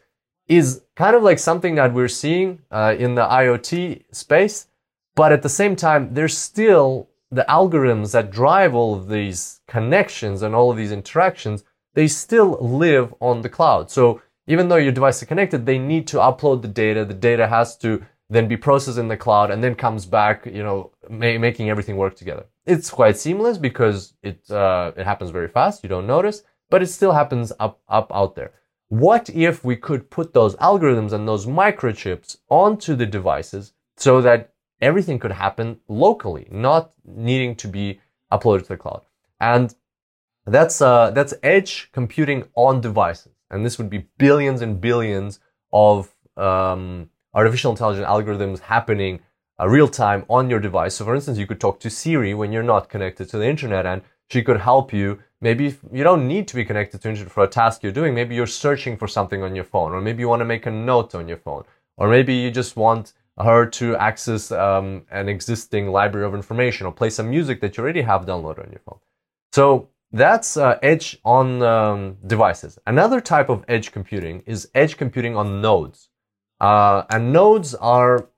is 0.49 0.83
kind 0.97 1.14
of 1.14 1.22
like 1.22 1.39
something 1.39 1.74
that 1.74 1.93
we're 1.93 2.09
seeing 2.09 2.61
uh, 2.70 2.95
in 2.99 3.14
the 3.14 3.22
iot 3.22 4.03
space 4.12 4.66
but 5.14 5.33
at 5.33 5.43
the 5.43 5.49
same 5.49 5.76
time 5.76 6.14
there's 6.14 6.37
still 6.37 7.09
the 7.33 7.45
algorithms 7.49 8.12
that 8.12 8.30
drive 8.30 8.74
all 8.74 8.95
of 8.95 9.09
these 9.09 9.61
connections 9.66 10.43
and 10.43 10.55
all 10.55 10.70
of 10.70 10.76
these 10.76 10.93
interactions 10.93 11.64
they 11.95 12.07
still 12.07 12.59
live 12.61 13.12
on 13.20 13.43
the 13.43 13.49
cloud 13.49 13.91
so 13.91 14.22
even 14.47 14.68
though 14.68 14.76
your 14.76 14.93
device 14.93 15.20
is 15.22 15.28
connected 15.28 15.66
they 15.66 15.78
need 15.78 16.07
to 16.07 16.18
upload 16.18 16.62
the 16.62 16.68
data 16.68 17.05
the 17.05 17.14
data 17.14 17.49
has 17.49 17.76
to 17.76 18.05
then 18.33 18.49
be 18.49 18.57
processed 18.57 18.99
in 18.99 19.09
the 19.09 19.16
cloud 19.16 19.51
and 19.51 19.62
then 19.62 19.74
comes 19.74 20.07
back, 20.07 20.47
you 20.47 20.62
know, 20.62 20.91
ma- 21.09 21.39
making 21.39 21.68
everything 21.68 21.97
work 21.97 22.16
together. 22.16 22.47
It's 22.64 22.91
quite 22.91 23.18
seamless 23.18 23.59
because 23.59 24.14
it, 24.22 24.51
uh, 24.51 24.93
it 24.97 25.05
happens 25.05 25.30
very 25.30 25.49
fast. 25.49 25.83
You 25.83 25.89
don't 25.91 26.07
notice, 26.07 26.43
but 26.70 26.83
it 26.83 26.87
still 26.87 27.12
happens 27.12 27.53
up, 27.61 27.80
up 27.89 28.11
out 28.14 28.35
there. 28.35 28.53
What 28.89 29.28
if 29.30 29.64
we 29.64 29.76
could 29.76 30.11
put 30.11 30.33
those 30.33 30.57
algorithms 30.57 31.12
and 31.12 31.28
those 31.28 31.47
microchips 31.47 32.39
onto 32.49 32.95
the 32.95 33.07
devices 33.07 33.74
so 33.97 34.20
that 34.22 34.51
everything 34.83 35.18
could 35.18 35.33
happen 35.33 35.78
locally, 35.89 36.47
not 36.51 36.93
needing 37.05 37.55
to 37.57 37.68
be 37.68 38.01
uploaded 38.30 38.62
to 38.62 38.68
the 38.68 38.76
cloud? 38.76 39.03
And 39.41 39.74
that's, 40.45 40.83
uh, 40.83 41.12
that's 41.12 41.33
edge 41.43 41.89
computing 41.93 42.45
on 42.55 42.80
devices. 42.80 43.33
And 43.51 43.64
this 43.64 43.78
would 43.78 43.89
be 43.89 44.09
billions 44.18 44.61
and 44.61 44.80
billions 44.80 45.41
of, 45.72 46.14
um, 46.37 47.09
artificial 47.35 47.70
intelligence 47.70 48.07
algorithms 48.07 48.61
happening 48.61 49.20
uh, 49.61 49.68
real 49.68 49.89
time 49.89 50.24
on 50.28 50.51
your 50.51 50.61
device. 50.61 50.95
So, 50.95 51.05
for 51.05 51.14
instance, 51.14 51.39
you 51.39 51.47
could 51.47 51.61
talk 51.61 51.80
to 51.80 51.91
Siri 51.91 52.35
when 52.35 52.53
you're 52.53 52.62
not 52.62 52.89
connected 52.89 53.28
to 53.30 53.39
the 53.39 53.49
internet, 53.49 53.87
and 53.87 54.03
she 54.30 54.43
could 54.43 54.61
help 54.61 54.93
you. 54.93 55.18
Maybe 55.41 55.76
you 55.93 56.05
don't 56.05 56.28
need 56.28 56.47
to 56.49 56.55
be 56.55 56.64
connected 56.64 57.01
to 57.03 57.09
internet 57.09 57.33
for 57.33 57.45
a 57.45 57.49
task 57.49 57.83
you're 57.83 57.93
doing. 57.93 58.14
Maybe 58.14 58.35
you're 58.35 58.47
searching 58.47 58.97
for 58.97 59.09
something 59.09 59.43
on 59.43 59.55
your 59.55 59.64
phone, 59.64 59.93
or 59.93 60.01
maybe 60.01 60.20
you 60.20 60.28
want 60.28 60.41
to 60.41 60.45
make 60.47 60.66
a 60.66 60.70
note 60.70 61.14
on 61.14 61.28
your 61.28 61.37
phone, 61.37 61.64
or 61.97 62.09
maybe 62.09 62.35
you 62.35 62.51
just 62.51 62.76
want 62.76 63.12
her 63.39 63.66
to 63.66 63.97
access 63.97 64.53
um, 64.53 65.03
an 65.11 65.28
existing 65.28 65.89
library 65.89 66.26
of 66.26 66.35
information 66.35 66.87
or 66.87 66.93
play 66.93 67.11
some 67.11 67.30
music 67.30 67.61
that 67.61 67.76
you 67.76 67.83
already 67.83 68.03
have 68.03 68.26
downloaded 68.26 68.64
on 68.64 68.70
your 68.70 68.80
phone. 68.85 68.99
So 69.53 69.89
that's 70.12 70.57
uh, 70.57 70.78
edge 70.83 71.18
on 71.24 71.62
um, 71.62 72.16
devices. 72.26 72.78
Another 72.87 73.20
type 73.20 73.49
of 73.49 73.64
edge 73.68 73.93
computing 73.93 74.43
is 74.47 74.68
edge 74.74 74.97
computing 74.97 75.37
on 75.37 75.62
nodes. 75.62 76.11
Uh, 76.61 77.05
and 77.11 77.33
nodes 77.33 77.74
are 77.74 78.28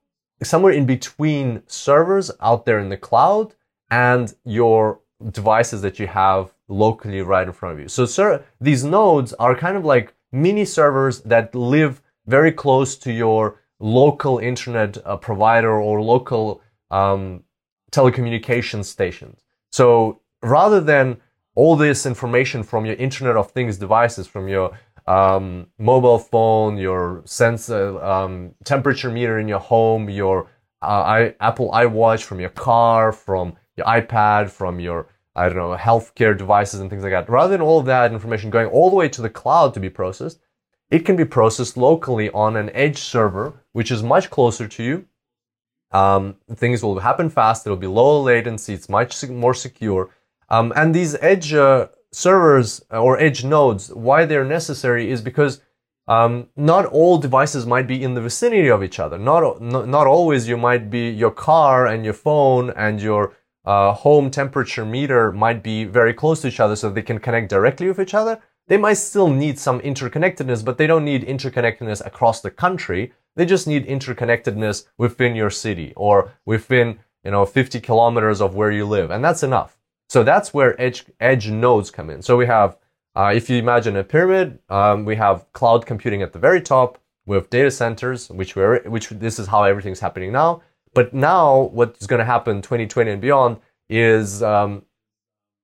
somewhere 0.41 0.73
in 0.73 0.85
between 0.85 1.61
servers 1.67 2.31
out 2.41 2.65
there 2.65 2.79
in 2.79 2.89
the 2.89 2.97
cloud 2.97 3.53
and 3.91 4.33
your 4.45 5.01
devices 5.31 5.81
that 5.81 5.99
you 5.99 6.07
have 6.07 6.53
locally 6.67 7.21
right 7.21 7.47
in 7.47 7.53
front 7.53 7.73
of 7.73 7.79
you. 7.79 7.87
So 7.87 8.05
sir, 8.05 8.43
these 8.59 8.83
nodes 8.83 9.33
are 9.33 9.55
kind 9.55 9.77
of 9.77 9.85
like 9.85 10.13
mini 10.31 10.65
servers 10.65 11.21
that 11.21 11.53
live 11.53 12.01
very 12.25 12.51
close 12.51 12.95
to 12.97 13.11
your 13.11 13.61
local 13.79 14.39
internet 14.39 14.97
uh, 15.05 15.17
provider 15.17 15.79
or 15.79 16.01
local 16.01 16.61
um, 16.91 17.43
telecommunications 17.91 18.85
stations. 18.85 19.41
So 19.71 20.21
rather 20.41 20.81
than 20.81 21.17
all 21.55 21.75
this 21.75 22.05
information 22.05 22.63
from 22.63 22.85
your 22.85 22.95
Internet 22.95 23.37
of 23.37 23.51
Things 23.51 23.77
devices, 23.77 24.27
from 24.27 24.47
your 24.47 24.77
um, 25.07 25.67
mobile 25.77 26.19
phone, 26.19 26.77
your 26.77 27.21
sensor, 27.25 28.03
um, 28.03 28.53
temperature 28.63 29.09
meter 29.09 29.39
in 29.39 29.47
your 29.47 29.59
home, 29.59 30.09
your 30.09 30.49
uh, 30.81 30.85
I, 30.85 31.35
Apple 31.39 31.71
iWatch, 31.71 32.23
from 32.23 32.39
your 32.39 32.49
car, 32.49 33.11
from 33.11 33.55
your 33.77 33.85
iPad, 33.85 34.49
from 34.49 34.79
your 34.79 35.07
I 35.37 35.49
don't 35.49 35.57
know 35.57 35.75
healthcare 35.75 36.37
devices 36.37 36.79
and 36.79 36.89
things 36.89 37.03
like 37.03 37.11
that. 37.11 37.29
Rather 37.29 37.51
than 37.51 37.61
all 37.61 37.81
that 37.81 38.13
information 38.13 38.49
going 38.49 38.67
all 38.67 38.89
the 38.89 38.95
way 38.95 39.09
to 39.09 39.21
the 39.21 39.29
cloud 39.29 39.73
to 39.73 39.79
be 39.79 39.89
processed, 39.89 40.39
it 40.89 40.99
can 40.99 41.15
be 41.15 41.25
processed 41.25 41.75
locally 41.75 42.29
on 42.31 42.55
an 42.55 42.69
edge 42.73 42.97
server, 42.99 43.64
which 43.75 43.91
is 43.91 44.01
much 44.01 44.29
closer 44.29 44.69
to 44.69 44.81
you. 44.81 45.05
Um, 45.91 46.37
things 46.53 46.81
will 46.81 46.99
happen 46.99 47.29
fast. 47.29 47.65
It'll 47.65 47.85
be 47.87 47.87
low 48.01 48.21
latency. 48.21 48.73
It's 48.73 48.87
much 48.87 49.27
more 49.27 49.53
secure. 49.53 50.11
Um, 50.49 50.71
and 50.77 50.95
these 50.95 51.13
edge 51.15 51.53
uh, 51.53 51.89
servers 52.09 52.85
or 52.89 53.19
edge 53.19 53.43
nodes, 53.43 53.93
why 53.93 54.23
they're 54.23 54.45
necessary 54.45 55.11
is 55.11 55.21
because 55.21 55.59
um, 56.07 56.47
not 56.55 56.85
all 56.85 57.17
devices 57.17 57.65
might 57.65 57.85
be 57.85 58.01
in 58.01 58.13
the 58.13 58.21
vicinity 58.21 58.69
of 58.69 58.81
each 58.81 58.97
other. 58.97 59.17
Not, 59.17 59.61
not, 59.61 59.89
not 59.89 60.07
always 60.07 60.47
you 60.47 60.55
might 60.55 60.89
be, 60.89 61.09
your 61.09 61.31
car 61.31 61.85
and 61.85 62.05
your 62.05 62.13
phone 62.13 62.69
and 62.69 63.01
your 63.01 63.33
uh, 63.65 63.91
home 63.91 64.31
temperature 64.31 64.85
meter 64.85 65.33
might 65.33 65.61
be 65.61 65.83
very 65.83 66.13
close 66.13 66.39
to 66.41 66.47
each 66.47 66.61
other 66.61 66.77
so 66.77 66.89
they 66.89 67.01
can 67.01 67.19
connect 67.19 67.49
directly 67.49 67.89
with 67.89 67.99
each 67.99 68.13
other. 68.13 68.41
They 68.67 68.77
might 68.77 68.93
still 68.93 69.27
need 69.27 69.59
some 69.59 69.81
interconnectedness, 69.81 70.63
but 70.63 70.77
they 70.77 70.87
don't 70.87 71.03
need 71.03 71.27
interconnectedness 71.27 72.05
across 72.05 72.39
the 72.39 72.51
country. 72.51 73.11
They 73.35 73.45
just 73.45 73.67
need 73.67 73.87
interconnectedness 73.87 74.85
within 74.97 75.35
your 75.35 75.49
city 75.49 75.93
or 75.95 76.33
within, 76.45 76.99
you 77.23 77.31
know, 77.31 77.45
50 77.45 77.79
kilometers 77.81 78.41
of 78.41 78.55
where 78.55 78.71
you 78.71 78.85
live. 78.85 79.11
And 79.11 79.23
that's 79.23 79.43
enough. 79.43 79.77
So 80.09 80.23
that's 80.23 80.53
where 80.53 80.79
edge, 80.79 81.05
edge 81.19 81.49
nodes 81.49 81.91
come 81.91 82.09
in. 82.09 82.21
So 82.21 82.37
we 82.37 82.45
have, 82.45 82.77
uh, 83.15 83.31
if 83.35 83.49
you 83.49 83.57
imagine 83.57 83.95
a 83.97 84.03
pyramid, 84.03 84.59
um, 84.69 85.05
we 85.05 85.15
have 85.15 85.51
cloud 85.53 85.85
computing 85.85 86.21
at 86.21 86.33
the 86.33 86.39
very 86.39 86.61
top 86.61 86.99
with 87.25 87.49
data 87.49 87.71
centers, 87.71 88.29
which 88.29 88.55
we're, 88.55 88.81
which 88.83 89.09
this 89.09 89.39
is 89.39 89.47
how 89.47 89.63
everything's 89.63 89.99
happening 89.99 90.31
now. 90.31 90.61
But 90.93 91.13
now 91.13 91.61
what's 91.73 92.07
going 92.07 92.19
to 92.19 92.25
happen 92.25 92.61
2020 92.61 93.11
and 93.11 93.21
beyond 93.21 93.57
is, 93.89 94.41
um, 94.43 94.83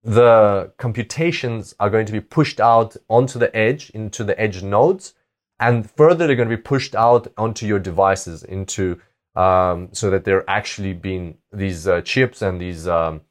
the 0.03 0.71
computations 0.77 1.75
are 1.79 1.89
going 1.89 2.05
to 2.07 2.11
be 2.11 2.21
pushed 2.21 2.59
out 2.59 2.95
onto 3.07 3.37
the 3.37 3.55
edge, 3.55 3.91
into 3.91 4.23
the 4.23 4.39
edge 4.39 4.63
nodes, 4.63 5.13
and 5.61 5.89
further 5.91 6.27
they're 6.27 6.35
going 6.35 6.49
to 6.49 6.57
be 6.57 6.61
pushed 6.61 6.95
out 6.95 7.31
onto 7.37 7.65
your 7.65 7.79
devices, 7.79 8.43
into 8.43 8.99
um, 9.35 9.89
so 9.93 10.09
that 10.09 10.25
they're 10.25 10.47
actually 10.49 10.93
being 10.93 11.37
these 11.53 11.87
uh, 11.87 12.01
chips 12.01 12.41
and 12.41 12.59
these 12.59 12.87
um, 12.87 13.21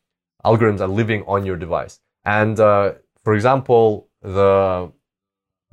algorithms 0.45 0.81
are 0.81 0.89
living 0.89 1.25
on 1.27 1.45
your 1.45 1.57
device. 1.57 2.01
And 2.25 2.59
uh, 2.59 2.95
for 3.25 3.35
example, 3.35 4.09
the 4.23 4.93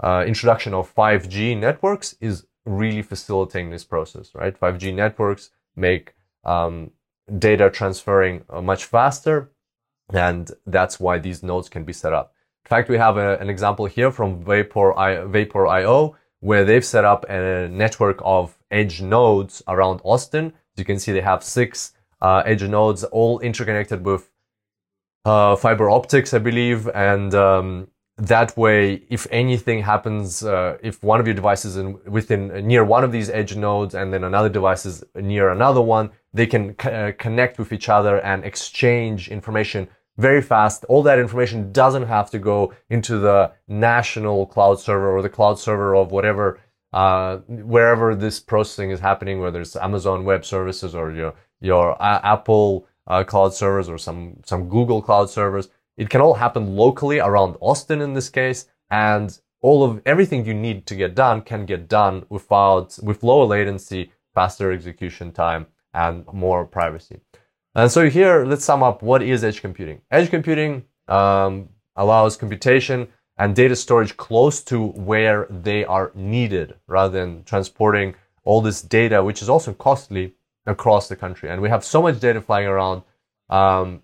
uh, 0.04 0.24
introduction 0.28 0.74
of 0.74 0.94
5G 0.94 1.58
networks 1.58 2.16
is 2.20 2.46
really 2.66 3.02
facilitating 3.02 3.70
this 3.70 3.86
process, 3.86 4.34
right? 4.36 4.60
5G 4.60 4.94
networks 4.94 5.52
make 5.76 6.16
um, 6.44 6.92
data 7.38 7.70
transferring 7.70 8.44
uh, 8.50 8.62
much 8.62 8.86
faster, 8.86 9.52
and 10.12 10.52
that's 10.66 11.00
why 11.00 11.20
these 11.20 11.44
nodes 11.44 11.70
can 11.70 11.84
be 11.84 11.94
set 11.94 12.14
up. 12.14 12.34
In 12.66 12.70
fact, 12.70 12.90
we 12.90 12.98
have 12.98 13.18
a, 13.18 13.38
an 13.38 13.50
example 13.50 13.86
here 13.86 14.12
from 14.12 14.44
Vapor, 14.44 14.98
I, 14.98 15.24
Vapor.io 15.26 16.16
where 16.48 16.64
they've 16.64 16.86
set 16.86 17.04
up 17.04 17.26
a 17.28 17.68
network 17.68 18.20
of 18.24 18.58
edge 18.72 19.02
nodes 19.02 19.62
around 19.68 20.00
Austin. 20.06 20.46
As 20.46 20.78
you 20.78 20.86
can 20.86 20.98
see, 20.98 21.12
they 21.12 21.26
have 21.34 21.44
six 21.44 21.92
uh, 22.22 22.42
edge 22.46 22.64
nodes, 22.64 23.04
all 23.04 23.40
interconnected 23.40 24.06
with 24.06 24.30
uh, 25.26 25.58
fiber 25.58 25.90
optics, 25.90 26.34
I 26.34 26.40
believe, 26.40 26.88
and 26.96 27.36
um, 27.36 27.90
that 28.16 28.56
way, 28.56 29.04
if 29.10 29.28
anything 29.30 29.84
happens, 29.84 30.42
uh, 30.42 30.78
if 30.82 31.04
one 31.04 31.20
of 31.20 31.28
your 31.28 31.36
devices 31.36 31.76
in 31.76 32.00
within 32.06 32.66
near 32.66 32.86
one 32.86 33.04
of 33.04 33.12
these 33.12 33.30
edge 33.30 33.58
nodes 33.58 33.94
and 33.94 34.14
then 34.14 34.24
another 34.24 34.50
device 34.50 34.86
is 34.86 35.04
near 35.16 35.50
another 35.50 35.82
one, 35.82 36.12
they 36.34 36.48
can 36.48 36.76
uh, 36.80 37.12
connect 37.20 37.60
with 37.60 37.74
each 37.74 37.90
other 37.90 38.22
and 38.22 38.46
exchange 38.46 39.28
information 39.28 39.90
very 40.18 40.42
fast. 40.42 40.84
All 40.86 41.04
that 41.04 41.20
information 41.20 41.72
doesn't 41.72 42.08
have 42.08 42.30
to 42.32 42.40
go 42.40 42.74
into 42.90 43.20
the 43.20 43.52
national 43.68 44.46
cloud 44.48 44.80
server 44.80 45.16
or 45.16 45.22
the 45.22 45.30
cloud 45.30 45.60
server 45.60 45.96
of 45.96 46.12
whatever, 46.12 46.60
uh, 46.94 47.38
wherever 47.48 48.16
this 48.16 48.40
processing 48.40 48.92
is 48.92 49.00
happening, 49.00 49.40
whether 49.40 49.62
it's 49.62 49.76
Amazon 49.76 50.26
Web 50.26 50.46
Services 50.46 50.96
or 50.96 51.12
your 51.12 51.34
your 51.60 52.02
Apple 52.02 52.88
uh, 53.08 53.24
cloud 53.24 53.54
servers 53.54 53.90
or 53.90 53.98
some 53.98 54.38
some 54.46 54.70
Google 54.70 55.02
cloud 55.02 55.30
servers 55.30 55.70
it 55.98 56.10
can 56.12 56.22
all 56.22 56.36
happen 56.36 56.76
locally 56.76 57.20
around 57.20 57.58
Austin 57.60 58.02
in 58.02 58.14
this 58.14 58.30
case, 58.30 58.68
and 58.92 59.38
all 59.62 59.84
of 59.84 60.02
everything 60.06 60.46
you 60.46 60.54
need 60.54 60.86
to 60.86 60.96
get 60.96 61.16
done 61.16 61.42
can 61.42 61.66
get 61.66 61.90
done 61.90 62.26
without 62.30 62.98
with 63.02 63.24
lower 63.24 63.46
latency, 63.46 64.12
faster 64.36 64.72
execution 64.72 65.32
time, 65.32 65.66
and 65.94 66.24
more 66.32 66.66
privacy. 66.66 67.20
And 67.78 67.92
so 67.92 68.10
here, 68.10 68.44
let's 68.44 68.66
sum 68.66 68.82
up 68.82 69.04
what 69.04 69.22
is 69.22 69.44
edge 69.44 69.62
computing. 69.62 70.02
Edge 70.10 70.32
computing 70.32 70.84
um, 71.08 71.70
allows 71.96 72.36
computation 72.36 73.08
and 73.38 73.56
data 73.56 73.76
storage 73.76 74.18
close 74.18 74.64
to 74.64 74.88
where 74.88 75.46
they 75.48 75.86
are 75.86 76.12
needed, 76.16 76.74
rather 76.88 77.20
than 77.20 77.44
transporting 77.44 78.16
all 78.44 78.62
this 78.62 78.82
data, 78.82 79.24
which 79.24 79.44
is 79.44 79.48
also 79.48 79.74
costly 79.74 80.34
across 80.66 81.08
the 81.08 81.16
country. 81.16 81.52
And 81.52 81.62
we 81.62 81.70
have 81.70 81.84
so 81.84 82.02
much 82.02 82.20
data 82.20 82.42
flying 82.42 82.66
around. 82.66 83.04
Um, 83.48 84.02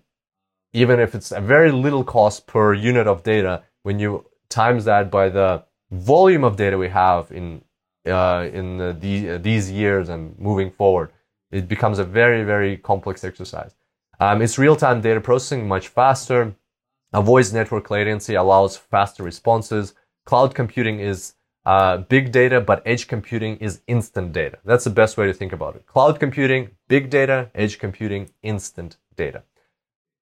even 0.72 1.00
if 1.00 1.16
it's 1.16 1.32
a 1.32 1.40
very 1.40 1.72
little 1.72 2.04
cost 2.04 2.46
per 2.46 2.74
unit 2.74 3.08
of 3.08 3.24
data, 3.24 3.64
when 3.82 3.98
you 3.98 4.24
times 4.48 4.84
that 4.84 5.10
by 5.10 5.28
the 5.28 5.64
volume 5.90 6.44
of 6.44 6.56
data 6.56 6.78
we 6.78 6.90
have 6.90 7.32
in 7.32 7.62
uh, 8.06 8.48
in 8.52 8.78
the, 8.78 8.96
the, 9.00 9.38
these 9.38 9.68
years 9.68 10.08
and 10.10 10.38
moving 10.38 10.70
forward, 10.70 11.10
it 11.54 11.68
becomes 11.68 11.98
a 11.98 12.04
very 12.04 12.44
very 12.44 12.76
complex 12.76 13.24
exercise. 13.24 13.74
Um, 14.20 14.42
it's 14.42 14.58
real-time 14.58 15.00
data 15.00 15.20
processing 15.20 15.66
much 15.68 15.88
faster. 15.88 16.54
Avoids 17.12 17.52
network 17.52 17.90
latency, 17.90 18.34
allows 18.34 18.76
faster 18.76 19.22
responses. 19.22 19.94
Cloud 20.24 20.54
computing 20.54 21.00
is 21.00 21.34
uh, 21.66 21.98
big 21.98 22.32
data, 22.32 22.60
but 22.60 22.82
edge 22.84 23.06
computing 23.08 23.56
is 23.56 23.80
instant 23.86 24.32
data. 24.32 24.58
That's 24.64 24.84
the 24.84 24.90
best 24.90 25.16
way 25.16 25.26
to 25.26 25.32
think 25.32 25.52
about 25.52 25.76
it. 25.76 25.86
Cloud 25.86 26.20
computing, 26.20 26.70
big 26.88 27.10
data, 27.10 27.50
edge 27.54 27.78
computing, 27.78 28.30
instant 28.42 28.96
data. 29.16 29.42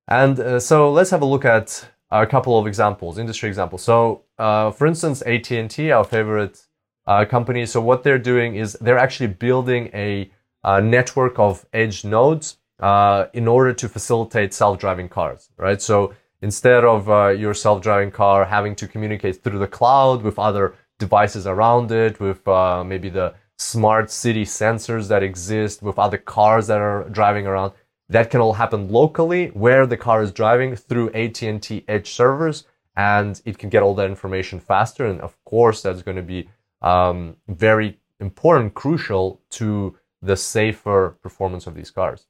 And 0.09 0.39
uh, 0.39 0.61
so 0.61 0.93
let's 0.93 1.11
have 1.11 1.23
a 1.23 1.27
look 1.27 1.45
at 1.45 1.89
a 2.11 2.27
couple 2.27 2.59
of 2.59 2.67
examples, 2.67 3.19
industry 3.19 3.49
examples. 3.49 3.83
So, 3.83 4.25
uh, 4.39 4.71
for 4.71 4.87
instance, 4.87 5.23
AT&T, 5.23 5.91
our 5.91 6.05
favorite 6.05 6.67
uh, 7.07 7.25
company. 7.25 7.67
So 7.67 7.81
what 7.81 8.03
they're 8.03 8.19
doing 8.19 8.57
is 8.57 8.75
they're 8.81 8.99
actually 8.99 9.29
building 9.29 9.91
a, 9.95 10.31
a 10.65 10.81
network 10.81 11.39
of 11.39 11.67
edge 11.73 12.05
nodes 12.05 12.59
uh, 12.81 13.27
in 13.33 13.49
order 13.49 13.73
to 13.73 13.89
facilitate 13.89 14.53
self-driving 14.53 15.09
cars, 15.09 15.51
right? 15.57 15.81
So 15.81 16.15
instead 16.41 16.85
of 16.85 17.09
uh, 17.09 17.29
your 17.29 17.55
self-driving 17.55 18.11
car 18.11 18.45
having 18.45 18.75
to 18.77 18.89
communicate 18.89 19.43
through 19.43 19.59
the 19.59 19.67
cloud 19.67 20.23
with 20.23 20.39
other 20.39 20.75
devices 20.99 21.47
around 21.47 21.91
it, 21.91 22.21
with 22.21 22.47
uh, 22.47 22.85
maybe 22.85 23.09
the 23.09 23.35
smart 23.57 24.11
city 24.11 24.45
sensors 24.45 25.09
that 25.09 25.23
exist, 25.23 25.83
with 25.83 25.99
other 25.99 26.19
cars 26.19 26.67
that 26.67 26.81
are 26.81 27.09
driving 27.11 27.47
around, 27.47 27.73
that 28.09 28.31
can 28.31 28.41
all 28.41 28.53
happen 28.55 28.89
locally 28.89 29.49
where 29.49 29.87
the 29.87 29.97
car 29.97 30.23
is 30.23 30.33
driving 30.33 30.77
through 30.77 31.11
AT&T 31.13 31.85
edge 31.89 32.11
servers 32.11 32.65
and 32.97 33.41
it 33.45 33.59
can 33.59 33.71
get 33.71 33.83
all 33.83 33.95
that 33.95 34.11
information 34.11 34.61
faster. 34.61 35.07
And 35.07 35.21
of 35.21 35.43
course, 35.45 35.83
that's 35.83 36.03
going 36.03 36.19
to 36.19 36.23
be 36.23 36.49
um, 36.83 37.37
very 37.49 37.99
important, 38.21 38.75
crucial 38.75 39.41
to 39.51 39.97
the 40.23 40.37
safer 40.37 41.17
performance 41.23 41.67
of 41.67 41.75
these 41.75 41.91
cars. 41.91 42.27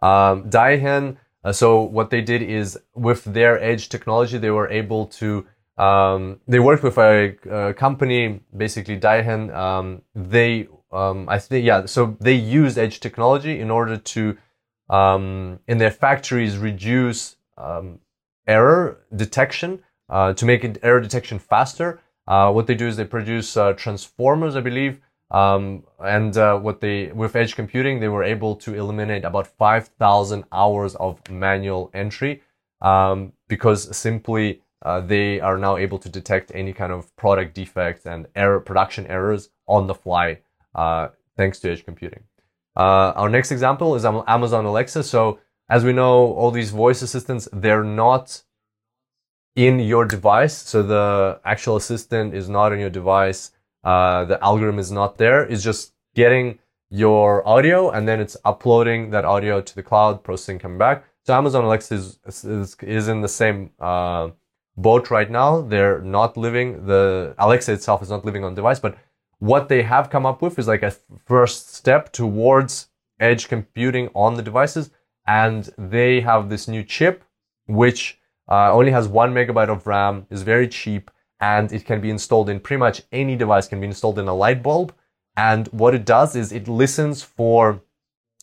Um, 0.00 0.48
Daihen, 0.50 1.16
uh, 1.44 1.52
so 1.52 1.82
what 1.82 2.10
they 2.10 2.20
did 2.20 2.42
is 2.42 2.78
with 2.94 3.24
their 3.24 3.62
edge 3.62 3.88
technology, 3.88 4.38
they 4.38 4.50
were 4.50 4.68
able 4.68 5.06
to 5.06 5.46
um, 5.78 6.40
they 6.48 6.58
worked 6.58 6.82
with 6.82 6.96
a, 6.96 7.36
a 7.50 7.74
company, 7.74 8.40
basically 8.56 8.98
Daihen. 8.98 9.54
Um, 9.54 10.02
they, 10.14 10.68
um, 10.90 11.28
I 11.28 11.38
think, 11.38 11.66
yeah, 11.66 11.84
so 11.84 12.16
they 12.18 12.32
used 12.32 12.78
edge 12.78 13.00
technology 13.00 13.60
in 13.60 13.70
order 13.70 13.98
to 13.98 14.38
um, 14.88 15.58
in 15.66 15.78
their 15.78 15.90
factories 15.90 16.56
reduce 16.56 17.36
um, 17.58 17.98
error 18.46 19.04
detection 19.14 19.82
uh, 20.08 20.32
to 20.34 20.44
make 20.46 20.64
it 20.64 20.78
error 20.82 21.00
detection 21.00 21.38
faster. 21.38 22.00
Uh, 22.26 22.50
what 22.52 22.66
they 22.66 22.74
do 22.74 22.86
is 22.86 22.96
they 22.96 23.04
produce 23.04 23.56
uh, 23.56 23.72
transformers, 23.74 24.56
I 24.56 24.60
believe, 24.60 25.00
um, 25.30 25.82
and 26.04 26.36
uh, 26.36 26.58
what 26.58 26.80
they 26.80 27.08
with 27.12 27.36
edge 27.36 27.56
computing 27.56 28.00
they 28.00 28.08
were 28.08 28.24
able 28.24 28.54
to 28.54 28.74
eliminate 28.74 29.24
about 29.24 29.46
five 29.46 29.88
thousand 29.98 30.44
hours 30.52 30.94
of 30.96 31.18
manual 31.30 31.90
entry 31.94 32.42
um, 32.80 33.32
because 33.48 33.96
simply 33.96 34.62
uh, 34.82 35.00
they 35.00 35.40
are 35.40 35.58
now 35.58 35.76
able 35.76 35.98
to 35.98 36.08
detect 36.08 36.52
any 36.54 36.72
kind 36.72 36.92
of 36.92 37.14
product 37.16 37.54
defects 37.54 38.06
and 38.06 38.26
error 38.36 38.60
production 38.60 39.06
errors 39.06 39.50
on 39.66 39.86
the 39.86 39.94
fly 39.94 40.38
uh, 40.74 41.08
thanks 41.36 41.58
to 41.60 41.70
edge 41.70 41.84
computing. 41.84 42.22
Uh, 42.76 43.12
our 43.16 43.28
next 43.28 43.50
example 43.50 43.94
is 43.94 44.04
Amazon 44.04 44.64
Alexa. 44.66 45.02
So 45.02 45.38
as 45.68 45.84
we 45.84 45.92
know, 45.92 46.32
all 46.34 46.50
these 46.50 46.70
voice 46.70 47.02
assistants, 47.02 47.48
they're 47.52 47.84
not 47.84 48.42
in 49.56 49.80
your 49.80 50.04
device. 50.04 50.56
So 50.56 50.82
the 50.82 51.40
actual 51.44 51.76
assistant 51.76 52.34
is 52.34 52.48
not 52.48 52.72
in 52.72 52.78
your 52.78 52.90
device. 52.90 53.52
Uh, 53.86 54.24
the 54.24 54.42
algorithm 54.42 54.80
is 54.80 54.90
not 54.90 55.16
there. 55.16 55.42
It's 55.44 55.62
just 55.62 55.92
getting 56.16 56.58
your 56.90 57.46
audio 57.46 57.90
and 57.90 58.08
then 58.08 58.18
it's 58.20 58.36
uploading 58.44 59.10
that 59.10 59.24
audio 59.24 59.60
to 59.60 59.74
the 59.74 59.82
cloud, 59.82 60.24
processing, 60.24 60.58
coming 60.58 60.78
back. 60.78 61.04
So 61.24 61.34
Amazon 61.34 61.64
Alexa 61.64 61.94
is, 61.94 62.18
is, 62.26 62.76
is 62.82 63.08
in 63.08 63.20
the 63.20 63.28
same, 63.28 63.70
uh, 63.78 64.30
boat 64.76 65.10
right 65.10 65.30
now. 65.30 65.60
They're 65.60 66.00
not 66.00 66.36
living, 66.36 66.86
the 66.86 67.34
Alexa 67.38 67.72
itself 67.72 68.02
is 68.02 68.10
not 68.10 68.24
living 68.24 68.44
on 68.44 68.54
device, 68.54 68.80
but 68.80 68.98
what 69.38 69.68
they 69.68 69.82
have 69.82 70.10
come 70.10 70.26
up 70.26 70.42
with 70.42 70.58
is 70.58 70.66
like 70.66 70.82
a 70.82 70.94
first 71.24 71.74
step 71.74 72.12
towards 72.12 72.88
edge 73.20 73.48
computing 73.48 74.10
on 74.14 74.34
the 74.34 74.42
devices. 74.42 74.90
And 75.28 75.70
they 75.78 76.20
have 76.20 76.48
this 76.48 76.68
new 76.68 76.82
chip, 76.82 77.24
which 77.66 78.18
uh, 78.48 78.72
only 78.72 78.90
has 78.90 79.08
one 79.08 79.32
megabyte 79.32 79.68
of 79.68 79.86
RAM, 79.86 80.26
is 80.30 80.42
very 80.42 80.68
cheap, 80.68 81.10
and 81.40 81.72
it 81.72 81.84
can 81.84 82.00
be 82.00 82.10
installed 82.10 82.48
in 82.48 82.60
pretty 82.60 82.78
much 82.78 83.02
any 83.12 83.36
device, 83.36 83.68
can 83.68 83.80
be 83.80 83.86
installed 83.86 84.18
in 84.18 84.28
a 84.28 84.34
light 84.34 84.62
bulb. 84.62 84.94
And 85.36 85.68
what 85.68 85.94
it 85.94 86.04
does 86.04 86.34
is 86.34 86.52
it 86.52 86.66
listens 86.66 87.22
for 87.22 87.82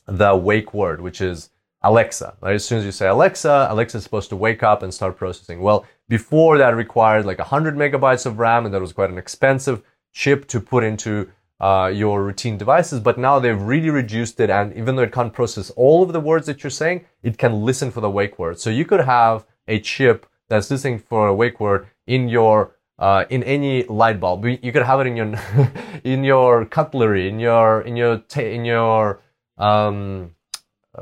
the 0.06 0.36
wake 0.36 0.74
word, 0.74 1.02
which 1.02 1.22
is 1.22 1.50
Alexa. 1.82 2.36
Right? 2.42 2.56
As 2.56 2.66
soon 2.66 2.80
as 2.80 2.86
you 2.86 2.92
say 2.92 3.08
Alexa, 3.08 3.68
Alexa 3.70 3.98
is 3.98 4.04
supposed 4.04 4.30
to 4.30 4.36
wake 4.36 4.64
up 4.64 4.84
and 4.84 4.94
start 4.94 5.18
processing. 5.18 5.62
Well, 5.62 5.86
before 6.08 6.58
that 6.58 6.76
required 6.76 7.26
like 7.26 7.40
100 7.40 7.76
megabytes 7.76 8.26
of 8.26 8.40
RAM, 8.40 8.66
and 8.66 8.74
that 8.74 8.82
was 8.82 8.94
quite 8.94 9.10
an 9.10 9.18
expensive 9.18 9.82
chip 10.12 10.48
to 10.48 10.60
put 10.60 10.84
into 10.84 11.32
uh, 11.60 11.88
your 11.88 12.24
routine 12.24 12.58
devices, 12.58 13.00
but 13.00 13.18
now 13.18 13.40
they've 13.40 13.62
really 13.62 13.90
reduced 13.90 14.40
it. 14.40 14.50
And 14.50 14.76
even 14.76 14.96
though 14.96 15.04
it 15.04 15.14
can't 15.14 15.34
process 15.34 15.70
all 15.72 16.04
of 16.04 16.14
the 16.14 16.20
words 16.20 16.46
that 16.48 16.64
you're 16.64 16.72
saying, 16.72 17.06
it 17.22 17.38
can 17.38 17.64
listen 17.64 17.90
for 17.90 18.02
the 18.02 18.10
wake 18.10 18.38
word. 18.38 18.60
So 18.60 18.70
you 18.70 18.86
could 18.86 19.02
have 19.02 19.46
a 19.68 19.80
chip 19.80 20.26
that's 20.50 20.70
listening 20.70 21.00
for 21.00 21.28
a 21.28 21.34
wake 21.34 21.60
word 21.60 21.88
in 22.06 22.28
your 22.28 22.76
uh, 23.04 23.26
in 23.30 23.44
any 23.44 23.84
light 23.84 24.20
bulb. 24.20 24.46
You 24.46 24.72
could 24.72 24.84
have 24.84 25.02
it 25.02 25.08
in 25.08 25.18
your 25.18 25.34
in 26.04 26.24
your 26.24 26.66
cutlery, 26.66 27.28
in 27.28 27.38
your 27.40 27.82
in 27.82 27.98
your 27.98 28.24
in 28.38 28.64
your 28.64 29.20
um, 29.58 30.36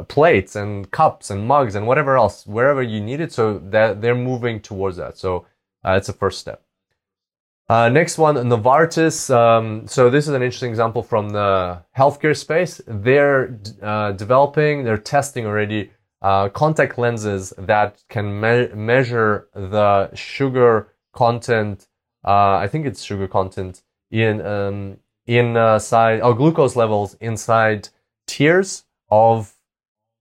plates 0.08 0.56
and 0.56 0.90
cups 0.90 1.30
and 1.30 1.48
mugs 1.48 1.76
and 1.76 1.86
whatever 1.86 2.18
else, 2.18 2.48
wherever 2.48 2.82
you 2.82 3.00
need 3.00 3.22
it. 3.22 3.32
So 3.32 3.60
that 3.70 4.02
they're 4.02 4.16
moving 4.32 4.60
towards 4.62 4.98
that. 4.98 5.18
So 5.18 5.46
uh, 5.86 5.94
it's 6.00 6.10
a 6.10 6.14
first 6.14 6.40
step. 6.40 6.64
Uh, 7.70 7.88
next 7.88 8.18
one, 8.18 8.36
Novartis. 8.36 9.34
Um, 9.34 9.88
so 9.88 10.10
this 10.10 10.28
is 10.28 10.34
an 10.34 10.42
interesting 10.42 10.72
example 10.72 11.04
from 11.04 11.30
the 11.30 11.84
healthcare 11.98 12.36
space. 12.36 12.82
They're 12.86 13.60
uh, 13.82 14.12
developing, 14.14 14.84
they're 14.84 14.98
testing 14.98 15.46
already 15.46 15.92
uh, 16.22 16.50
contact 16.50 16.98
lenses 16.98 17.54
that 17.58 18.04
can 18.10 18.42
me- 18.42 18.68
measure 18.74 19.48
the 19.54 20.14
sugar 20.16 20.94
content. 21.14 21.88
Uh, 22.24 22.56
I 22.58 22.68
think 22.68 22.86
it's 22.86 23.02
sugar 23.04 23.28
content 23.28 23.82
in 24.10 24.42
um, 24.46 24.98
inside 25.26 26.22
or 26.22 26.34
glucose 26.34 26.76
levels 26.76 27.16
inside 27.22 27.90
tears 28.28 28.84
of 29.10 29.54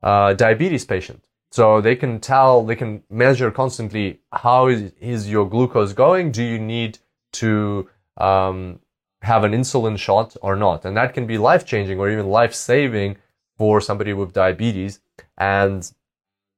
uh, 0.03 0.34
diabetes 0.34 0.84
patient. 0.84 1.24
So 1.53 1.80
they 1.80 1.96
can 1.96 2.20
tell, 2.20 2.64
they 2.64 2.76
can 2.76 3.03
measure 3.11 3.51
constantly 3.51 4.20
how 4.32 4.68
is, 4.68 4.92
is 5.01 5.28
your 5.28 5.48
glucose 5.48 5.92
going. 5.92 6.30
Do 6.30 6.44
you 6.44 6.59
need 6.59 6.98
to 7.32 7.88
um, 8.16 8.80
have 9.22 9.44
an 9.44 9.53
insulin 9.53 9.98
shot 9.98 10.36
or 10.42 10.57
not. 10.57 10.84
And 10.84 10.96
that 10.96 11.14
can 11.14 11.26
be 11.26 11.38
life 11.38 11.66
changing 11.66 11.98
or 11.98 12.11
even 12.11 12.28
life 12.28 12.55
saving 12.55 13.16
for 13.59 13.80
somebody 13.80 14.12
with 14.12 14.32
diabetes. 14.32 15.01
And 15.36 15.90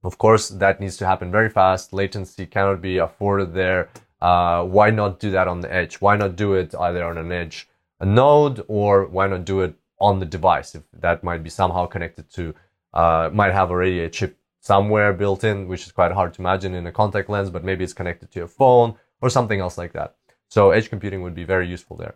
of 0.05 0.19
course, 0.19 0.49
that 0.49 0.81
needs 0.81 0.97
to 0.99 1.07
happen 1.07 1.31
very 1.31 1.49
fast. 1.49 1.93
Latency 1.93 2.47
cannot 2.47 2.81
be 2.81 2.99
afforded 2.99 3.55
there. 3.55 3.89
Uh, 4.23 4.63
why 4.63 4.89
not 4.89 5.19
do 5.19 5.33
that 5.33 5.49
on 5.49 5.61
the 5.61 5.73
edge? 5.75 5.97
Why 5.97 6.17
not 6.17 6.37
do 6.37 6.55
it 6.55 6.75
either 6.77 7.05
on 7.05 7.19
an 7.19 7.33
edge, 7.33 7.69
a 7.99 8.07
node, 8.07 8.65
or 8.69 9.07
why 9.07 9.27
not 9.27 9.45
do 9.45 9.63
it 9.63 9.75
on 9.99 10.21
the 10.21 10.27
device 10.27 10.77
if 10.77 10.83
that 11.01 11.25
might 11.25 11.43
be 11.43 11.51
somehow 11.51 11.87
connected 11.87 12.31
to, 12.35 12.55
uh, 12.95 13.31
might 13.33 13.53
have 13.53 13.73
already 13.73 13.99
a 14.01 14.09
chip 14.09 14.39
somewhere 14.61 15.13
built 15.13 15.43
in, 15.43 15.67
which 15.67 15.87
is 15.87 15.93
quite 15.93 16.13
hard 16.13 16.33
to 16.35 16.41
imagine 16.41 16.73
in 16.73 16.87
a 16.87 16.93
contact 16.93 17.29
lens, 17.29 17.51
but 17.51 17.65
maybe 17.65 17.83
it's 17.83 17.93
connected 17.93 18.31
to 18.31 18.39
your 18.39 18.47
phone 18.47 18.95
or 19.21 19.29
something 19.29 19.59
else 19.59 19.77
like 19.77 19.93
that. 19.93 20.15
So 20.49 20.71
edge 20.71 20.89
computing 20.89 21.23
would 21.23 21.35
be 21.35 21.45
very 21.45 21.69
useful 21.69 21.97
there. 21.97 22.15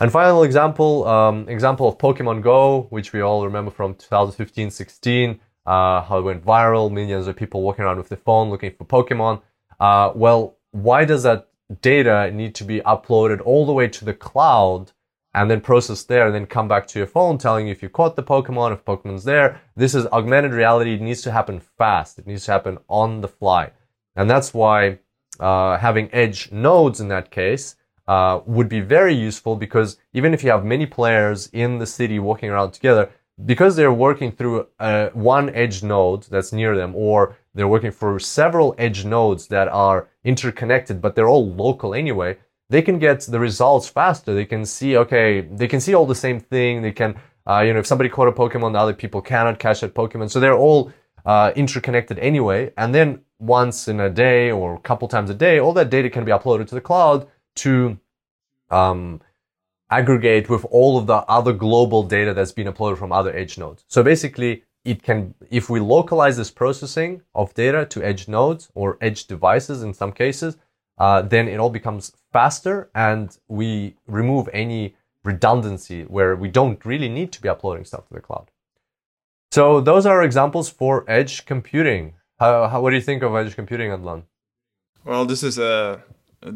And 0.00 0.12
final 0.12 0.44
example, 0.44 1.08
um, 1.08 1.48
example 1.48 1.88
of 1.88 1.98
Pokemon 1.98 2.40
Go, 2.40 2.86
which 2.90 3.12
we 3.12 3.20
all 3.20 3.44
remember 3.44 3.72
from 3.72 3.94
2015-16, 3.94 5.40
uh, 5.66 6.02
how 6.02 6.18
it 6.18 6.22
went 6.22 6.44
viral, 6.44 6.88
millions 6.88 7.26
of 7.26 7.34
people 7.34 7.62
walking 7.62 7.84
around 7.84 7.98
with 7.98 8.08
the 8.08 8.16
phone 8.16 8.48
looking 8.48 8.70
for 8.70 8.84
Pokemon. 8.84 9.42
Uh, 9.80 10.12
well, 10.14 10.56
why 10.70 11.04
does 11.04 11.24
that 11.24 11.47
data 11.80 12.30
need 12.32 12.54
to 12.56 12.64
be 12.64 12.80
uploaded 12.80 13.40
all 13.44 13.66
the 13.66 13.72
way 13.72 13.88
to 13.88 14.04
the 14.04 14.14
cloud 14.14 14.92
and 15.34 15.50
then 15.50 15.60
processed 15.60 16.08
there 16.08 16.26
and 16.26 16.34
then 16.34 16.46
come 16.46 16.68
back 16.68 16.86
to 16.88 16.98
your 16.98 17.06
phone 17.06 17.38
telling 17.38 17.66
you 17.66 17.72
if 17.72 17.82
you 17.82 17.88
caught 17.88 18.16
the 18.16 18.22
Pokemon, 18.22 18.72
if 18.72 18.84
Pokemon's 18.84 19.24
there? 19.24 19.60
This 19.76 19.94
is 19.94 20.06
augmented 20.06 20.52
reality. 20.52 20.94
It 20.94 21.02
needs 21.02 21.22
to 21.22 21.32
happen 21.32 21.60
fast. 21.60 22.18
It 22.18 22.26
needs 22.26 22.46
to 22.46 22.52
happen 22.52 22.78
on 22.88 23.20
the 23.20 23.28
fly. 23.28 23.70
And 24.16 24.28
that's 24.28 24.54
why 24.54 24.98
uh, 25.38 25.76
having 25.78 26.12
edge 26.12 26.50
nodes 26.50 27.00
in 27.00 27.08
that 27.08 27.30
case 27.30 27.76
uh, 28.08 28.40
would 28.46 28.68
be 28.68 28.80
very 28.80 29.14
useful 29.14 29.54
because 29.54 29.98
even 30.14 30.32
if 30.32 30.42
you 30.42 30.50
have 30.50 30.64
many 30.64 30.86
players 30.86 31.48
in 31.52 31.78
the 31.78 31.86
city 31.86 32.18
walking 32.18 32.48
around 32.48 32.72
together, 32.72 33.10
because 33.44 33.76
they're 33.76 33.92
working 33.92 34.32
through 34.32 34.66
uh, 34.80 35.10
one 35.10 35.50
edge 35.50 35.82
node 35.82 36.24
that's 36.24 36.52
near 36.52 36.76
them, 36.76 36.92
or 36.96 37.36
they're 37.58 37.66
working 37.66 37.90
for 37.90 38.20
several 38.20 38.72
edge 38.78 39.04
nodes 39.04 39.48
that 39.48 39.66
are 39.66 40.08
interconnected, 40.22 41.02
but 41.02 41.16
they're 41.16 41.28
all 41.28 41.52
local 41.52 41.92
anyway, 41.92 42.38
they 42.70 42.82
can 42.82 43.00
get 43.00 43.22
the 43.22 43.40
results 43.40 43.88
faster. 43.88 44.32
They 44.32 44.44
can 44.44 44.64
see, 44.64 44.96
okay, 44.96 45.40
they 45.40 45.66
can 45.66 45.80
see 45.80 45.92
all 45.92 46.06
the 46.06 46.14
same 46.14 46.38
thing. 46.38 46.82
They 46.82 46.92
can, 46.92 47.20
uh, 47.48 47.62
you 47.62 47.72
know, 47.72 47.80
if 47.80 47.86
somebody 47.86 48.10
caught 48.10 48.28
a 48.28 48.32
Pokemon, 48.32 48.74
the 48.74 48.78
other 48.78 48.92
people 48.92 49.20
cannot 49.20 49.58
catch 49.58 49.80
that 49.80 49.92
Pokemon. 49.92 50.30
So 50.30 50.38
they're 50.38 50.56
all 50.56 50.92
uh, 51.26 51.50
interconnected 51.56 52.20
anyway. 52.20 52.72
And 52.76 52.94
then 52.94 53.22
once 53.40 53.88
in 53.88 53.98
a 53.98 54.08
day 54.08 54.52
or 54.52 54.74
a 54.74 54.80
couple 54.80 55.08
times 55.08 55.28
a 55.28 55.34
day, 55.34 55.58
all 55.58 55.72
that 55.72 55.90
data 55.90 56.08
can 56.10 56.24
be 56.24 56.30
uploaded 56.30 56.68
to 56.68 56.76
the 56.76 56.80
cloud 56.80 57.26
to 57.56 57.98
um, 58.70 59.20
aggregate 59.90 60.48
with 60.48 60.64
all 60.66 60.96
of 60.96 61.08
the 61.08 61.24
other 61.28 61.52
global 61.52 62.04
data 62.04 62.34
that's 62.34 62.52
been 62.52 62.68
uploaded 62.68 62.98
from 62.98 63.10
other 63.10 63.34
edge 63.34 63.58
nodes. 63.58 63.84
So 63.88 64.04
basically, 64.04 64.62
it 64.88 65.02
can, 65.02 65.34
if 65.50 65.68
we 65.68 65.80
localize 65.80 66.36
this 66.36 66.50
processing 66.50 67.22
of 67.34 67.52
data 67.54 67.84
to 67.86 68.02
edge 68.02 68.26
nodes 68.26 68.70
or 68.74 68.96
edge 69.00 69.26
devices 69.26 69.82
in 69.82 69.92
some 69.92 70.12
cases, 70.12 70.56
uh, 70.98 71.20
then 71.22 71.46
it 71.46 71.58
all 71.58 71.70
becomes 71.70 72.12
faster 72.32 72.90
and 72.94 73.36
we 73.48 73.96
remove 74.06 74.48
any 74.52 74.96
redundancy 75.24 76.02
where 76.04 76.34
we 76.34 76.48
don't 76.48 76.84
really 76.84 77.08
need 77.08 77.30
to 77.32 77.40
be 77.42 77.48
uploading 77.48 77.84
stuff 77.84 78.08
to 78.08 78.14
the 78.14 78.20
cloud. 78.20 78.50
So 79.50 79.80
those 79.80 80.06
are 80.06 80.22
examples 80.22 80.70
for 80.70 81.04
edge 81.06 81.44
computing. 81.44 82.14
How, 82.38 82.68
how 82.68 82.80
what 82.80 82.90
do 82.90 82.96
you 82.96 83.02
think 83.02 83.22
of 83.22 83.34
edge 83.34 83.54
computing, 83.54 83.90
Hadelin? 83.90 84.22
Well, 85.04 85.24
this 85.26 85.42
is 85.42 85.58
uh, 85.58 86.00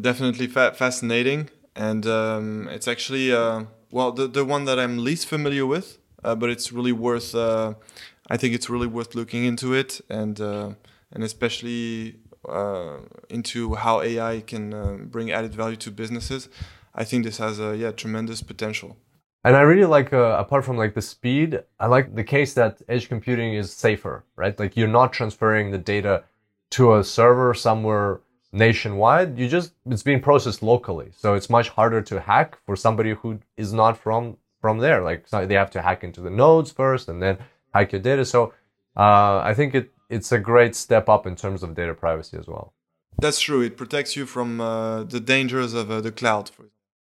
definitely 0.01 0.47
fa- 0.47 0.73
fascinating, 0.75 1.49
and 1.75 2.05
um, 2.05 2.67
it's 2.69 2.87
actually 2.87 3.33
uh, 3.33 3.65
well 3.91 4.11
the 4.11 4.27
the 4.27 4.45
one 4.45 4.65
that 4.65 4.77
I'm 4.79 5.03
least 5.03 5.25
familiar 5.27 5.65
with, 5.65 5.97
uh, 6.23 6.35
but 6.35 6.49
it's 6.49 6.71
really 6.71 6.91
worth. 6.91 7.35
Uh, 8.29 8.33
I 8.33 8.37
think 8.37 8.55
it's 8.55 8.69
really 8.69 8.87
worth 8.87 9.15
looking 9.15 9.45
into 9.45 9.73
it, 9.73 10.01
and 10.09 10.39
uh, 10.39 10.71
and 11.11 11.23
especially 11.23 12.19
uh, 12.47 12.97
into 13.29 13.75
how 13.75 14.01
AI 14.01 14.41
can 14.41 15.07
bring 15.07 15.31
added 15.31 15.53
value 15.53 15.77
to 15.77 15.91
businesses. 15.91 16.49
I 16.95 17.03
think 17.03 17.23
this 17.23 17.37
has 17.37 17.59
a 17.59 17.75
yeah 17.75 17.91
tremendous 17.91 18.41
potential. 18.41 18.97
And 19.45 19.57
I 19.57 19.61
really 19.61 19.85
like, 19.85 20.13
uh, 20.13 20.37
apart 20.39 20.63
from 20.63 20.77
like 20.77 20.93
the 20.93 21.01
speed, 21.01 21.61
I 21.79 21.87
like 21.87 22.15
the 22.15 22.23
case 22.23 22.53
that 22.53 22.81
edge 22.87 23.09
computing 23.09 23.53
is 23.55 23.73
safer, 23.73 24.23
right? 24.37 24.57
Like 24.57 24.77
you're 24.77 24.87
not 24.87 25.11
transferring 25.11 25.71
the 25.71 25.77
data 25.77 26.23
to 26.71 26.95
a 26.95 27.03
server 27.03 27.53
somewhere 27.53 28.21
nationwide. 28.53 29.37
You 29.37 29.49
just, 29.49 29.73
it's 29.85 30.03
being 30.03 30.21
processed 30.21 30.63
locally. 30.63 31.11
So 31.17 31.33
it's 31.33 31.49
much 31.49 31.69
harder 31.69 32.01
to 32.03 32.21
hack 32.21 32.57
for 32.65 32.77
somebody 32.77 33.15
who 33.15 33.39
is 33.57 33.73
not 33.73 33.97
from, 33.97 34.37
from 34.61 34.77
there. 34.77 35.01
Like 35.01 35.27
so 35.27 35.45
they 35.45 35.55
have 35.55 35.71
to 35.71 35.81
hack 35.81 36.05
into 36.05 36.21
the 36.21 36.29
nodes 36.29 36.71
first 36.71 37.09
and 37.09 37.21
then 37.21 37.37
hack 37.73 37.91
your 37.91 38.01
data. 38.01 38.25
So, 38.25 38.53
uh, 38.95 39.39
I 39.43 39.53
think 39.55 39.75
it, 39.75 39.91
it's 40.09 40.31
a 40.31 40.39
great 40.39 40.75
step 40.75 41.09
up 41.09 41.25
in 41.25 41.35
terms 41.35 41.63
of 41.63 41.75
data 41.75 41.93
privacy 41.93 42.37
as 42.37 42.47
well. 42.47 42.73
That's 43.19 43.39
true. 43.39 43.61
It 43.61 43.77
protects 43.77 44.15
you 44.15 44.25
from 44.25 44.59
uh, 44.59 45.03
the 45.03 45.19
dangers 45.19 45.73
of 45.73 45.89
uh, 45.91 46.01
the 46.01 46.11
cloud. 46.11 46.51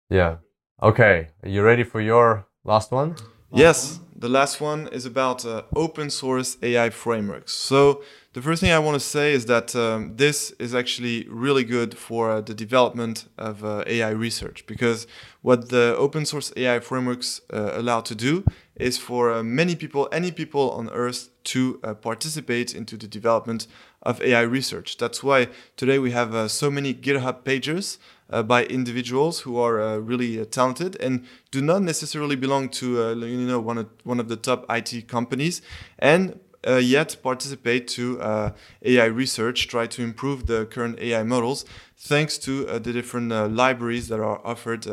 Yeah. 0.09 0.37
Okay, 0.83 1.29
are 1.43 1.49
you 1.49 1.62
ready 1.62 1.85
for 1.85 2.01
your 2.01 2.47
last 2.64 2.91
one? 2.91 3.14
Yes, 3.53 4.01
the 4.21 4.29
last 4.29 4.61
one 4.61 4.87
is 4.89 5.07
about 5.07 5.47
uh, 5.47 5.62
open 5.75 6.11
source 6.11 6.59
AI 6.62 6.91
frameworks. 6.91 7.53
So, 7.55 8.03
the 8.33 8.43
first 8.43 8.61
thing 8.61 8.71
I 8.71 8.79
want 8.79 8.95
to 8.95 9.01
say 9.01 9.33
is 9.33 9.47
that 9.47 9.75
um, 9.75 10.14
this 10.14 10.53
is 10.61 10.73
actually 10.73 11.27
really 11.29 11.64
good 11.64 11.99
for 11.99 12.31
uh, 12.31 12.41
the 12.41 12.55
development 12.55 13.25
of 13.37 13.64
uh, 13.64 13.83
AI 13.89 14.11
research 14.11 14.66
because 14.66 15.09
what 15.43 15.71
the 15.71 15.97
open 15.97 16.25
source 16.25 16.53
AI 16.57 16.79
frameworks 16.79 17.41
uh, 17.53 17.73
allow 17.73 18.03
to 18.03 18.14
do 18.14 18.45
is 18.77 18.99
for 18.99 19.33
uh, 19.33 19.43
many 19.43 19.75
people, 19.75 20.09
any 20.12 20.31
people 20.31 20.71
on 20.71 20.91
earth, 20.91 21.31
to 21.43 21.81
uh, 21.83 21.95
participate 21.95 22.75
into 22.75 22.97
the 22.97 23.09
development 23.09 23.66
of 24.03 24.23
AI 24.23 24.43
research. 24.43 24.99
That's 24.99 25.25
why 25.25 25.49
today 25.77 25.99
we 25.99 26.12
have 26.12 26.51
so 26.51 26.71
many 26.71 26.95
GitHub 26.95 27.43
pages 27.45 27.99
by 28.43 28.64
individuals 28.64 29.41
who 29.41 29.59
are 29.59 29.81
uh, 29.81 29.97
really 29.97 30.41
uh, 30.41 30.45
talented 30.45 30.97
and 31.01 31.26
do 31.51 31.61
not 31.61 31.83
necessarily 31.83 32.37
belong 32.37 32.68
to 32.68 33.03
uh, 33.03 33.14
you 33.14 33.47
know 33.47 33.61
one 33.61 33.78
of, 33.78 33.89
one 34.05 34.20
of 34.20 34.28
the 34.28 34.37
top 34.37 34.64
IT 34.68 35.09
companies 35.09 35.62
and 35.99 36.39
uh, 36.66 36.76
yet 36.76 37.16
participate 37.22 37.89
to 37.89 38.20
uh, 38.20 38.53
AI 38.83 39.07
research, 39.07 39.66
try 39.66 39.87
to 39.87 40.03
improve 40.03 40.47
the 40.47 40.66
current 40.66 40.99
AI 41.01 41.22
models 41.22 41.64
thanks 41.97 42.37
to 42.37 42.64
the 42.66 42.93
different 42.93 43.31
libraries 43.55 44.09
that 44.09 44.20
are 44.20 44.41
offered 44.47 44.87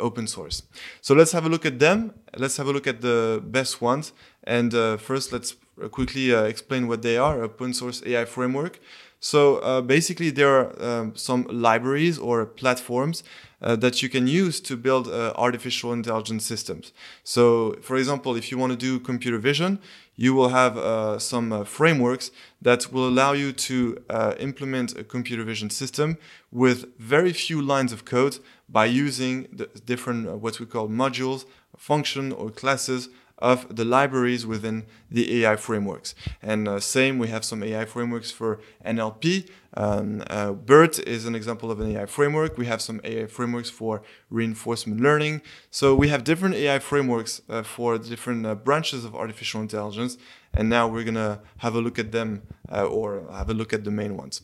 open 0.00 0.26
source. 0.26 0.62
So 1.02 1.14
let's 1.14 1.32
have 1.32 1.44
a 1.44 1.48
look 1.48 1.66
at 1.66 1.78
them. 1.78 2.14
Let's 2.36 2.56
have 2.56 2.66
a 2.66 2.72
look 2.72 2.86
at 2.86 3.02
the 3.02 3.42
best 3.44 3.82
ones. 3.82 4.12
And 4.44 4.72
first, 5.00 5.32
let's 5.32 5.56
quickly 5.90 6.32
explain 6.32 6.88
what 6.88 7.02
they 7.02 7.16
are. 7.16 7.42
Open 7.42 7.72
source 7.74 8.02
AI 8.04 8.24
framework. 8.24 8.80
So 9.24 9.56
uh, 9.56 9.80
basically, 9.80 10.28
there 10.28 10.54
are 10.54 10.82
um, 10.84 11.16
some 11.16 11.46
libraries 11.50 12.18
or 12.18 12.44
platforms 12.44 13.24
uh, 13.62 13.74
that 13.76 14.02
you 14.02 14.10
can 14.10 14.26
use 14.26 14.60
to 14.60 14.76
build 14.76 15.08
uh, 15.08 15.32
artificial 15.36 15.94
intelligence 15.94 16.44
systems. 16.44 16.92
So, 17.22 17.76
for 17.80 17.96
example, 17.96 18.36
if 18.36 18.50
you 18.50 18.58
want 18.58 18.72
to 18.72 18.76
do 18.76 19.00
computer 19.00 19.38
vision, 19.38 19.78
you 20.14 20.34
will 20.34 20.50
have 20.50 20.76
uh, 20.76 21.18
some 21.18 21.54
uh, 21.54 21.64
frameworks 21.64 22.32
that 22.60 22.92
will 22.92 23.08
allow 23.08 23.32
you 23.32 23.52
to 23.52 23.96
uh, 24.10 24.34
implement 24.38 24.94
a 24.98 25.02
computer 25.02 25.42
vision 25.42 25.70
system 25.70 26.18
with 26.52 26.84
very 26.98 27.32
few 27.32 27.62
lines 27.62 27.94
of 27.94 28.04
code 28.04 28.38
by 28.68 28.84
using 28.84 29.48
the 29.50 29.70
different 29.86 30.30
what 30.32 30.60
we 30.60 30.66
call 30.66 30.86
modules, 30.86 31.46
function, 31.78 32.30
or 32.30 32.50
classes 32.50 33.08
of 33.44 33.76
the 33.76 33.84
libraries 33.84 34.46
within 34.46 34.86
the 35.10 35.24
AI 35.44 35.56
frameworks. 35.56 36.14
And 36.40 36.66
uh, 36.66 36.80
same, 36.80 37.18
we 37.18 37.28
have 37.28 37.44
some 37.44 37.62
AI 37.62 37.84
frameworks 37.84 38.30
for 38.30 38.58
NLP. 38.86 39.50
Um, 39.76 40.22
uh, 40.30 40.52
BERT 40.52 41.00
is 41.00 41.26
an 41.26 41.34
example 41.34 41.70
of 41.70 41.78
an 41.78 41.94
AI 41.94 42.06
framework. 42.06 42.56
We 42.56 42.64
have 42.64 42.80
some 42.80 43.02
AI 43.04 43.26
frameworks 43.26 43.68
for 43.68 44.02
reinforcement 44.30 44.98
learning. 45.02 45.42
So 45.70 45.94
we 45.94 46.08
have 46.08 46.24
different 46.24 46.54
AI 46.54 46.78
frameworks 46.78 47.42
uh, 47.50 47.62
for 47.62 47.98
different 47.98 48.46
uh, 48.46 48.54
branches 48.54 49.04
of 49.04 49.14
artificial 49.14 49.60
intelligence. 49.60 50.16
And 50.54 50.70
now 50.70 50.88
we're 50.88 51.04
going 51.04 51.22
to 51.28 51.40
have 51.58 51.74
a 51.74 51.82
look 51.82 51.98
at 51.98 52.12
them 52.12 52.44
uh, 52.72 52.86
or 52.86 53.28
have 53.30 53.50
a 53.50 53.54
look 53.54 53.74
at 53.74 53.84
the 53.84 53.90
main 53.90 54.16
ones. 54.16 54.40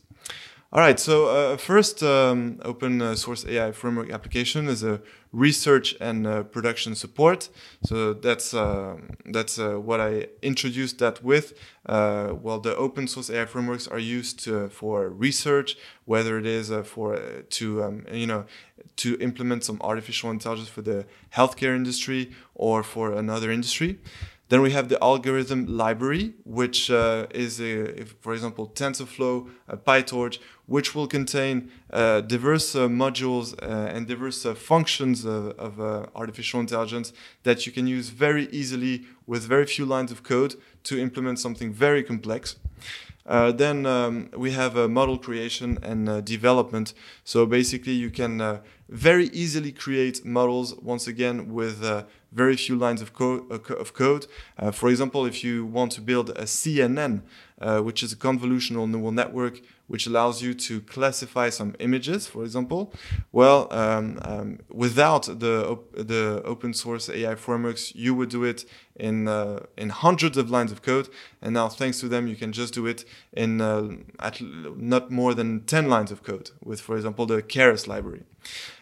All 0.73 0.79
right, 0.79 0.97
so 0.97 1.27
uh, 1.27 1.57
first 1.57 2.01
um, 2.01 2.57
open 2.63 3.01
uh, 3.01 3.15
source 3.15 3.45
AI 3.45 3.73
framework 3.73 4.09
application 4.09 4.69
is 4.69 4.83
a 4.83 5.01
research 5.33 5.97
and 5.99 6.25
uh, 6.25 6.43
production 6.43 6.95
support. 6.95 7.49
So 7.83 8.13
that's 8.13 8.53
uh, 8.53 8.95
that's 9.25 9.59
uh, 9.59 9.73
what 9.73 9.99
I 9.99 10.27
introduced 10.41 10.99
that 10.99 11.21
with. 11.25 11.59
Well, 11.85 12.61
the 12.61 12.73
open 12.77 13.09
source 13.09 13.29
AI 13.29 13.47
frameworks 13.47 13.85
are 13.89 13.99
used 13.99 14.45
to, 14.45 14.69
for 14.69 15.09
research, 15.09 15.75
whether 16.05 16.37
it 16.37 16.45
is 16.45 16.71
for 16.85 17.17
to 17.17 17.83
um, 17.83 18.05
you 18.09 18.27
know 18.27 18.45
to 18.95 19.17
implement 19.19 19.65
some 19.65 19.77
artificial 19.81 20.31
intelligence 20.31 20.69
for 20.69 20.83
the 20.83 21.05
healthcare 21.35 21.75
industry 21.75 22.31
or 22.55 22.81
for 22.81 23.11
another 23.11 23.51
industry. 23.51 23.99
Then 24.51 24.61
we 24.61 24.71
have 24.71 24.89
the 24.89 25.01
algorithm 25.01 25.65
library, 25.65 26.33
which 26.43 26.91
uh, 26.91 27.25
is, 27.33 27.61
a, 27.61 28.01
if, 28.01 28.15
for 28.19 28.33
example, 28.33 28.67
TensorFlow, 28.67 29.49
PyTorch, 29.87 30.39
which 30.71 30.95
will 30.95 31.05
contain 31.05 31.69
uh, 31.91 32.21
diverse 32.21 32.75
uh, 32.75 32.87
modules 32.87 33.53
uh, 33.61 33.93
and 33.93 34.07
diverse 34.07 34.45
uh, 34.45 34.55
functions 34.55 35.25
of, 35.25 35.47
of 35.59 35.81
uh, 35.81 36.05
artificial 36.15 36.61
intelligence 36.61 37.11
that 37.43 37.65
you 37.65 37.73
can 37.73 37.85
use 37.85 38.07
very 38.07 38.47
easily 38.53 39.03
with 39.27 39.43
very 39.43 39.65
few 39.65 39.85
lines 39.85 40.13
of 40.13 40.23
code 40.23 40.55
to 40.81 40.97
implement 40.97 41.37
something 41.37 41.73
very 41.73 42.01
complex. 42.01 42.55
Uh, 43.25 43.51
then 43.51 43.85
um, 43.85 44.29
we 44.37 44.51
have 44.51 44.89
model 44.89 45.17
creation 45.17 45.77
and 45.83 46.23
development. 46.23 46.93
So 47.25 47.45
basically, 47.45 47.93
you 47.93 48.09
can 48.09 48.61
very 48.87 49.25
easily 49.27 49.73
create 49.73 50.25
models 50.25 50.73
once 50.81 51.05
again 51.05 51.53
with 51.53 51.83
very 52.31 52.55
few 52.55 52.77
lines 52.77 53.01
of, 53.01 53.13
co- 53.13 53.45
of 53.51 53.93
code. 53.93 54.25
for 54.73 54.89
example, 54.89 55.25
if 55.25 55.43
you 55.43 55.65
want 55.65 55.91
to 55.91 56.01
build 56.01 56.29
a 56.31 56.45
CNN, 56.45 57.21
which 57.83 58.01
is 58.03 58.11
a 58.11 58.17
convolutional 58.17 58.89
neural 58.89 59.11
network 59.11 59.61
which 59.91 60.07
allows 60.07 60.41
you 60.41 60.53
to 60.53 60.79
classify 60.79 61.49
some 61.49 61.75
images, 61.79 62.25
for 62.25 62.45
example. 62.45 62.93
Well, 63.33 63.67
um, 63.71 64.19
um, 64.21 64.59
without 64.69 65.23
the 65.43 65.67
op- 65.67 65.93
the 66.13 66.41
open 66.45 66.73
source 66.73 67.09
AI 67.09 67.35
frameworks, 67.35 67.93
you 67.93 68.15
would 68.15 68.29
do 68.29 68.45
it 68.45 68.63
in 68.95 69.27
uh, 69.27 69.65
in 69.75 69.89
hundreds 69.89 70.37
of 70.37 70.49
lines 70.49 70.71
of 70.71 70.81
code, 70.81 71.09
and 71.41 71.53
now 71.53 71.67
thanks 71.67 71.99
to 71.99 72.07
them, 72.07 72.25
you 72.25 72.37
can 72.37 72.53
just 72.53 72.73
do 72.73 72.85
it 72.85 73.03
in 73.33 73.59
uh, 73.59 73.89
at 74.19 74.39
not 74.41 75.11
more 75.11 75.33
than 75.33 75.65
ten 75.65 75.89
lines 75.89 76.09
of 76.09 76.23
code 76.23 76.51
with, 76.63 76.79
for 76.79 76.95
example, 76.95 77.25
the 77.25 77.43
Keras 77.43 77.85
library. 77.85 78.23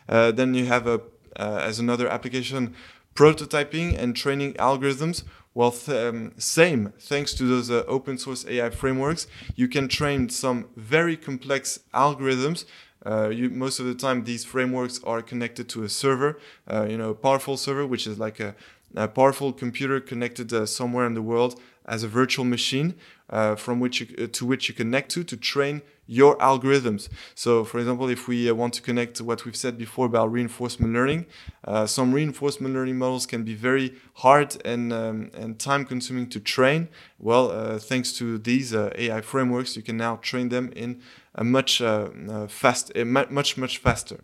Uh, 0.07 0.32
then 0.32 0.53
you 0.53 0.66
have 0.68 0.86
a 0.86 1.01
uh, 1.39 1.60
as 1.70 1.80
another 1.80 2.07
application 2.07 2.76
prototyping 3.16 3.97
and 3.97 4.16
training 4.16 4.53
algorithms 4.53 5.24
well, 5.60 5.76
um, 5.89 6.32
same. 6.38 6.93
Thanks 6.97 7.34
to 7.34 7.43
those 7.43 7.70
uh, 7.70 7.84
open 7.86 8.18
source 8.18 8.45
AI 8.47 8.70
frameworks, 8.70 9.28
you 9.57 9.68
can 9.68 9.89
train 9.89 10.30
some 10.30 10.70
very 10.78 11.18
complex 11.18 11.82
algorithms. 11.93 12.64
Uh, 13.05 13.28
you, 13.28 13.49
most 13.49 13.78
of 13.82 13.86
the 13.86 13.93
time, 13.93 14.24
these 14.24 14.45
frameworks 14.45 15.01
are 15.03 15.22
connected 15.22 15.68
to 15.68 15.84
a 15.84 15.89
server, 15.89 16.39
uh, 16.72 16.86
you 16.89 16.97
know, 16.97 17.10
a 17.10 17.14
powerful 17.14 17.57
server, 17.57 17.86
which 17.86 18.07
is 18.07 18.18
like 18.18 18.39
a, 18.39 18.55
a 18.95 19.10
powerful 19.10 19.51
computer 19.51 19.99
connected 19.99 20.53
uh, 20.53 20.66
somewhere 20.66 21.05
in 21.05 21.14
the 21.14 21.22
world 21.22 21.60
as 21.86 22.03
a 22.03 22.07
virtual 22.07 22.45
machine, 22.45 22.95
uh, 23.30 23.55
from 23.55 23.80
which 23.80 24.01
you, 24.01 24.07
uh, 24.23 24.27
to 24.32 24.45
which 24.45 24.69
you 24.69 24.75
connect 24.75 25.11
to 25.11 25.23
to 25.23 25.38
train 25.38 25.82
your 26.07 26.36
algorithms. 26.38 27.07
So, 27.36 27.63
for 27.63 27.77
example, 27.77 28.09
if 28.09 28.27
we 28.27 28.49
uh, 28.49 28.55
want 28.55 28.73
to 28.73 28.82
connect 28.82 29.15
to 29.17 29.23
what 29.23 29.45
we've 29.45 29.55
said 29.55 29.77
before 29.77 30.07
about 30.07 30.32
reinforcement 30.32 30.91
learning, 30.91 31.27
uh, 31.65 31.86
some 31.86 32.13
reinforcement 32.13 32.73
learning 32.73 32.97
models 32.97 33.27
can 33.27 33.43
be 33.43 33.53
very 33.53 33.93
hard 34.15 34.59
and, 34.65 34.91
um, 34.91 35.30
and 35.36 35.59
time 35.59 35.86
consuming 35.86 36.27
to 36.30 36.39
train. 36.39 36.89
Well, 37.19 37.51
uh, 37.51 37.77
thanks 37.77 38.11
to 38.13 38.39
these 38.39 38.73
uh, 38.73 38.91
AI 38.95 39.21
frameworks, 39.21 39.75
you 39.75 39.84
can 39.84 39.97
now 39.97 40.15
train 40.15 40.49
them 40.49 40.71
in 40.75 41.01
a 41.36 41.43
much 41.43 41.80
uh, 41.80 42.09
fast, 42.47 42.95
much 42.95 43.55
much 43.55 43.77
faster. 43.77 44.19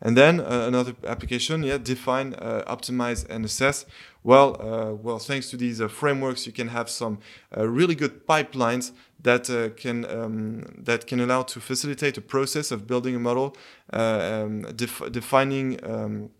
And 0.00 0.16
then 0.16 0.40
uh, 0.40 0.64
another 0.66 0.94
application, 1.06 1.62
yeah, 1.62 1.78
define, 1.78 2.34
uh, 2.34 2.64
optimize, 2.66 3.26
and 3.28 3.44
assess. 3.44 3.86
Well, 4.22 4.56
uh, 4.60 4.92
well, 4.92 5.18
thanks 5.18 5.50
to 5.50 5.56
these 5.56 5.80
frameworks, 5.82 6.46
you 6.46 6.52
can 6.52 6.68
have 6.68 6.90
some 6.90 7.18
really 7.56 7.94
good 7.94 8.26
pipelines 8.26 8.92
that 9.22 9.50
uh, 9.50 9.70
can 9.70 10.04
um, 10.06 10.62
that 10.78 11.06
can 11.06 11.20
allow 11.20 11.42
to 11.42 11.60
facilitate 11.60 12.16
a 12.16 12.20
process 12.20 12.70
of 12.70 12.86
building 12.86 13.14
a 13.16 13.18
model, 13.18 13.56
uh, 13.92 14.42
um, 14.44 14.62
def 14.74 15.02
defining 15.10 15.78
um, 15.84 16.30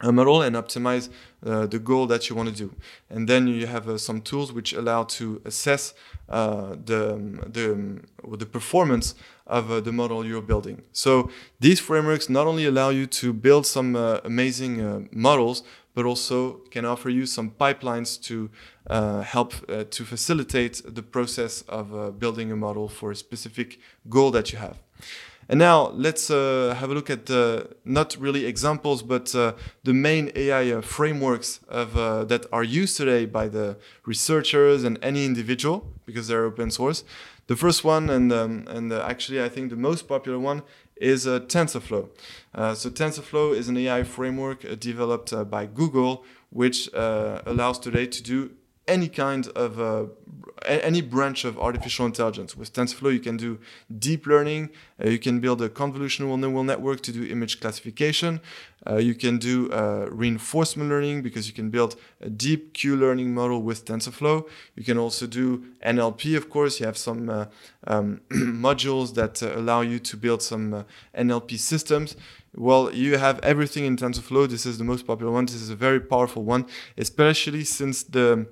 a 0.00 0.12
model 0.12 0.42
and 0.42 0.56
optimize 0.56 1.08
uh, 1.44 1.66
the 1.66 1.78
goal 1.78 2.06
that 2.06 2.28
you 2.28 2.36
want 2.36 2.48
to 2.48 2.54
do. 2.54 2.74
And 3.08 3.28
then 3.28 3.46
you 3.48 3.66
have 3.66 3.88
uh, 3.88 3.98
some 3.98 4.20
tools 4.20 4.52
which 4.52 4.72
allow 4.72 5.04
to 5.04 5.40
assess 5.44 5.94
uh, 6.28 6.76
the, 6.84 7.18
the, 7.46 8.00
the 8.36 8.46
performance 8.46 9.14
of 9.46 9.70
uh, 9.70 9.80
the 9.80 9.92
model 9.92 10.24
you're 10.24 10.42
building. 10.42 10.82
So 10.92 11.30
these 11.58 11.80
frameworks 11.80 12.28
not 12.28 12.46
only 12.46 12.66
allow 12.66 12.90
you 12.90 13.06
to 13.06 13.32
build 13.32 13.66
some 13.66 13.96
uh, 13.96 14.18
amazing 14.24 14.80
uh, 14.80 15.00
models, 15.12 15.62
but 15.94 16.04
also 16.04 16.60
can 16.70 16.84
offer 16.84 17.10
you 17.10 17.26
some 17.26 17.50
pipelines 17.50 18.20
to 18.22 18.48
help 19.24 19.52
to 19.90 20.04
facilitate 20.04 20.82
the 20.86 21.02
process 21.02 21.62
of 21.62 22.18
building 22.18 22.52
a 22.52 22.56
model 22.56 22.88
for 22.88 23.10
a 23.10 23.16
specific 23.16 23.80
goal 24.08 24.30
that 24.30 24.52
you 24.52 24.58
have. 24.58 24.78
And 25.50 25.58
now 25.58 25.88
let's 25.88 26.30
uh, 26.30 26.76
have 26.78 26.92
a 26.92 26.94
look 26.94 27.10
at 27.10 27.26
the, 27.26 27.74
not 27.84 28.16
really 28.20 28.46
examples, 28.46 29.02
but 29.02 29.34
uh, 29.34 29.54
the 29.82 29.92
main 29.92 30.30
AI 30.36 30.70
uh, 30.70 30.80
frameworks 30.80 31.58
of, 31.68 31.96
uh, 31.96 32.22
that 32.26 32.46
are 32.52 32.62
used 32.62 32.96
today 32.96 33.26
by 33.26 33.48
the 33.48 33.76
researchers 34.06 34.84
and 34.84 34.96
any 35.02 35.26
individual 35.26 35.88
because 36.06 36.28
they're 36.28 36.44
open 36.44 36.70
source. 36.70 37.02
The 37.48 37.56
first 37.56 37.82
one, 37.82 38.08
and, 38.10 38.32
um, 38.32 38.64
and 38.68 38.92
uh, 38.92 39.04
actually 39.04 39.42
I 39.42 39.48
think 39.48 39.70
the 39.70 39.76
most 39.76 40.06
popular 40.06 40.38
one, 40.38 40.62
is 40.94 41.26
uh, 41.26 41.40
TensorFlow. 41.40 42.10
so 42.76 42.88
TensorFlow 42.88 43.52
is 43.52 43.68
an 43.68 43.76
AI 43.76 44.04
framework 44.04 44.78
developed 44.78 45.34
by 45.50 45.66
Google, 45.66 46.24
which 46.50 46.88
allows 46.94 47.80
today 47.80 48.06
to 48.06 48.22
do 48.22 48.52
any 48.90 49.08
kind 49.08 49.46
of 49.48 49.80
uh, 49.80 50.06
any 50.66 51.00
branch 51.00 51.44
of 51.44 51.58
artificial 51.58 52.06
intelligence. 52.06 52.56
With 52.56 52.72
TensorFlow, 52.72 53.12
you 53.12 53.20
can 53.20 53.36
do 53.36 53.58
deep 53.98 54.26
learning. 54.26 54.70
Uh, 55.02 55.08
you 55.08 55.18
can 55.18 55.40
build 55.40 55.62
a 55.62 55.68
convolutional 55.68 56.38
neural 56.38 56.64
network 56.64 57.00
to 57.02 57.12
do 57.12 57.24
image 57.24 57.60
classification. 57.60 58.40
Uh, 58.86 58.96
you 58.96 59.14
can 59.14 59.38
do 59.38 59.70
uh, 59.72 60.06
reinforcement 60.10 60.88
learning 60.88 61.22
because 61.22 61.46
you 61.46 61.54
can 61.54 61.70
build 61.70 61.96
a 62.20 62.30
deep 62.30 62.72
Q-learning 62.74 63.32
model 63.34 63.62
with 63.62 63.84
TensorFlow. 63.84 64.48
You 64.74 64.84
can 64.84 64.98
also 64.98 65.26
do 65.26 65.64
NLP, 65.84 66.36
of 66.36 66.48
course. 66.48 66.80
You 66.80 66.86
have 66.86 66.96
some 66.96 67.28
uh, 67.28 67.46
um, 67.86 68.20
modules 68.30 69.14
that 69.14 69.42
uh, 69.42 69.58
allow 69.58 69.82
you 69.82 69.98
to 69.98 70.16
build 70.16 70.42
some 70.42 70.84
NLP 71.16 71.58
systems. 71.58 72.16
Well, 72.54 72.92
you 72.92 73.16
have 73.16 73.38
everything 73.40 73.84
in 73.84 73.96
TensorFlow. 73.96 74.48
This 74.48 74.66
is 74.66 74.78
the 74.78 74.84
most 74.84 75.06
popular 75.06 75.30
one. 75.32 75.46
This 75.46 75.62
is 75.66 75.70
a 75.70 75.76
very 75.76 76.00
powerful 76.00 76.42
one, 76.42 76.66
especially 76.96 77.64
since 77.64 78.02
the 78.02 78.46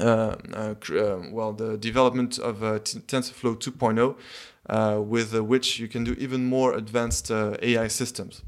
Uh, 0.00 0.36
uh, 0.54 0.74
uh, 0.94 1.22
well, 1.30 1.52
the 1.52 1.76
development 1.76 2.38
of 2.38 2.60
TensorFlow 2.60 3.56
2.0, 3.56 5.04
with 5.06 5.38
which 5.40 5.78
you 5.78 5.88
can 5.88 6.04
do 6.04 6.14
even 6.18 6.46
more 6.46 6.74
advanced 6.74 7.30
AI 7.30 7.88
systems. 7.88 8.42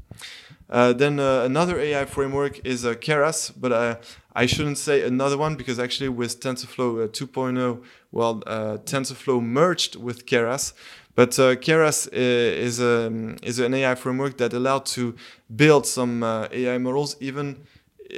then 0.69 1.19
another 1.19 1.79
AI 1.79 2.05
framework 2.05 2.65
is 2.65 2.83
Keras, 2.83 3.51
but 3.55 4.01
I 4.35 4.45
shouldn't 4.47 4.79
say 4.79 5.03
another 5.03 5.37
one 5.37 5.55
because 5.55 5.79
actually 5.79 6.09
with 6.09 6.39
TensorFlow 6.39 7.09
2.0, 7.09 7.83
well, 8.11 8.41
TensorFlow 8.41 9.41
merged 9.43 9.95
with 9.95 10.25
Keras. 10.25 10.73
But 11.15 11.37
uh, 11.37 11.55
Keras 11.55 12.11
is, 12.11 12.79
a, 12.79 13.07
um, 13.07 13.37
is 13.43 13.59
an 13.59 13.73
AI 13.75 13.93
framework 13.93 14.37
that 14.37 14.51
allowed 14.53 14.87
to 14.87 15.15
build 15.55 15.85
some 15.85 16.23
uh, 16.23 16.47
AI 16.51 16.79
models 16.79 17.15
even 17.19 17.59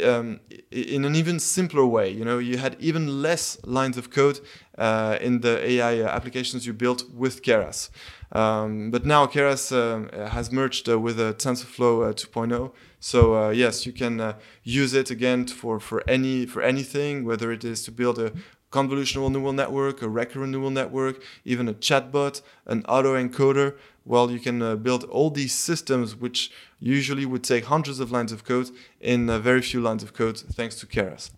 um, 0.03 0.39
in 0.71 1.05
an 1.05 1.15
even 1.15 1.39
simpler 1.39 1.85
way. 1.85 2.09
You 2.09 2.25
know, 2.25 2.37
you 2.37 2.57
had 2.57 2.75
even 2.79 3.21
less 3.21 3.57
lines 3.63 3.97
of 3.97 4.09
code 4.09 4.39
uh, 4.77 5.17
in 5.21 5.41
the 5.41 5.63
AI 5.65 6.03
applications 6.03 6.65
you 6.65 6.73
built 6.73 7.09
with 7.13 7.41
Keras. 7.41 7.89
Um, 8.31 8.91
but 8.91 9.05
now 9.05 9.27
Keras 9.27 9.71
uh, 9.71 10.29
has 10.29 10.51
merged 10.51 10.89
uh, 10.89 10.99
with 10.99 11.17
TensorFlow 11.17 12.09
uh, 12.09 12.13
2.0. 12.13 12.71
So 12.99 13.35
uh, 13.35 13.49
yes, 13.51 13.85
you 13.85 13.93
can 13.93 14.19
uh, 14.19 14.33
use 14.63 14.93
it 14.93 15.11
again 15.11 15.45
for, 15.47 15.79
for 15.79 16.03
any 16.07 16.45
for 16.45 16.61
anything, 16.61 17.23
whether 17.23 17.51
it 17.51 17.63
is 17.63 17.83
to 17.83 17.91
build 17.91 18.17
a 18.17 18.33
convolutional 18.71 19.31
neural 19.31 19.53
network, 19.53 20.01
a 20.01 20.09
recurrent 20.09 20.51
neural 20.51 20.69
network, 20.69 21.21
even 21.45 21.69
a 21.69 21.73
chatbot, 21.73 22.41
an 22.65 22.83
autoencoder. 22.83 23.77
Well, 24.03 24.29
you 24.29 24.39
can 24.39 24.61
uh, 24.61 24.75
build 24.75 25.03
all 25.05 25.29
these 25.29 25.53
systems 25.53 26.15
which 26.15 26.51
usually 26.85 27.25
would 27.25 27.43
take 27.43 27.65
hundreds 27.65 27.99
of 27.99 28.11
lines 28.11 28.31
of 28.31 28.43
code 28.43 28.69
in 29.01 29.27
uh, 29.27 29.39
very 29.39 29.61
few 29.61 29.81
lines 29.81 30.03
of 30.03 30.13
code 30.13 30.37
thanks 30.37 30.75
to 30.75 30.85
Keras. 30.85 31.31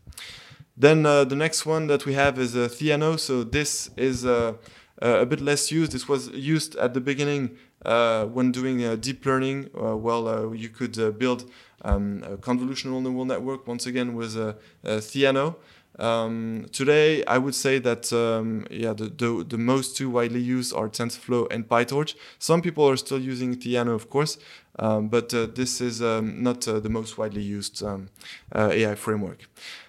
Then 0.75 1.05
uh, 1.05 1.23
the 1.23 1.35
next 1.35 1.65
one 1.65 1.87
that 1.87 2.05
we 2.05 2.13
have 2.13 2.37
is 2.37 2.55
uh, 2.55 2.67
Theano. 2.67 3.17
So 3.17 3.43
this 3.43 3.89
is 3.95 4.25
uh, 4.25 4.53
uh, 5.01 5.21
a 5.21 5.25
bit 5.25 5.39
less 5.39 5.71
used. 5.71 5.93
This 5.93 6.07
was 6.09 6.27
used 6.29 6.75
at 6.75 6.93
the 6.93 7.01
beginning 7.01 7.57
uh, 7.85 8.25
when 8.25 8.51
doing 8.51 8.99
deep 8.99 9.25
learning. 9.25 9.69
well, 9.73 10.53
you 10.53 10.69
could 10.69 11.17
build 11.17 11.49
um, 11.83 12.23
a 12.23 12.37
convolutional 12.37 13.01
neural 13.01 13.25
network 13.25 13.67
once 13.67 13.87
again 13.87 14.15
with 14.15 14.35
Theano. 14.83 15.55
Um, 15.99 16.67
today, 16.71 17.25
I 17.25 17.39
would 17.39 17.55
say 17.55 17.79
that 17.79 18.13
um, 18.13 18.67
yeah, 18.69 18.93
the, 18.93 19.05
the, 19.05 19.45
the 19.47 19.57
most 19.57 19.97
two 19.97 20.09
widely 20.09 20.39
used 20.39 20.73
are 20.75 20.89
TensorFlow 20.89 21.51
and 21.51 21.67
PyTorch. 21.67 22.15
Some 22.37 22.61
people 22.61 22.87
are 22.87 22.97
still 22.97 23.19
using 23.19 23.55
Theano, 23.55 23.95
of 23.95 24.09
course, 24.09 24.37
um, 24.79 25.07
but 25.07 25.29
this 25.29 25.81
is 25.81 26.01
um, 26.01 26.41
not 26.43 26.61
the 26.61 26.89
most 26.89 27.17
widely 27.17 27.41
used 27.41 27.83
um, 27.83 28.09
AI 28.55 28.95
framework. 28.95 29.47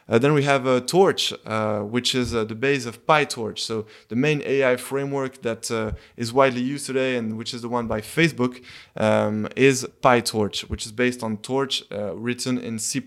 Uh, 0.08 0.18
then 0.18 0.32
we 0.32 0.42
have 0.42 0.66
uh, 0.66 0.80
Torch, 0.80 1.34
uh, 1.44 1.80
which 1.80 2.14
is 2.14 2.34
uh, 2.34 2.42
the 2.44 2.54
base 2.54 2.86
of 2.86 3.04
PyTorch. 3.06 3.58
So 3.58 3.86
the 4.08 4.16
main 4.16 4.42
AI 4.44 4.76
framework 4.76 5.42
that 5.42 5.70
uh, 5.70 5.92
is 6.16 6.32
widely 6.32 6.62
used 6.62 6.86
today, 6.86 7.16
and 7.16 7.36
which 7.36 7.52
is 7.52 7.60
the 7.60 7.68
one 7.68 7.86
by 7.86 8.00
Facebook, 8.00 8.64
um, 8.96 9.48
is 9.54 9.86
PyTorch, 10.02 10.70
which 10.70 10.86
is 10.86 10.92
based 10.92 11.22
on 11.22 11.36
Torch 11.38 11.84
uh, 11.92 12.16
written 12.16 12.56
in 12.56 12.78
C++. 12.78 13.00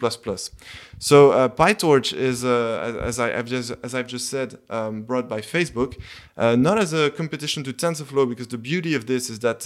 So 1.04 1.32
uh, 1.32 1.49
PyTorch 1.49 2.14
is, 2.14 2.45
uh, 2.45 3.02
as, 3.02 3.20
I, 3.20 3.32
have 3.32 3.47
just, 3.47 3.74
as 3.82 3.95
I've 3.95 4.06
just 4.06 4.30
said, 4.30 4.60
um, 4.70 5.02
brought 5.02 5.28
by 5.28 5.41
Facebook, 5.41 5.99
uh, 6.38 6.56
not 6.56 6.78
as 6.78 6.93
a 6.93 7.10
competition 7.10 7.64
to 7.64 7.74
TensorFlow, 7.74 8.30
because 8.30 8.49
the 8.49 8.60
beauty 8.60 8.93
of 8.93 9.08
this 9.08 9.28
is 9.28 9.39
that 9.39 9.62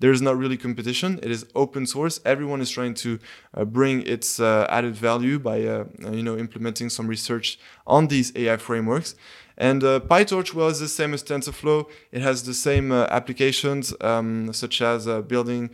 there 0.00 0.12
is 0.12 0.20
not 0.20 0.36
really 0.36 0.58
competition. 0.58 1.18
It 1.22 1.30
is 1.30 1.46
open 1.54 1.86
source. 1.86 2.20
Everyone 2.26 2.60
is 2.60 2.68
trying 2.68 2.92
to 2.96 3.18
bring 3.64 4.02
its 4.06 4.38
added 4.38 4.94
value 4.94 5.38
by 5.38 5.56
you 5.56 6.22
know 6.22 6.36
implementing 6.36 6.90
some 6.90 7.06
research 7.06 7.58
on 7.86 8.08
these 8.08 8.30
AI 8.36 8.58
frameworks. 8.58 9.14
And 9.56 9.84
uh, 9.84 10.00
PyTorch 10.00 10.52
was 10.52 10.80
the 10.80 10.88
same 10.88 11.14
as 11.14 11.22
TensorFlow. 11.22 11.88
It 12.10 12.22
has 12.22 12.42
the 12.42 12.54
same 12.54 12.90
uh, 12.90 13.06
applications, 13.10 13.94
um, 14.00 14.52
such 14.52 14.82
as 14.82 15.06
uh, 15.06 15.22
building, 15.22 15.70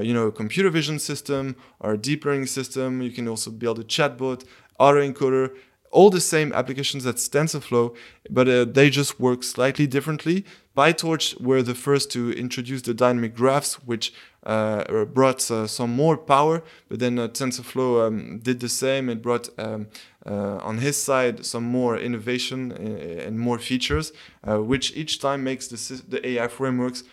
you 0.00 0.14
know, 0.14 0.28
a 0.28 0.32
computer 0.32 0.70
vision 0.70 0.98
system 0.98 1.56
or 1.80 1.94
a 1.94 1.98
deep 1.98 2.24
learning 2.24 2.46
system. 2.46 3.02
You 3.02 3.10
can 3.10 3.26
also 3.28 3.50
build 3.50 3.78
a 3.78 3.84
chatbot, 3.84 4.44
autoencoder, 4.78 5.56
all 5.90 6.10
the 6.10 6.20
same 6.20 6.52
applications 6.52 7.06
as 7.06 7.28
TensorFlow, 7.28 7.96
but 8.30 8.74
they 8.74 8.90
just 8.90 9.18
work 9.18 9.42
slightly 9.42 9.86
differently. 9.86 10.44
PyTorch 10.76 11.40
were 11.40 11.62
the 11.62 11.74
first 11.74 12.10
to 12.12 12.32
introduce 12.32 12.82
the 12.82 12.92
dynamic 12.92 13.34
graphs, 13.34 13.74
which 13.86 14.12
uh, 14.46 15.04
brought 15.06 15.50
uh, 15.50 15.66
some 15.66 15.90
more 15.90 16.16
power, 16.16 16.62
but 16.88 16.98
then 16.98 17.18
uh, 17.18 17.28
TensorFlow 17.28 18.06
um, 18.06 18.38
did 18.38 18.60
the 18.60 18.68
same. 18.68 19.08
It 19.08 19.22
brought 19.22 19.48
um, 19.58 19.88
uh, 20.24 20.58
on 20.58 20.78
his 20.78 21.02
side 21.02 21.44
some 21.44 21.64
more 21.64 21.96
innovation 21.96 22.72
uh, 22.72 23.26
and 23.26 23.40
more 23.40 23.58
features, 23.58 24.12
uh, 24.44 24.62
which 24.62 24.94
each 24.94 25.18
time 25.18 25.42
makes 25.42 25.66
the, 25.66 26.02
the 26.08 26.26
AI 26.28 26.48
frameworks 26.48 27.04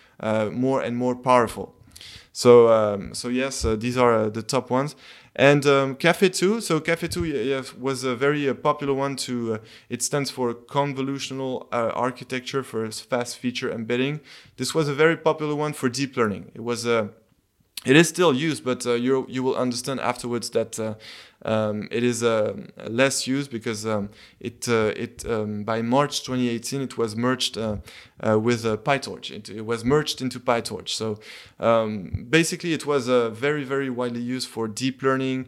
more 0.52 0.82
and 0.82 0.96
more 0.96 1.16
powerful. 1.16 1.74
So, 2.34 2.68
um, 2.70 3.14
so 3.14 3.30
yes, 3.30 3.62
these 3.78 3.98
are 3.98 4.30
the 4.30 4.42
top 4.42 4.70
ones. 4.70 4.96
And 5.36 5.66
um, 5.66 5.96
Caffe2, 5.96 6.62
so 6.62 6.80
Caffe2 6.80 7.46
yes, 7.48 7.74
was 7.74 8.04
a 8.04 8.16
very 8.16 8.48
uh, 8.48 8.54
popular 8.54 8.94
one 8.94 9.16
to, 9.18 9.56
uh, 9.56 9.58
it 9.90 10.04
stands 10.04 10.30
for 10.30 10.54
Convolutional 10.54 11.68
uh, 11.72 11.92
Architecture 11.96 12.62
for 12.62 12.90
Fast 12.92 13.38
Feature 13.40 13.72
Embedding. 13.72 14.22
This 14.58 14.76
was 14.76 14.88
a 14.88 14.94
very 14.94 15.18
popular 15.18 15.56
one 15.56 15.74
for 15.74 15.90
deep 15.90 16.16
learning. 16.16 16.52
It 16.54 16.64
was 16.64 16.86
a 16.86 17.10
it 17.86 17.96
is 17.96 18.08
still 18.08 18.34
used, 18.34 18.64
but 18.64 18.86
uh, 18.86 18.94
you 18.94 19.26
you 19.30 19.44
will 19.44 19.56
understand 19.56 20.00
afterwards 20.00 20.50
that 20.52 20.80
uh, 20.80 20.94
um, 21.46 21.90
it 21.92 22.04
is 22.04 22.24
uh, 22.24 22.54
less 22.88 23.28
used 23.28 23.52
because 23.52 23.86
um, 23.86 24.10
it 24.40 24.68
uh, 24.70 24.94
it 24.96 25.26
um, 25.30 25.64
by 25.64 25.82
March 25.82 26.24
2018 26.24 26.82
it 26.82 26.98
was 26.98 27.16
merged 27.16 27.58
uh, 27.58 27.78
uh, 28.26 28.40
with 28.40 28.64
PyTorch. 28.64 29.32
It, 29.32 29.50
it, 29.50 29.66
was 29.66 29.84
merged 29.84 30.22
into 30.22 30.40
PyTorch. 30.40 30.90
So 30.90 31.20
um, 31.60 32.28
basically, 32.30 32.74
it 32.74 32.86
was 32.86 33.08
very 33.08 33.64
very 33.64 33.90
widely 33.90 34.22
used 34.22 34.48
for 34.48 34.68
deep 34.68 35.02
learning, 35.02 35.48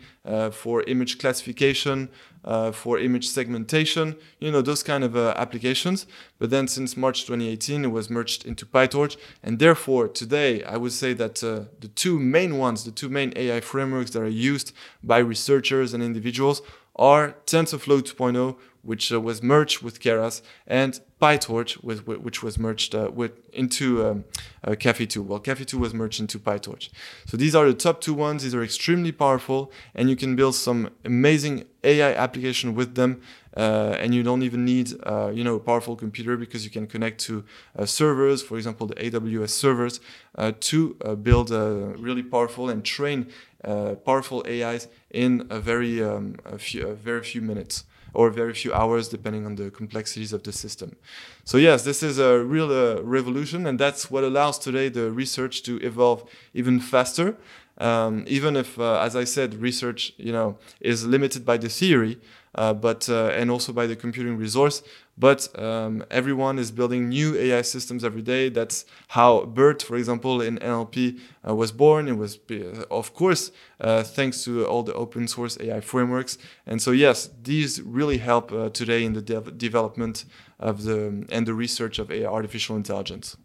for 0.52 0.84
image 0.84 1.18
classification, 1.20 2.10
uh, 2.46 2.72
for 2.72 3.00
image 3.00 3.28
segmentation, 3.28 4.16
you 4.40 4.52
know, 4.52 4.62
those 4.62 4.84
kind 4.84 5.04
of 5.04 5.18
uh, 5.18 5.34
applications. 5.36 6.06
But 6.40 6.52
then 6.52 6.68
since 6.68 6.96
March 6.96 7.26
2018, 7.26 7.84
it 7.84 7.88
was 7.88 8.10
merged 8.10 8.46
into 8.46 8.66
PyTorch. 8.66 9.18
And 9.44 9.60
therefore, 9.60 10.08
today, 10.08 10.64
I 10.64 10.78
would 10.78 10.94
say 10.94 11.14
that 11.14 11.44
uh, 11.44 11.66
the 11.80 11.88
two 11.90 12.20
main 12.20 12.58
ones, 12.58 12.84
the 12.84 12.92
two 12.92 13.10
main 13.10 13.34
AI 13.36 13.62
frameworks 13.62 14.12
that 14.12 14.22
are 14.22 14.28
used 14.28 14.74
by 15.04 15.18
researchers 15.18 15.94
and 15.94 16.04
individuals 16.04 16.62
are 16.96 17.36
TensorFlow 17.46 18.02
2.0, 18.02 18.56
which 18.82 19.12
uh, 19.12 19.20
was 19.20 19.44
merged 19.44 19.82
with 19.82 20.00
Keras, 20.00 20.42
and 20.68 21.02
PyTorch, 21.22 21.82
with, 21.82 22.06
which 22.06 22.44
was 22.44 22.60
merged 22.60 22.94
uh, 22.94 23.10
with, 23.14 23.32
into 23.54 24.06
um, 24.06 24.26
uh, 24.66 24.72
Caffe2. 24.72 25.24
Well, 25.26 25.40
Caffe2 25.40 25.76
was 25.76 25.94
merged 25.94 26.20
into 26.20 26.38
PyTorch. 26.38 26.90
So 27.26 27.38
these 27.38 27.56
are 27.56 27.66
the 27.66 27.74
top 27.74 28.02
two 28.02 28.14
ones. 28.14 28.44
These 28.44 28.54
are 28.54 28.64
extremely 28.64 29.14
powerful, 29.14 29.72
and 29.94 30.10
you 30.10 30.18
can 30.18 30.36
build 30.36 30.56
some 30.56 30.90
amazing 31.06 31.66
AI 31.86 32.14
application 32.14 32.76
with 32.76 32.96
them. 32.96 33.22
Uh, 33.56 33.96
and 34.00 34.14
you 34.14 34.22
don't 34.22 34.44
even 34.44 34.66
need, 34.66 34.92
uh, 35.04 35.32
you 35.34 35.42
know, 35.42 35.56
a 35.56 35.60
powerful 35.62 35.96
computer 35.96 36.36
because 36.36 36.66
you 36.66 36.70
can 36.70 36.86
connect 36.86 37.22
to 37.22 37.46
uh, 37.80 37.86
servers, 37.86 38.44
for 38.44 38.58
example, 38.58 38.86
the 38.86 38.96
AWS 38.96 39.52
servers, 39.52 40.02
uh, 40.38 40.52
to 40.60 40.96
build 41.24 41.52
really 41.52 42.24
powerful 42.24 42.70
and 42.70 42.84
train 42.84 43.32
powerful 43.64 44.46
AIs 44.46 44.90
in 45.10 45.48
a 45.50 45.62
very, 45.62 46.04
um, 46.04 46.36
a 46.44 46.58
few, 46.58 46.86
a 46.86 46.96
very 46.96 47.24
few 47.24 47.42
minutes 47.42 47.86
or 48.16 48.30
very 48.30 48.54
few 48.54 48.74
hours, 48.74 49.10
depending 49.10 49.46
on 49.46 49.56
the 49.56 49.70
complexities 49.70 50.34
of 50.34 50.42
the 50.44 50.52
system. 50.52 50.96
So 51.44 51.58
yes, 51.58 51.84
this 51.84 52.02
is 52.02 52.18
a 52.20 52.40
real 52.40 52.72
uh, 52.72 53.02
revolution, 53.04 53.68
and 53.68 53.80
that's 53.80 54.10
what 54.12 54.24
allows 54.24 54.58
today 54.60 54.90
the 54.90 55.12
research 55.12 55.64
to 55.64 55.78
evolve 55.82 56.24
even 56.54 56.80
faster. 56.80 57.36
Um, 57.78 58.24
even 58.28 58.56
if, 58.56 58.80
uh, 58.80 59.00
as 59.02 59.16
I 59.16 59.26
said, 59.26 59.56
research, 59.56 60.14
you 60.18 60.32
know, 60.32 60.58
is 60.80 61.06
limited 61.06 61.46
by 61.46 61.58
the 61.58 61.68
theory, 61.68 62.18
uh, 62.56 62.74
but 62.74 63.10
uh, 63.10 63.40
and 63.40 63.52
also 63.52 63.74
by 63.74 63.86
the 63.86 63.98
computing 63.98 64.38
resource. 64.38 64.82
But 65.18 65.48
um, 65.58 66.04
everyone 66.12 66.60
is 66.60 66.72
building 66.72 67.08
new 67.08 67.36
AI 67.36 67.62
systems 67.62 68.04
every 68.04 68.22
day. 68.22 68.50
That's 68.50 68.86
how 69.10 69.46
BERT, 69.46 69.82
for 69.84 69.96
example, 69.96 70.42
in 70.42 70.58
NLP 70.58 71.20
uh, 71.48 71.56
was 71.56 71.72
born. 71.72 72.10
It 72.10 72.18
was, 72.18 72.38
uh, 72.52 72.84
of 72.92 73.14
course, 73.14 73.52
uh, 73.80 74.04
thanks 74.04 74.44
to 74.44 74.66
all 74.66 74.84
the 74.84 74.94
open 74.94 75.28
source 75.28 75.58
AI 75.62 75.80
frameworks. 75.80 76.38
And 76.66 76.82
so, 76.82 76.92
yes, 76.92 77.30
these 77.42 77.82
really 77.82 78.18
help 78.18 78.74
today 78.74 79.06
in 79.06 79.14
the 79.14 79.22
de 79.22 79.40
development 79.52 80.26
of 80.60 80.84
the 80.84 81.26
and 81.30 81.48
the 81.48 81.54
research 81.54 81.98
of 81.98 82.12
AI 82.12 82.26
artificial 82.30 82.76
intelligence. 82.76 83.38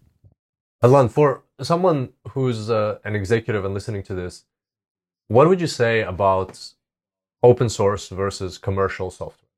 Hadelin, 0.83 1.11
for 1.11 1.45
someone 1.61 2.09
who's 2.31 2.69
an 2.71 3.15
executive 3.15 3.65
and 3.65 3.75
listening 3.75 4.03
to 4.05 4.15
this, 4.15 4.45
what 5.29 5.47
would 5.47 5.61
you 5.61 5.69
say 5.69 6.03
about 6.03 6.59
open 7.43 7.69
source 7.69 8.09
versus 8.09 8.59
commercial 8.59 9.11
software? 9.11 9.50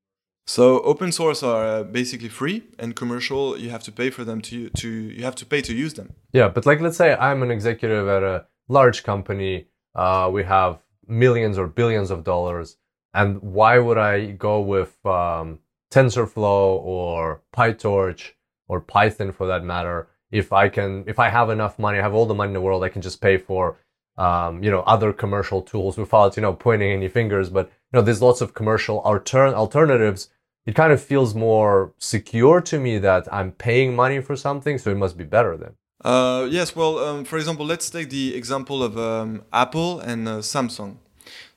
So 0.46 0.80
open 0.80 1.12
source 1.12 1.42
are 1.42 1.64
uh, 1.64 1.82
basically 1.84 2.28
free, 2.28 2.64
and 2.78 2.96
commercial 2.96 3.56
you 3.56 3.70
have 3.70 3.82
to 3.84 3.92
pay 3.92 4.10
for 4.10 4.24
them 4.24 4.40
to 4.42 4.70
to 4.70 4.88
you 4.88 5.24
have 5.24 5.36
to 5.36 5.46
pay 5.46 5.60
to 5.62 5.74
use 5.74 5.94
them. 5.94 6.14
Yeah, 6.32 6.48
but 6.48 6.66
like 6.66 6.80
let's 6.80 6.96
say 6.96 7.14
I'm 7.14 7.42
an 7.42 7.50
executive 7.50 8.08
at 8.08 8.22
a 8.22 8.46
large 8.68 9.02
company. 9.02 9.66
Uh, 9.94 10.30
we 10.32 10.42
have 10.44 10.80
millions 11.06 11.58
or 11.58 11.66
billions 11.66 12.10
of 12.10 12.24
dollars, 12.24 12.76
and 13.14 13.40
why 13.40 13.78
would 13.78 13.98
I 13.98 14.32
go 14.32 14.60
with 14.60 14.94
um, 15.06 15.60
TensorFlow 15.90 16.80
or 16.82 17.42
PyTorch 17.54 18.32
or 18.68 18.80
Python 18.80 19.32
for 19.32 19.46
that 19.46 19.64
matter? 19.64 20.08
If 20.30 20.52
I 20.52 20.70
can, 20.70 21.04
if 21.06 21.18
I 21.18 21.28
have 21.28 21.50
enough 21.50 21.78
money, 21.78 21.98
I 21.98 22.02
have 22.02 22.14
all 22.14 22.26
the 22.26 22.34
money 22.34 22.48
in 22.48 22.54
the 22.54 22.60
world, 22.60 22.82
I 22.82 22.88
can 22.88 23.02
just 23.02 23.20
pay 23.20 23.36
for 23.36 23.76
um, 24.16 24.62
you 24.62 24.70
know, 24.70 24.80
other 24.80 25.12
commercial 25.12 25.62
tools 25.62 25.96
without, 25.96 26.36
you 26.36 26.42
know, 26.42 26.52
pointing 26.52 26.90
any 26.90 27.08
fingers. 27.08 27.50
But, 27.50 27.70
you 27.92 27.98
know, 27.98 28.02
there's 28.02 28.22
lots 28.22 28.40
of 28.40 28.54
commercial 28.54 29.00
alter- 29.00 29.54
alternatives. 29.54 30.28
It 30.64 30.74
kind 30.74 30.92
of 30.92 31.02
feels 31.02 31.34
more 31.34 31.92
secure 31.98 32.60
to 32.62 32.78
me 32.78 32.98
that 32.98 33.32
I'm 33.32 33.52
paying 33.52 33.94
money 33.94 34.20
for 34.20 34.36
something, 34.36 34.78
so 34.78 34.90
it 34.90 34.96
must 34.96 35.18
be 35.18 35.24
better 35.24 35.56
then. 35.56 35.74
Uh, 36.04 36.46
yes, 36.50 36.74
well, 36.74 36.98
um, 36.98 37.24
for 37.24 37.36
example, 37.36 37.66
let's 37.66 37.90
take 37.90 38.10
the 38.10 38.34
example 38.34 38.82
of 38.82 38.98
um, 38.98 39.42
Apple 39.52 40.00
and 40.00 40.26
uh, 40.28 40.38
Samsung. 40.38 40.96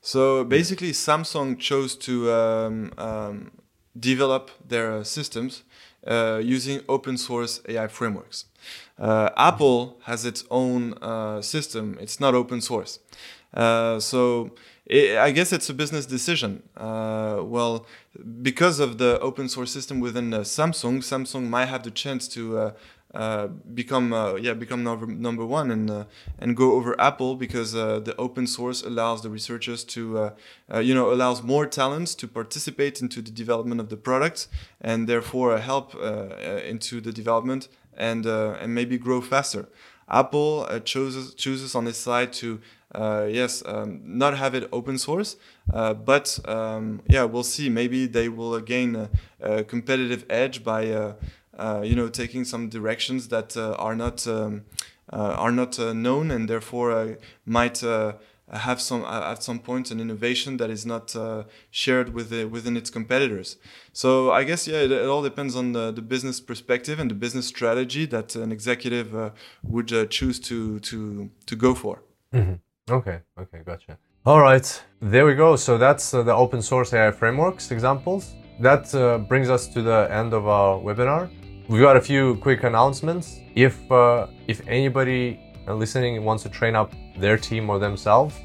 So 0.02 0.44
basically, 0.44 0.92
Samsung 0.92 1.58
chose 1.58 1.96
to 1.98 2.32
um, 2.32 2.92
um, 2.98 3.52
develop 4.00 4.52
their 4.68 5.04
systems 5.04 5.64
uh, 6.06 6.40
using 6.44 6.82
open 6.88 7.18
source 7.18 7.62
AI 7.68 7.88
frameworks. 7.88 8.46
Uh, 9.00 9.30
Apple 9.36 9.98
has 10.04 10.26
its 10.26 10.44
own 10.52 10.94
uh, 11.02 11.42
system. 11.42 11.98
It's 12.00 12.20
not 12.20 12.36
open 12.36 12.62
source. 12.62 13.00
Uh, 13.54 14.00
so 14.00 14.52
I 14.90 15.32
guess 15.32 15.52
it's 15.52 15.70
a 15.70 15.74
business 15.74 16.06
decision. 16.06 16.62
Uh, 16.78 17.40
well, 17.42 17.88
because 18.42 18.80
of 18.80 19.00
the 19.00 19.20
open 19.20 19.50
source 19.50 19.72
system 19.72 20.00
within 20.00 20.32
uh, 20.34 20.42
Samsung, 20.42 20.98
Samsung 21.00 21.50
might 21.50 21.66
have 21.66 21.84
the 21.84 21.90
chance 21.90 22.28
to 22.30 22.74
uh, 23.16 23.48
become 23.74 24.12
yeah 24.42 24.54
become 24.54 24.84
number 24.84 25.08
number 25.08 25.46
one 25.46 25.72
and 25.72 26.06
and 26.38 26.56
go 26.56 26.74
over 26.74 27.00
Apple 27.00 27.36
because 27.36 27.72
the 27.72 28.14
open 28.18 28.46
source 28.46 28.84
allows 28.84 29.22
the 29.22 29.30
researchers 29.30 29.84
to 29.86 30.32
you 30.82 30.94
know 30.94 31.12
allows 31.12 31.42
more 31.42 31.66
talents 31.66 32.14
to 32.16 32.28
participate 32.28 33.02
into 33.02 33.22
the 33.22 33.32
development 33.32 33.80
of 33.80 33.90
the 33.90 33.98
product 33.98 34.48
and 34.82 35.08
therefore 35.08 35.58
help 35.58 35.96
into 35.96 37.00
the 37.00 37.14
development 37.14 37.70
and 37.98 38.26
uh, 38.26 38.58
and 38.60 38.76
maybe 38.76 38.98
grow 38.98 39.22
faster. 39.22 39.68
Apple 40.10 40.66
uh, 40.70 40.80
chooses 40.80 41.34
chooses 41.34 41.76
on 41.76 41.88
its 41.88 41.98
side 41.98 42.34
to 42.34 42.60
uh, 42.94 43.28
yes 43.30 43.64
um, 43.66 44.02
not 44.04 44.38
have 44.38 44.56
it 44.56 44.70
open 44.72 44.98
source, 44.98 45.36
uh, 45.74 45.94
but 45.94 46.40
um, 46.46 47.02
yeah 47.10 47.24
we'll 47.24 47.44
see. 47.44 47.70
Maybe 47.70 48.06
they 48.06 48.30
will 48.30 48.60
gain 48.60 48.96
a, 48.96 49.10
a 49.42 49.64
competitive 49.64 50.26
edge 50.30 50.64
by 50.64 50.92
uh, 50.92 51.14
uh, 51.58 51.82
you 51.84 51.96
know 51.96 52.08
taking 52.10 52.46
some 52.46 52.70
directions 52.70 53.30
that 53.30 53.58
are 53.58 53.96
not. 53.96 54.28
Um, 54.28 54.66
uh, 55.14 55.36
are 55.38 55.52
not 55.52 55.78
uh, 55.80 55.94
known 55.94 56.32
and 56.32 56.50
therefore 56.50 56.92
uh, 56.92 57.14
might 57.46 57.84
have 58.52 58.80
some 58.80 59.04
at 59.06 59.42
some 59.42 59.60
point 59.60 59.92
an 59.92 60.00
innovation 60.00 60.58
that 60.58 60.70
is 60.70 60.86
not 60.86 61.16
shared 61.72 62.14
with 62.14 62.30
the, 62.30 62.46
within 62.46 62.78
its 62.78 62.90
competitors. 62.90 63.58
So 63.94 64.32
I 64.32 64.44
guess 64.44 64.68
yeah, 64.68 64.82
it, 64.82 64.92
it 64.92 65.08
all 65.08 65.24
depends 65.24 65.56
on 65.56 65.72
the, 65.72 65.92
the, 65.92 66.02
business 66.02 66.40
perspective 66.40 67.00
and 67.00 67.10
the 67.10 67.16
business 67.16 67.48
strategy 67.48 68.06
that 68.06 68.36
an 68.36 68.52
executive 68.52 69.34
would 69.64 70.10
choose 70.10 70.40
to 70.42 70.80
to 70.80 71.30
to 71.46 71.56
go 71.56 71.74
for. 71.74 72.04
Mm-hmm. 72.34 72.56
Okay, 72.94 73.20
okay, 73.40 73.62
gotcha. 73.66 73.98
All 74.26 74.42
right, 74.42 74.84
there 75.02 75.26
we 75.26 75.36
go. 75.36 75.56
So 75.56 75.78
that's 75.78 76.14
uh, 76.14 76.24
the 76.24 76.34
open 76.34 76.62
source 76.62 76.94
AI 76.94 77.12
frameworks 77.12 77.70
examples. 77.70 78.34
That 78.60 78.94
uh, 78.96 79.20
brings 79.20 79.50
us 79.52 79.68
to 79.68 79.84
the 79.84 80.08
end 80.10 80.34
of 80.34 80.48
our 80.48 80.80
webinar. 80.80 81.30
We've 81.68 81.82
got 81.82 81.96
a 81.96 82.02
few 82.02 82.36
quick 82.38 82.64
announcements. 82.64 83.40
If 83.54 83.92
uh, 83.92 84.28
if 84.48 84.62
anybody 84.68 85.40
listening 85.68 86.24
wants 86.24 86.44
to 86.44 86.50
train 86.50 86.76
up 86.76 86.94
their 87.18 87.38
team 87.38 87.70
or 87.70 87.80
themselves 87.80 88.36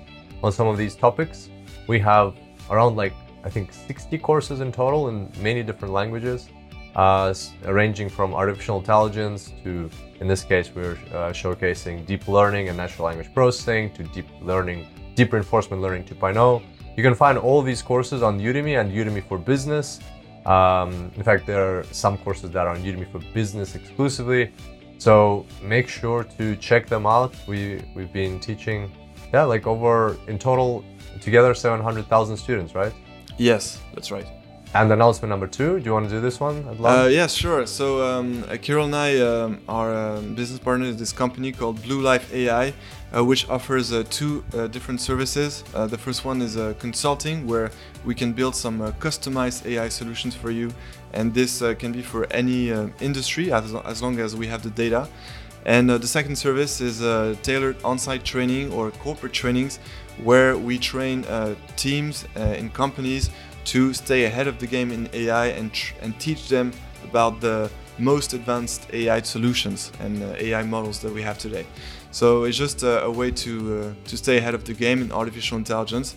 on 0.43 0.53
some 0.53 0.67
of 0.67 0.79
these 0.79 0.95
topics, 0.95 1.51
we 1.87 1.99
have 1.99 2.35
around 2.71 2.97
like 2.97 3.13
I 3.45 3.51
think 3.51 3.73
60 3.73 4.19
courses 4.19 4.61
in 4.61 4.71
total 4.71 5.09
in 5.09 5.31
many 5.41 5.63
different 5.63 5.95
languages, 5.95 6.49
uh, 6.95 7.33
ranging 7.65 8.09
from 8.09 8.35
artificial 8.35 8.79
intelligence 8.79 9.53
to, 9.65 9.91
in 10.21 10.29
this 10.29 10.45
case, 10.45 10.71
we're 10.75 10.99
uh, 11.13 11.33
showcasing 11.33 12.05
deep 12.07 12.29
learning 12.29 12.69
and 12.69 12.77
natural 12.77 13.07
language 13.07 13.33
processing 13.33 13.93
to 13.95 14.03
deep 14.05 14.27
learning, 14.43 14.87
deep 15.15 15.33
reinforcement 15.33 15.81
learning 15.81 16.05
2.0. 16.05 16.63
You 16.97 17.03
can 17.03 17.15
find 17.15 17.39
all 17.39 17.63
these 17.63 17.83
courses 17.83 18.23
on 18.23 18.39
Udemy 18.39 18.81
and 18.81 18.93
Udemy 18.93 19.27
for 19.27 19.39
Business. 19.39 20.01
Um, 20.45 21.11
in 21.17 21.23
fact, 21.23 21.47
there 21.47 21.79
are 21.79 21.85
some 21.93 22.19
courses 22.19 22.51
that 22.51 22.67
are 22.67 22.75
on 22.75 22.83
Udemy 22.83 23.11
for 23.11 23.21
Business 23.33 23.75
exclusively. 23.75 24.53
So 25.01 25.47
make 25.63 25.89
sure 25.89 26.25
to 26.37 26.57
check 26.57 26.87
them 26.87 27.07
out. 27.07 27.35
We 27.47 27.83
we've 27.95 28.13
been 28.13 28.39
teaching, 28.39 28.93
yeah, 29.33 29.45
like 29.45 29.67
over 29.67 30.19
in 30.29 30.39
total 30.39 30.85
together 31.23 31.55
700,000 31.55 32.37
students, 32.37 32.75
right? 32.75 32.93
Yes, 33.39 33.81
that's 33.95 34.11
right. 34.11 34.27
And 34.73 34.93
announcement 34.93 35.31
number 35.31 35.49
two, 35.49 35.81
do 35.81 35.85
you 35.87 35.93
want 35.93 36.09
to 36.09 36.15
do 36.15 36.21
this 36.21 36.39
one? 36.39 36.65
Uh, 36.85 37.09
yeah, 37.11 37.27
sure. 37.27 37.67
So 37.67 38.05
um, 38.05 38.45
Kirill 38.59 38.85
and 38.85 38.95
I 38.95 39.19
um, 39.19 39.61
are 39.69 39.93
um, 39.93 40.35
business 40.35 40.61
partners 40.61 40.97
this 40.97 41.13
company 41.13 41.51
called 41.51 41.83
Blue 41.83 42.01
Life 42.01 42.33
AI, 42.33 42.73
uh, 43.13 43.25
which 43.25 43.49
offers 43.49 43.93
uh, 43.93 44.05
two 44.11 44.45
uh, 44.55 44.69
different 44.69 45.01
services. 45.01 45.65
Uh, 45.75 45.89
the 45.89 45.99
first 45.99 46.25
one 46.25 46.41
is 46.41 46.57
uh, 46.57 46.75
consulting, 46.79 47.47
where 47.47 47.73
we 48.05 48.15
can 48.15 48.33
build 48.33 48.55
some 48.55 48.79
customized 49.01 49.67
AI 49.67 49.89
solutions 49.89 50.37
for 50.37 50.53
you, 50.53 50.71
and 51.13 51.35
this 51.35 51.63
uh, 51.63 51.75
can 51.75 51.93
be 51.93 52.03
for 52.03 52.27
any 52.33 52.73
uh, 52.73 52.89
industry 53.01 53.53
as, 53.53 53.75
as 53.75 54.03
long 54.03 54.19
as 54.19 54.37
we 54.37 54.47
have 54.47 54.63
the 54.63 54.71
data. 54.71 55.09
And 55.67 55.91
uh, 55.91 55.99
the 55.99 56.07
second 56.07 56.37
service 56.37 56.81
is 56.81 57.01
tailored 57.43 57.77
on-site 57.85 58.25
training 58.25 58.73
or 58.73 58.91
corporate 58.93 59.33
trainings, 59.33 59.79
where 60.23 60.57
we 60.57 60.79
train 60.79 61.25
teams 61.77 62.25
in 62.35 62.71
companies 62.71 63.31
to 63.67 63.93
stay 63.93 64.25
ahead 64.25 64.49
of 64.49 64.59
the 64.59 64.67
game 64.67 64.91
in 64.91 65.09
AI 65.13 65.47
and, 65.49 65.71
and 66.01 66.19
teach 66.19 66.49
them 66.49 66.73
about 67.05 67.41
the 67.41 67.71
most 67.99 68.33
advanced 68.33 68.87
AI 68.93 69.21
solutions 69.21 69.93
and 70.01 70.23
uh, 70.23 70.35
AI 70.39 70.63
models 70.63 71.01
that 71.01 71.13
we 71.13 71.23
have 71.23 71.39
today. 71.39 71.67
So 72.11 72.45
it's 72.45 72.57
just 72.57 72.83
a, 72.83 73.09
way 73.11 73.31
to 73.31 73.53
uh, 73.53 74.09
to 74.09 74.17
stay 74.17 74.39
ahead 74.39 74.55
of 74.55 74.65
the 74.65 74.75
game 74.75 75.03
in 75.03 75.13
artificial 75.13 75.59
intelligence. 75.59 76.17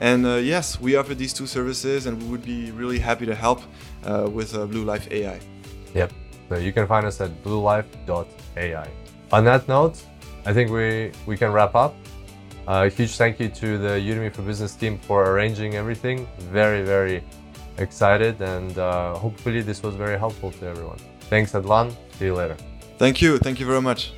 And 0.00 0.26
uh, 0.26 0.34
yes, 0.36 0.80
we 0.80 0.96
offer 0.96 1.14
these 1.14 1.32
two 1.32 1.46
services, 1.46 2.06
and 2.06 2.20
we 2.22 2.28
would 2.28 2.44
be 2.44 2.70
really 2.72 2.98
happy 2.98 3.26
to 3.26 3.34
help 3.34 3.62
uh, 4.04 4.28
with 4.30 4.54
uh, 4.54 4.66
Blue 4.66 4.84
Life 4.84 5.10
AI. 5.10 5.40
Yep. 5.94 6.12
So 6.48 6.58
you 6.58 6.72
can 6.72 6.86
find 6.86 7.06
us 7.06 7.20
at 7.20 7.30
bluelife.ai. 7.42 8.88
On 9.32 9.44
that 9.44 9.66
note, 9.68 10.02
I 10.46 10.52
think 10.52 10.70
we 10.70 11.12
we 11.26 11.36
can 11.36 11.52
wrap 11.52 11.74
up. 11.74 11.94
Uh, 12.66 12.86
a 12.86 12.88
huge 12.88 13.16
thank 13.16 13.38
you 13.38 13.48
to 13.48 13.78
the 13.78 13.94
Udemy 14.00 14.32
for 14.34 14.42
Business 14.42 14.74
team 14.74 14.98
for 14.98 15.30
arranging 15.30 15.74
everything. 15.74 16.26
Very, 16.50 16.82
very 16.82 17.22
excited, 17.78 18.40
and 18.40 18.78
uh, 18.78 19.14
hopefully 19.14 19.60
this 19.60 19.82
was 19.82 19.94
very 19.94 20.18
helpful 20.18 20.50
to 20.52 20.66
everyone. 20.66 20.98
Thanks, 21.28 21.52
Hadelin. 21.52 21.94
See 22.18 22.26
you 22.26 22.34
later. 22.34 22.56
Thank 22.98 23.20
you. 23.20 23.38
Thank 23.38 23.60
you 23.60 23.66
very 23.66 23.82
much. 23.82 24.12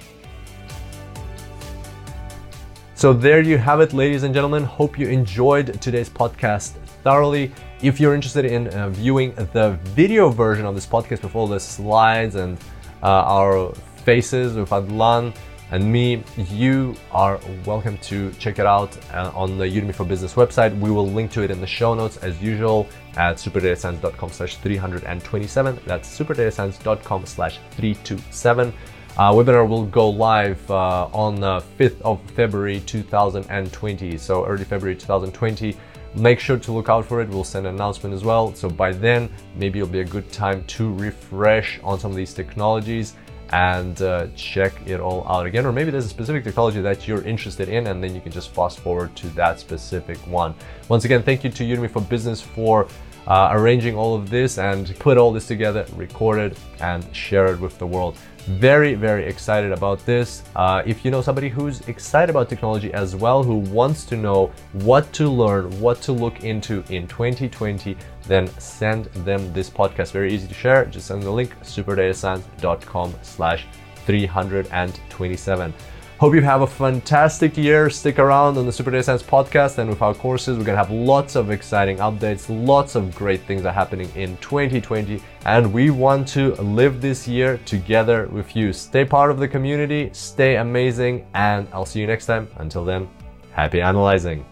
So 2.96 3.12
there 3.12 3.42
you 3.42 3.58
have 3.58 3.82
it, 3.82 3.92
ladies 3.92 4.22
and 4.22 4.32
gentlemen. 4.32 4.64
Hope 4.64 4.98
you 4.98 5.06
enjoyed 5.08 5.82
today's 5.82 6.08
podcast 6.08 6.70
thoroughly. 7.04 7.52
If 7.82 8.00
you're 8.00 8.14
interested 8.14 8.46
in 8.46 8.68
uh, 8.68 8.88
viewing 8.88 9.34
the 9.52 9.78
video 9.94 10.30
version 10.30 10.64
of 10.64 10.74
this 10.74 10.86
podcast 10.86 11.22
with 11.22 11.36
all 11.36 11.46
the 11.46 11.60
slides 11.60 12.36
and 12.36 12.56
uh, 13.02 13.36
our 13.36 13.74
faces 14.06 14.56
with 14.56 14.70
Hadelin, 14.70 15.36
and 15.72 15.92
me, 15.92 16.24
you 16.38 16.96
are 17.12 17.38
welcome 17.66 17.98
to 17.98 18.32
check 18.38 18.58
it 18.58 18.64
out 18.64 18.96
uh, 19.12 19.30
on 19.34 19.58
the 19.58 19.66
Udemy 19.66 19.94
for 19.94 20.06
Business 20.06 20.32
website. 20.32 20.78
We 20.80 20.90
will 20.90 21.06
link 21.06 21.30
to 21.32 21.42
it 21.42 21.50
in 21.50 21.60
the 21.60 21.66
show 21.66 21.92
notes 21.92 22.16
as 22.18 22.40
usual 22.40 22.88
at 23.16 23.36
superdatascience.com 23.36 24.30
slash 24.30 24.56
327. 24.56 25.80
That's 25.84 26.18
superdatascience.com 26.18 27.26
slash 27.26 27.58
327. 27.72 28.72
Uh, 29.18 29.32
webinar 29.32 29.66
will 29.66 29.86
go 29.86 30.10
live 30.10 30.70
uh, 30.70 31.06
on 31.06 31.40
the 31.40 31.64
5th 31.78 31.98
of 32.02 32.20
February 32.32 32.80
2020, 32.80 34.18
so 34.18 34.44
early 34.44 34.62
February 34.62 34.94
2020. 34.94 35.74
Make 36.16 36.38
sure 36.38 36.58
to 36.58 36.70
look 36.70 36.90
out 36.90 37.06
for 37.06 37.22
it. 37.22 37.30
We'll 37.30 37.42
send 37.42 37.66
an 37.66 37.76
announcement 37.76 38.14
as 38.14 38.24
well. 38.24 38.54
So 38.54 38.68
by 38.68 38.92
then, 38.92 39.30
maybe 39.54 39.78
it'll 39.78 39.90
be 39.90 40.00
a 40.00 40.04
good 40.04 40.30
time 40.32 40.64
to 40.64 40.92
refresh 40.92 41.80
on 41.82 41.98
some 41.98 42.10
of 42.10 42.16
these 42.18 42.34
technologies 42.34 43.14
and 43.52 44.02
uh, 44.02 44.26
check 44.36 44.74
it 44.84 45.00
all 45.00 45.26
out 45.26 45.46
again. 45.46 45.64
Or 45.64 45.72
maybe 45.72 45.90
there's 45.90 46.04
a 46.04 46.10
specific 46.10 46.44
technology 46.44 46.82
that 46.82 47.08
you're 47.08 47.22
interested 47.22 47.70
in, 47.70 47.86
and 47.86 48.04
then 48.04 48.14
you 48.14 48.20
can 48.20 48.32
just 48.32 48.50
fast 48.50 48.80
forward 48.80 49.16
to 49.16 49.28
that 49.28 49.58
specific 49.58 50.18
one. 50.26 50.54
Once 50.90 51.06
again, 51.06 51.22
thank 51.22 51.42
you 51.42 51.48
to 51.48 51.64
Udemy 51.64 51.90
for 51.90 52.02
Business 52.02 52.42
for 52.42 52.86
uh, 53.26 53.48
arranging 53.52 53.96
all 53.96 54.14
of 54.14 54.28
this 54.28 54.58
and 54.58 54.94
put 54.98 55.16
all 55.16 55.32
this 55.32 55.46
together, 55.46 55.86
record 55.96 56.38
it, 56.38 56.58
and 56.80 57.02
share 57.16 57.46
it 57.46 57.58
with 57.58 57.78
the 57.78 57.86
world. 57.86 58.18
Very, 58.46 58.94
very 58.94 59.26
excited 59.26 59.72
about 59.72 60.06
this. 60.06 60.44
Uh, 60.54 60.80
if 60.86 61.04
you 61.04 61.10
know 61.10 61.20
somebody 61.20 61.48
who's 61.48 61.80
excited 61.88 62.30
about 62.30 62.48
technology 62.48 62.92
as 62.94 63.16
well, 63.16 63.42
who 63.42 63.56
wants 63.56 64.04
to 64.06 64.16
know 64.16 64.52
what 64.72 65.12
to 65.14 65.28
learn, 65.28 65.80
what 65.80 66.00
to 66.02 66.12
look 66.12 66.44
into 66.44 66.84
in 66.88 67.08
2020, 67.08 67.96
then 68.28 68.46
send 68.60 69.06
them 69.26 69.52
this 69.52 69.68
podcast. 69.68 70.12
Very 70.12 70.32
easy 70.32 70.46
to 70.46 70.54
share. 70.54 70.84
Just 70.84 71.08
send 71.08 71.24
the 71.24 71.30
link 71.30 71.58
superdatascience.com 71.62 73.14
slash 73.22 73.66
327. 74.04 75.74
Hope 76.18 76.34
you 76.34 76.40
have 76.40 76.62
a 76.62 76.66
fantastic 76.66 77.58
year. 77.58 77.90
Stick 77.90 78.18
around 78.18 78.56
on 78.56 78.64
the 78.64 78.72
Super 78.72 78.90
Data 78.90 79.02
Science 79.02 79.22
podcast 79.22 79.76
and 79.78 79.90
with 79.90 80.00
our 80.00 80.14
courses. 80.14 80.56
We're 80.56 80.64
going 80.64 80.78
to 80.78 80.82
have 80.82 80.90
lots 80.90 81.34
of 81.34 81.50
exciting 81.50 81.98
updates, 81.98 82.46
lots 82.48 82.94
of 82.94 83.14
great 83.14 83.42
things 83.42 83.66
are 83.66 83.72
happening 83.72 84.08
in 84.14 84.36
2020. 84.38 85.20
And 85.46 85.72
we 85.72 85.90
want 85.90 86.26
to 86.30 86.54
live 86.56 87.00
this 87.00 87.28
year 87.28 87.58
together 87.58 88.26
with 88.26 88.56
you. 88.56 88.72
Stay 88.72 89.04
part 89.04 89.30
of 89.30 89.38
the 89.38 89.46
community, 89.46 90.10
stay 90.12 90.56
amazing, 90.56 91.24
and 91.34 91.68
I'll 91.72 91.86
see 91.86 92.00
you 92.00 92.08
next 92.08 92.26
time. 92.26 92.48
Until 92.56 92.84
then, 92.84 93.08
happy 93.52 93.80
analyzing. 93.80 94.44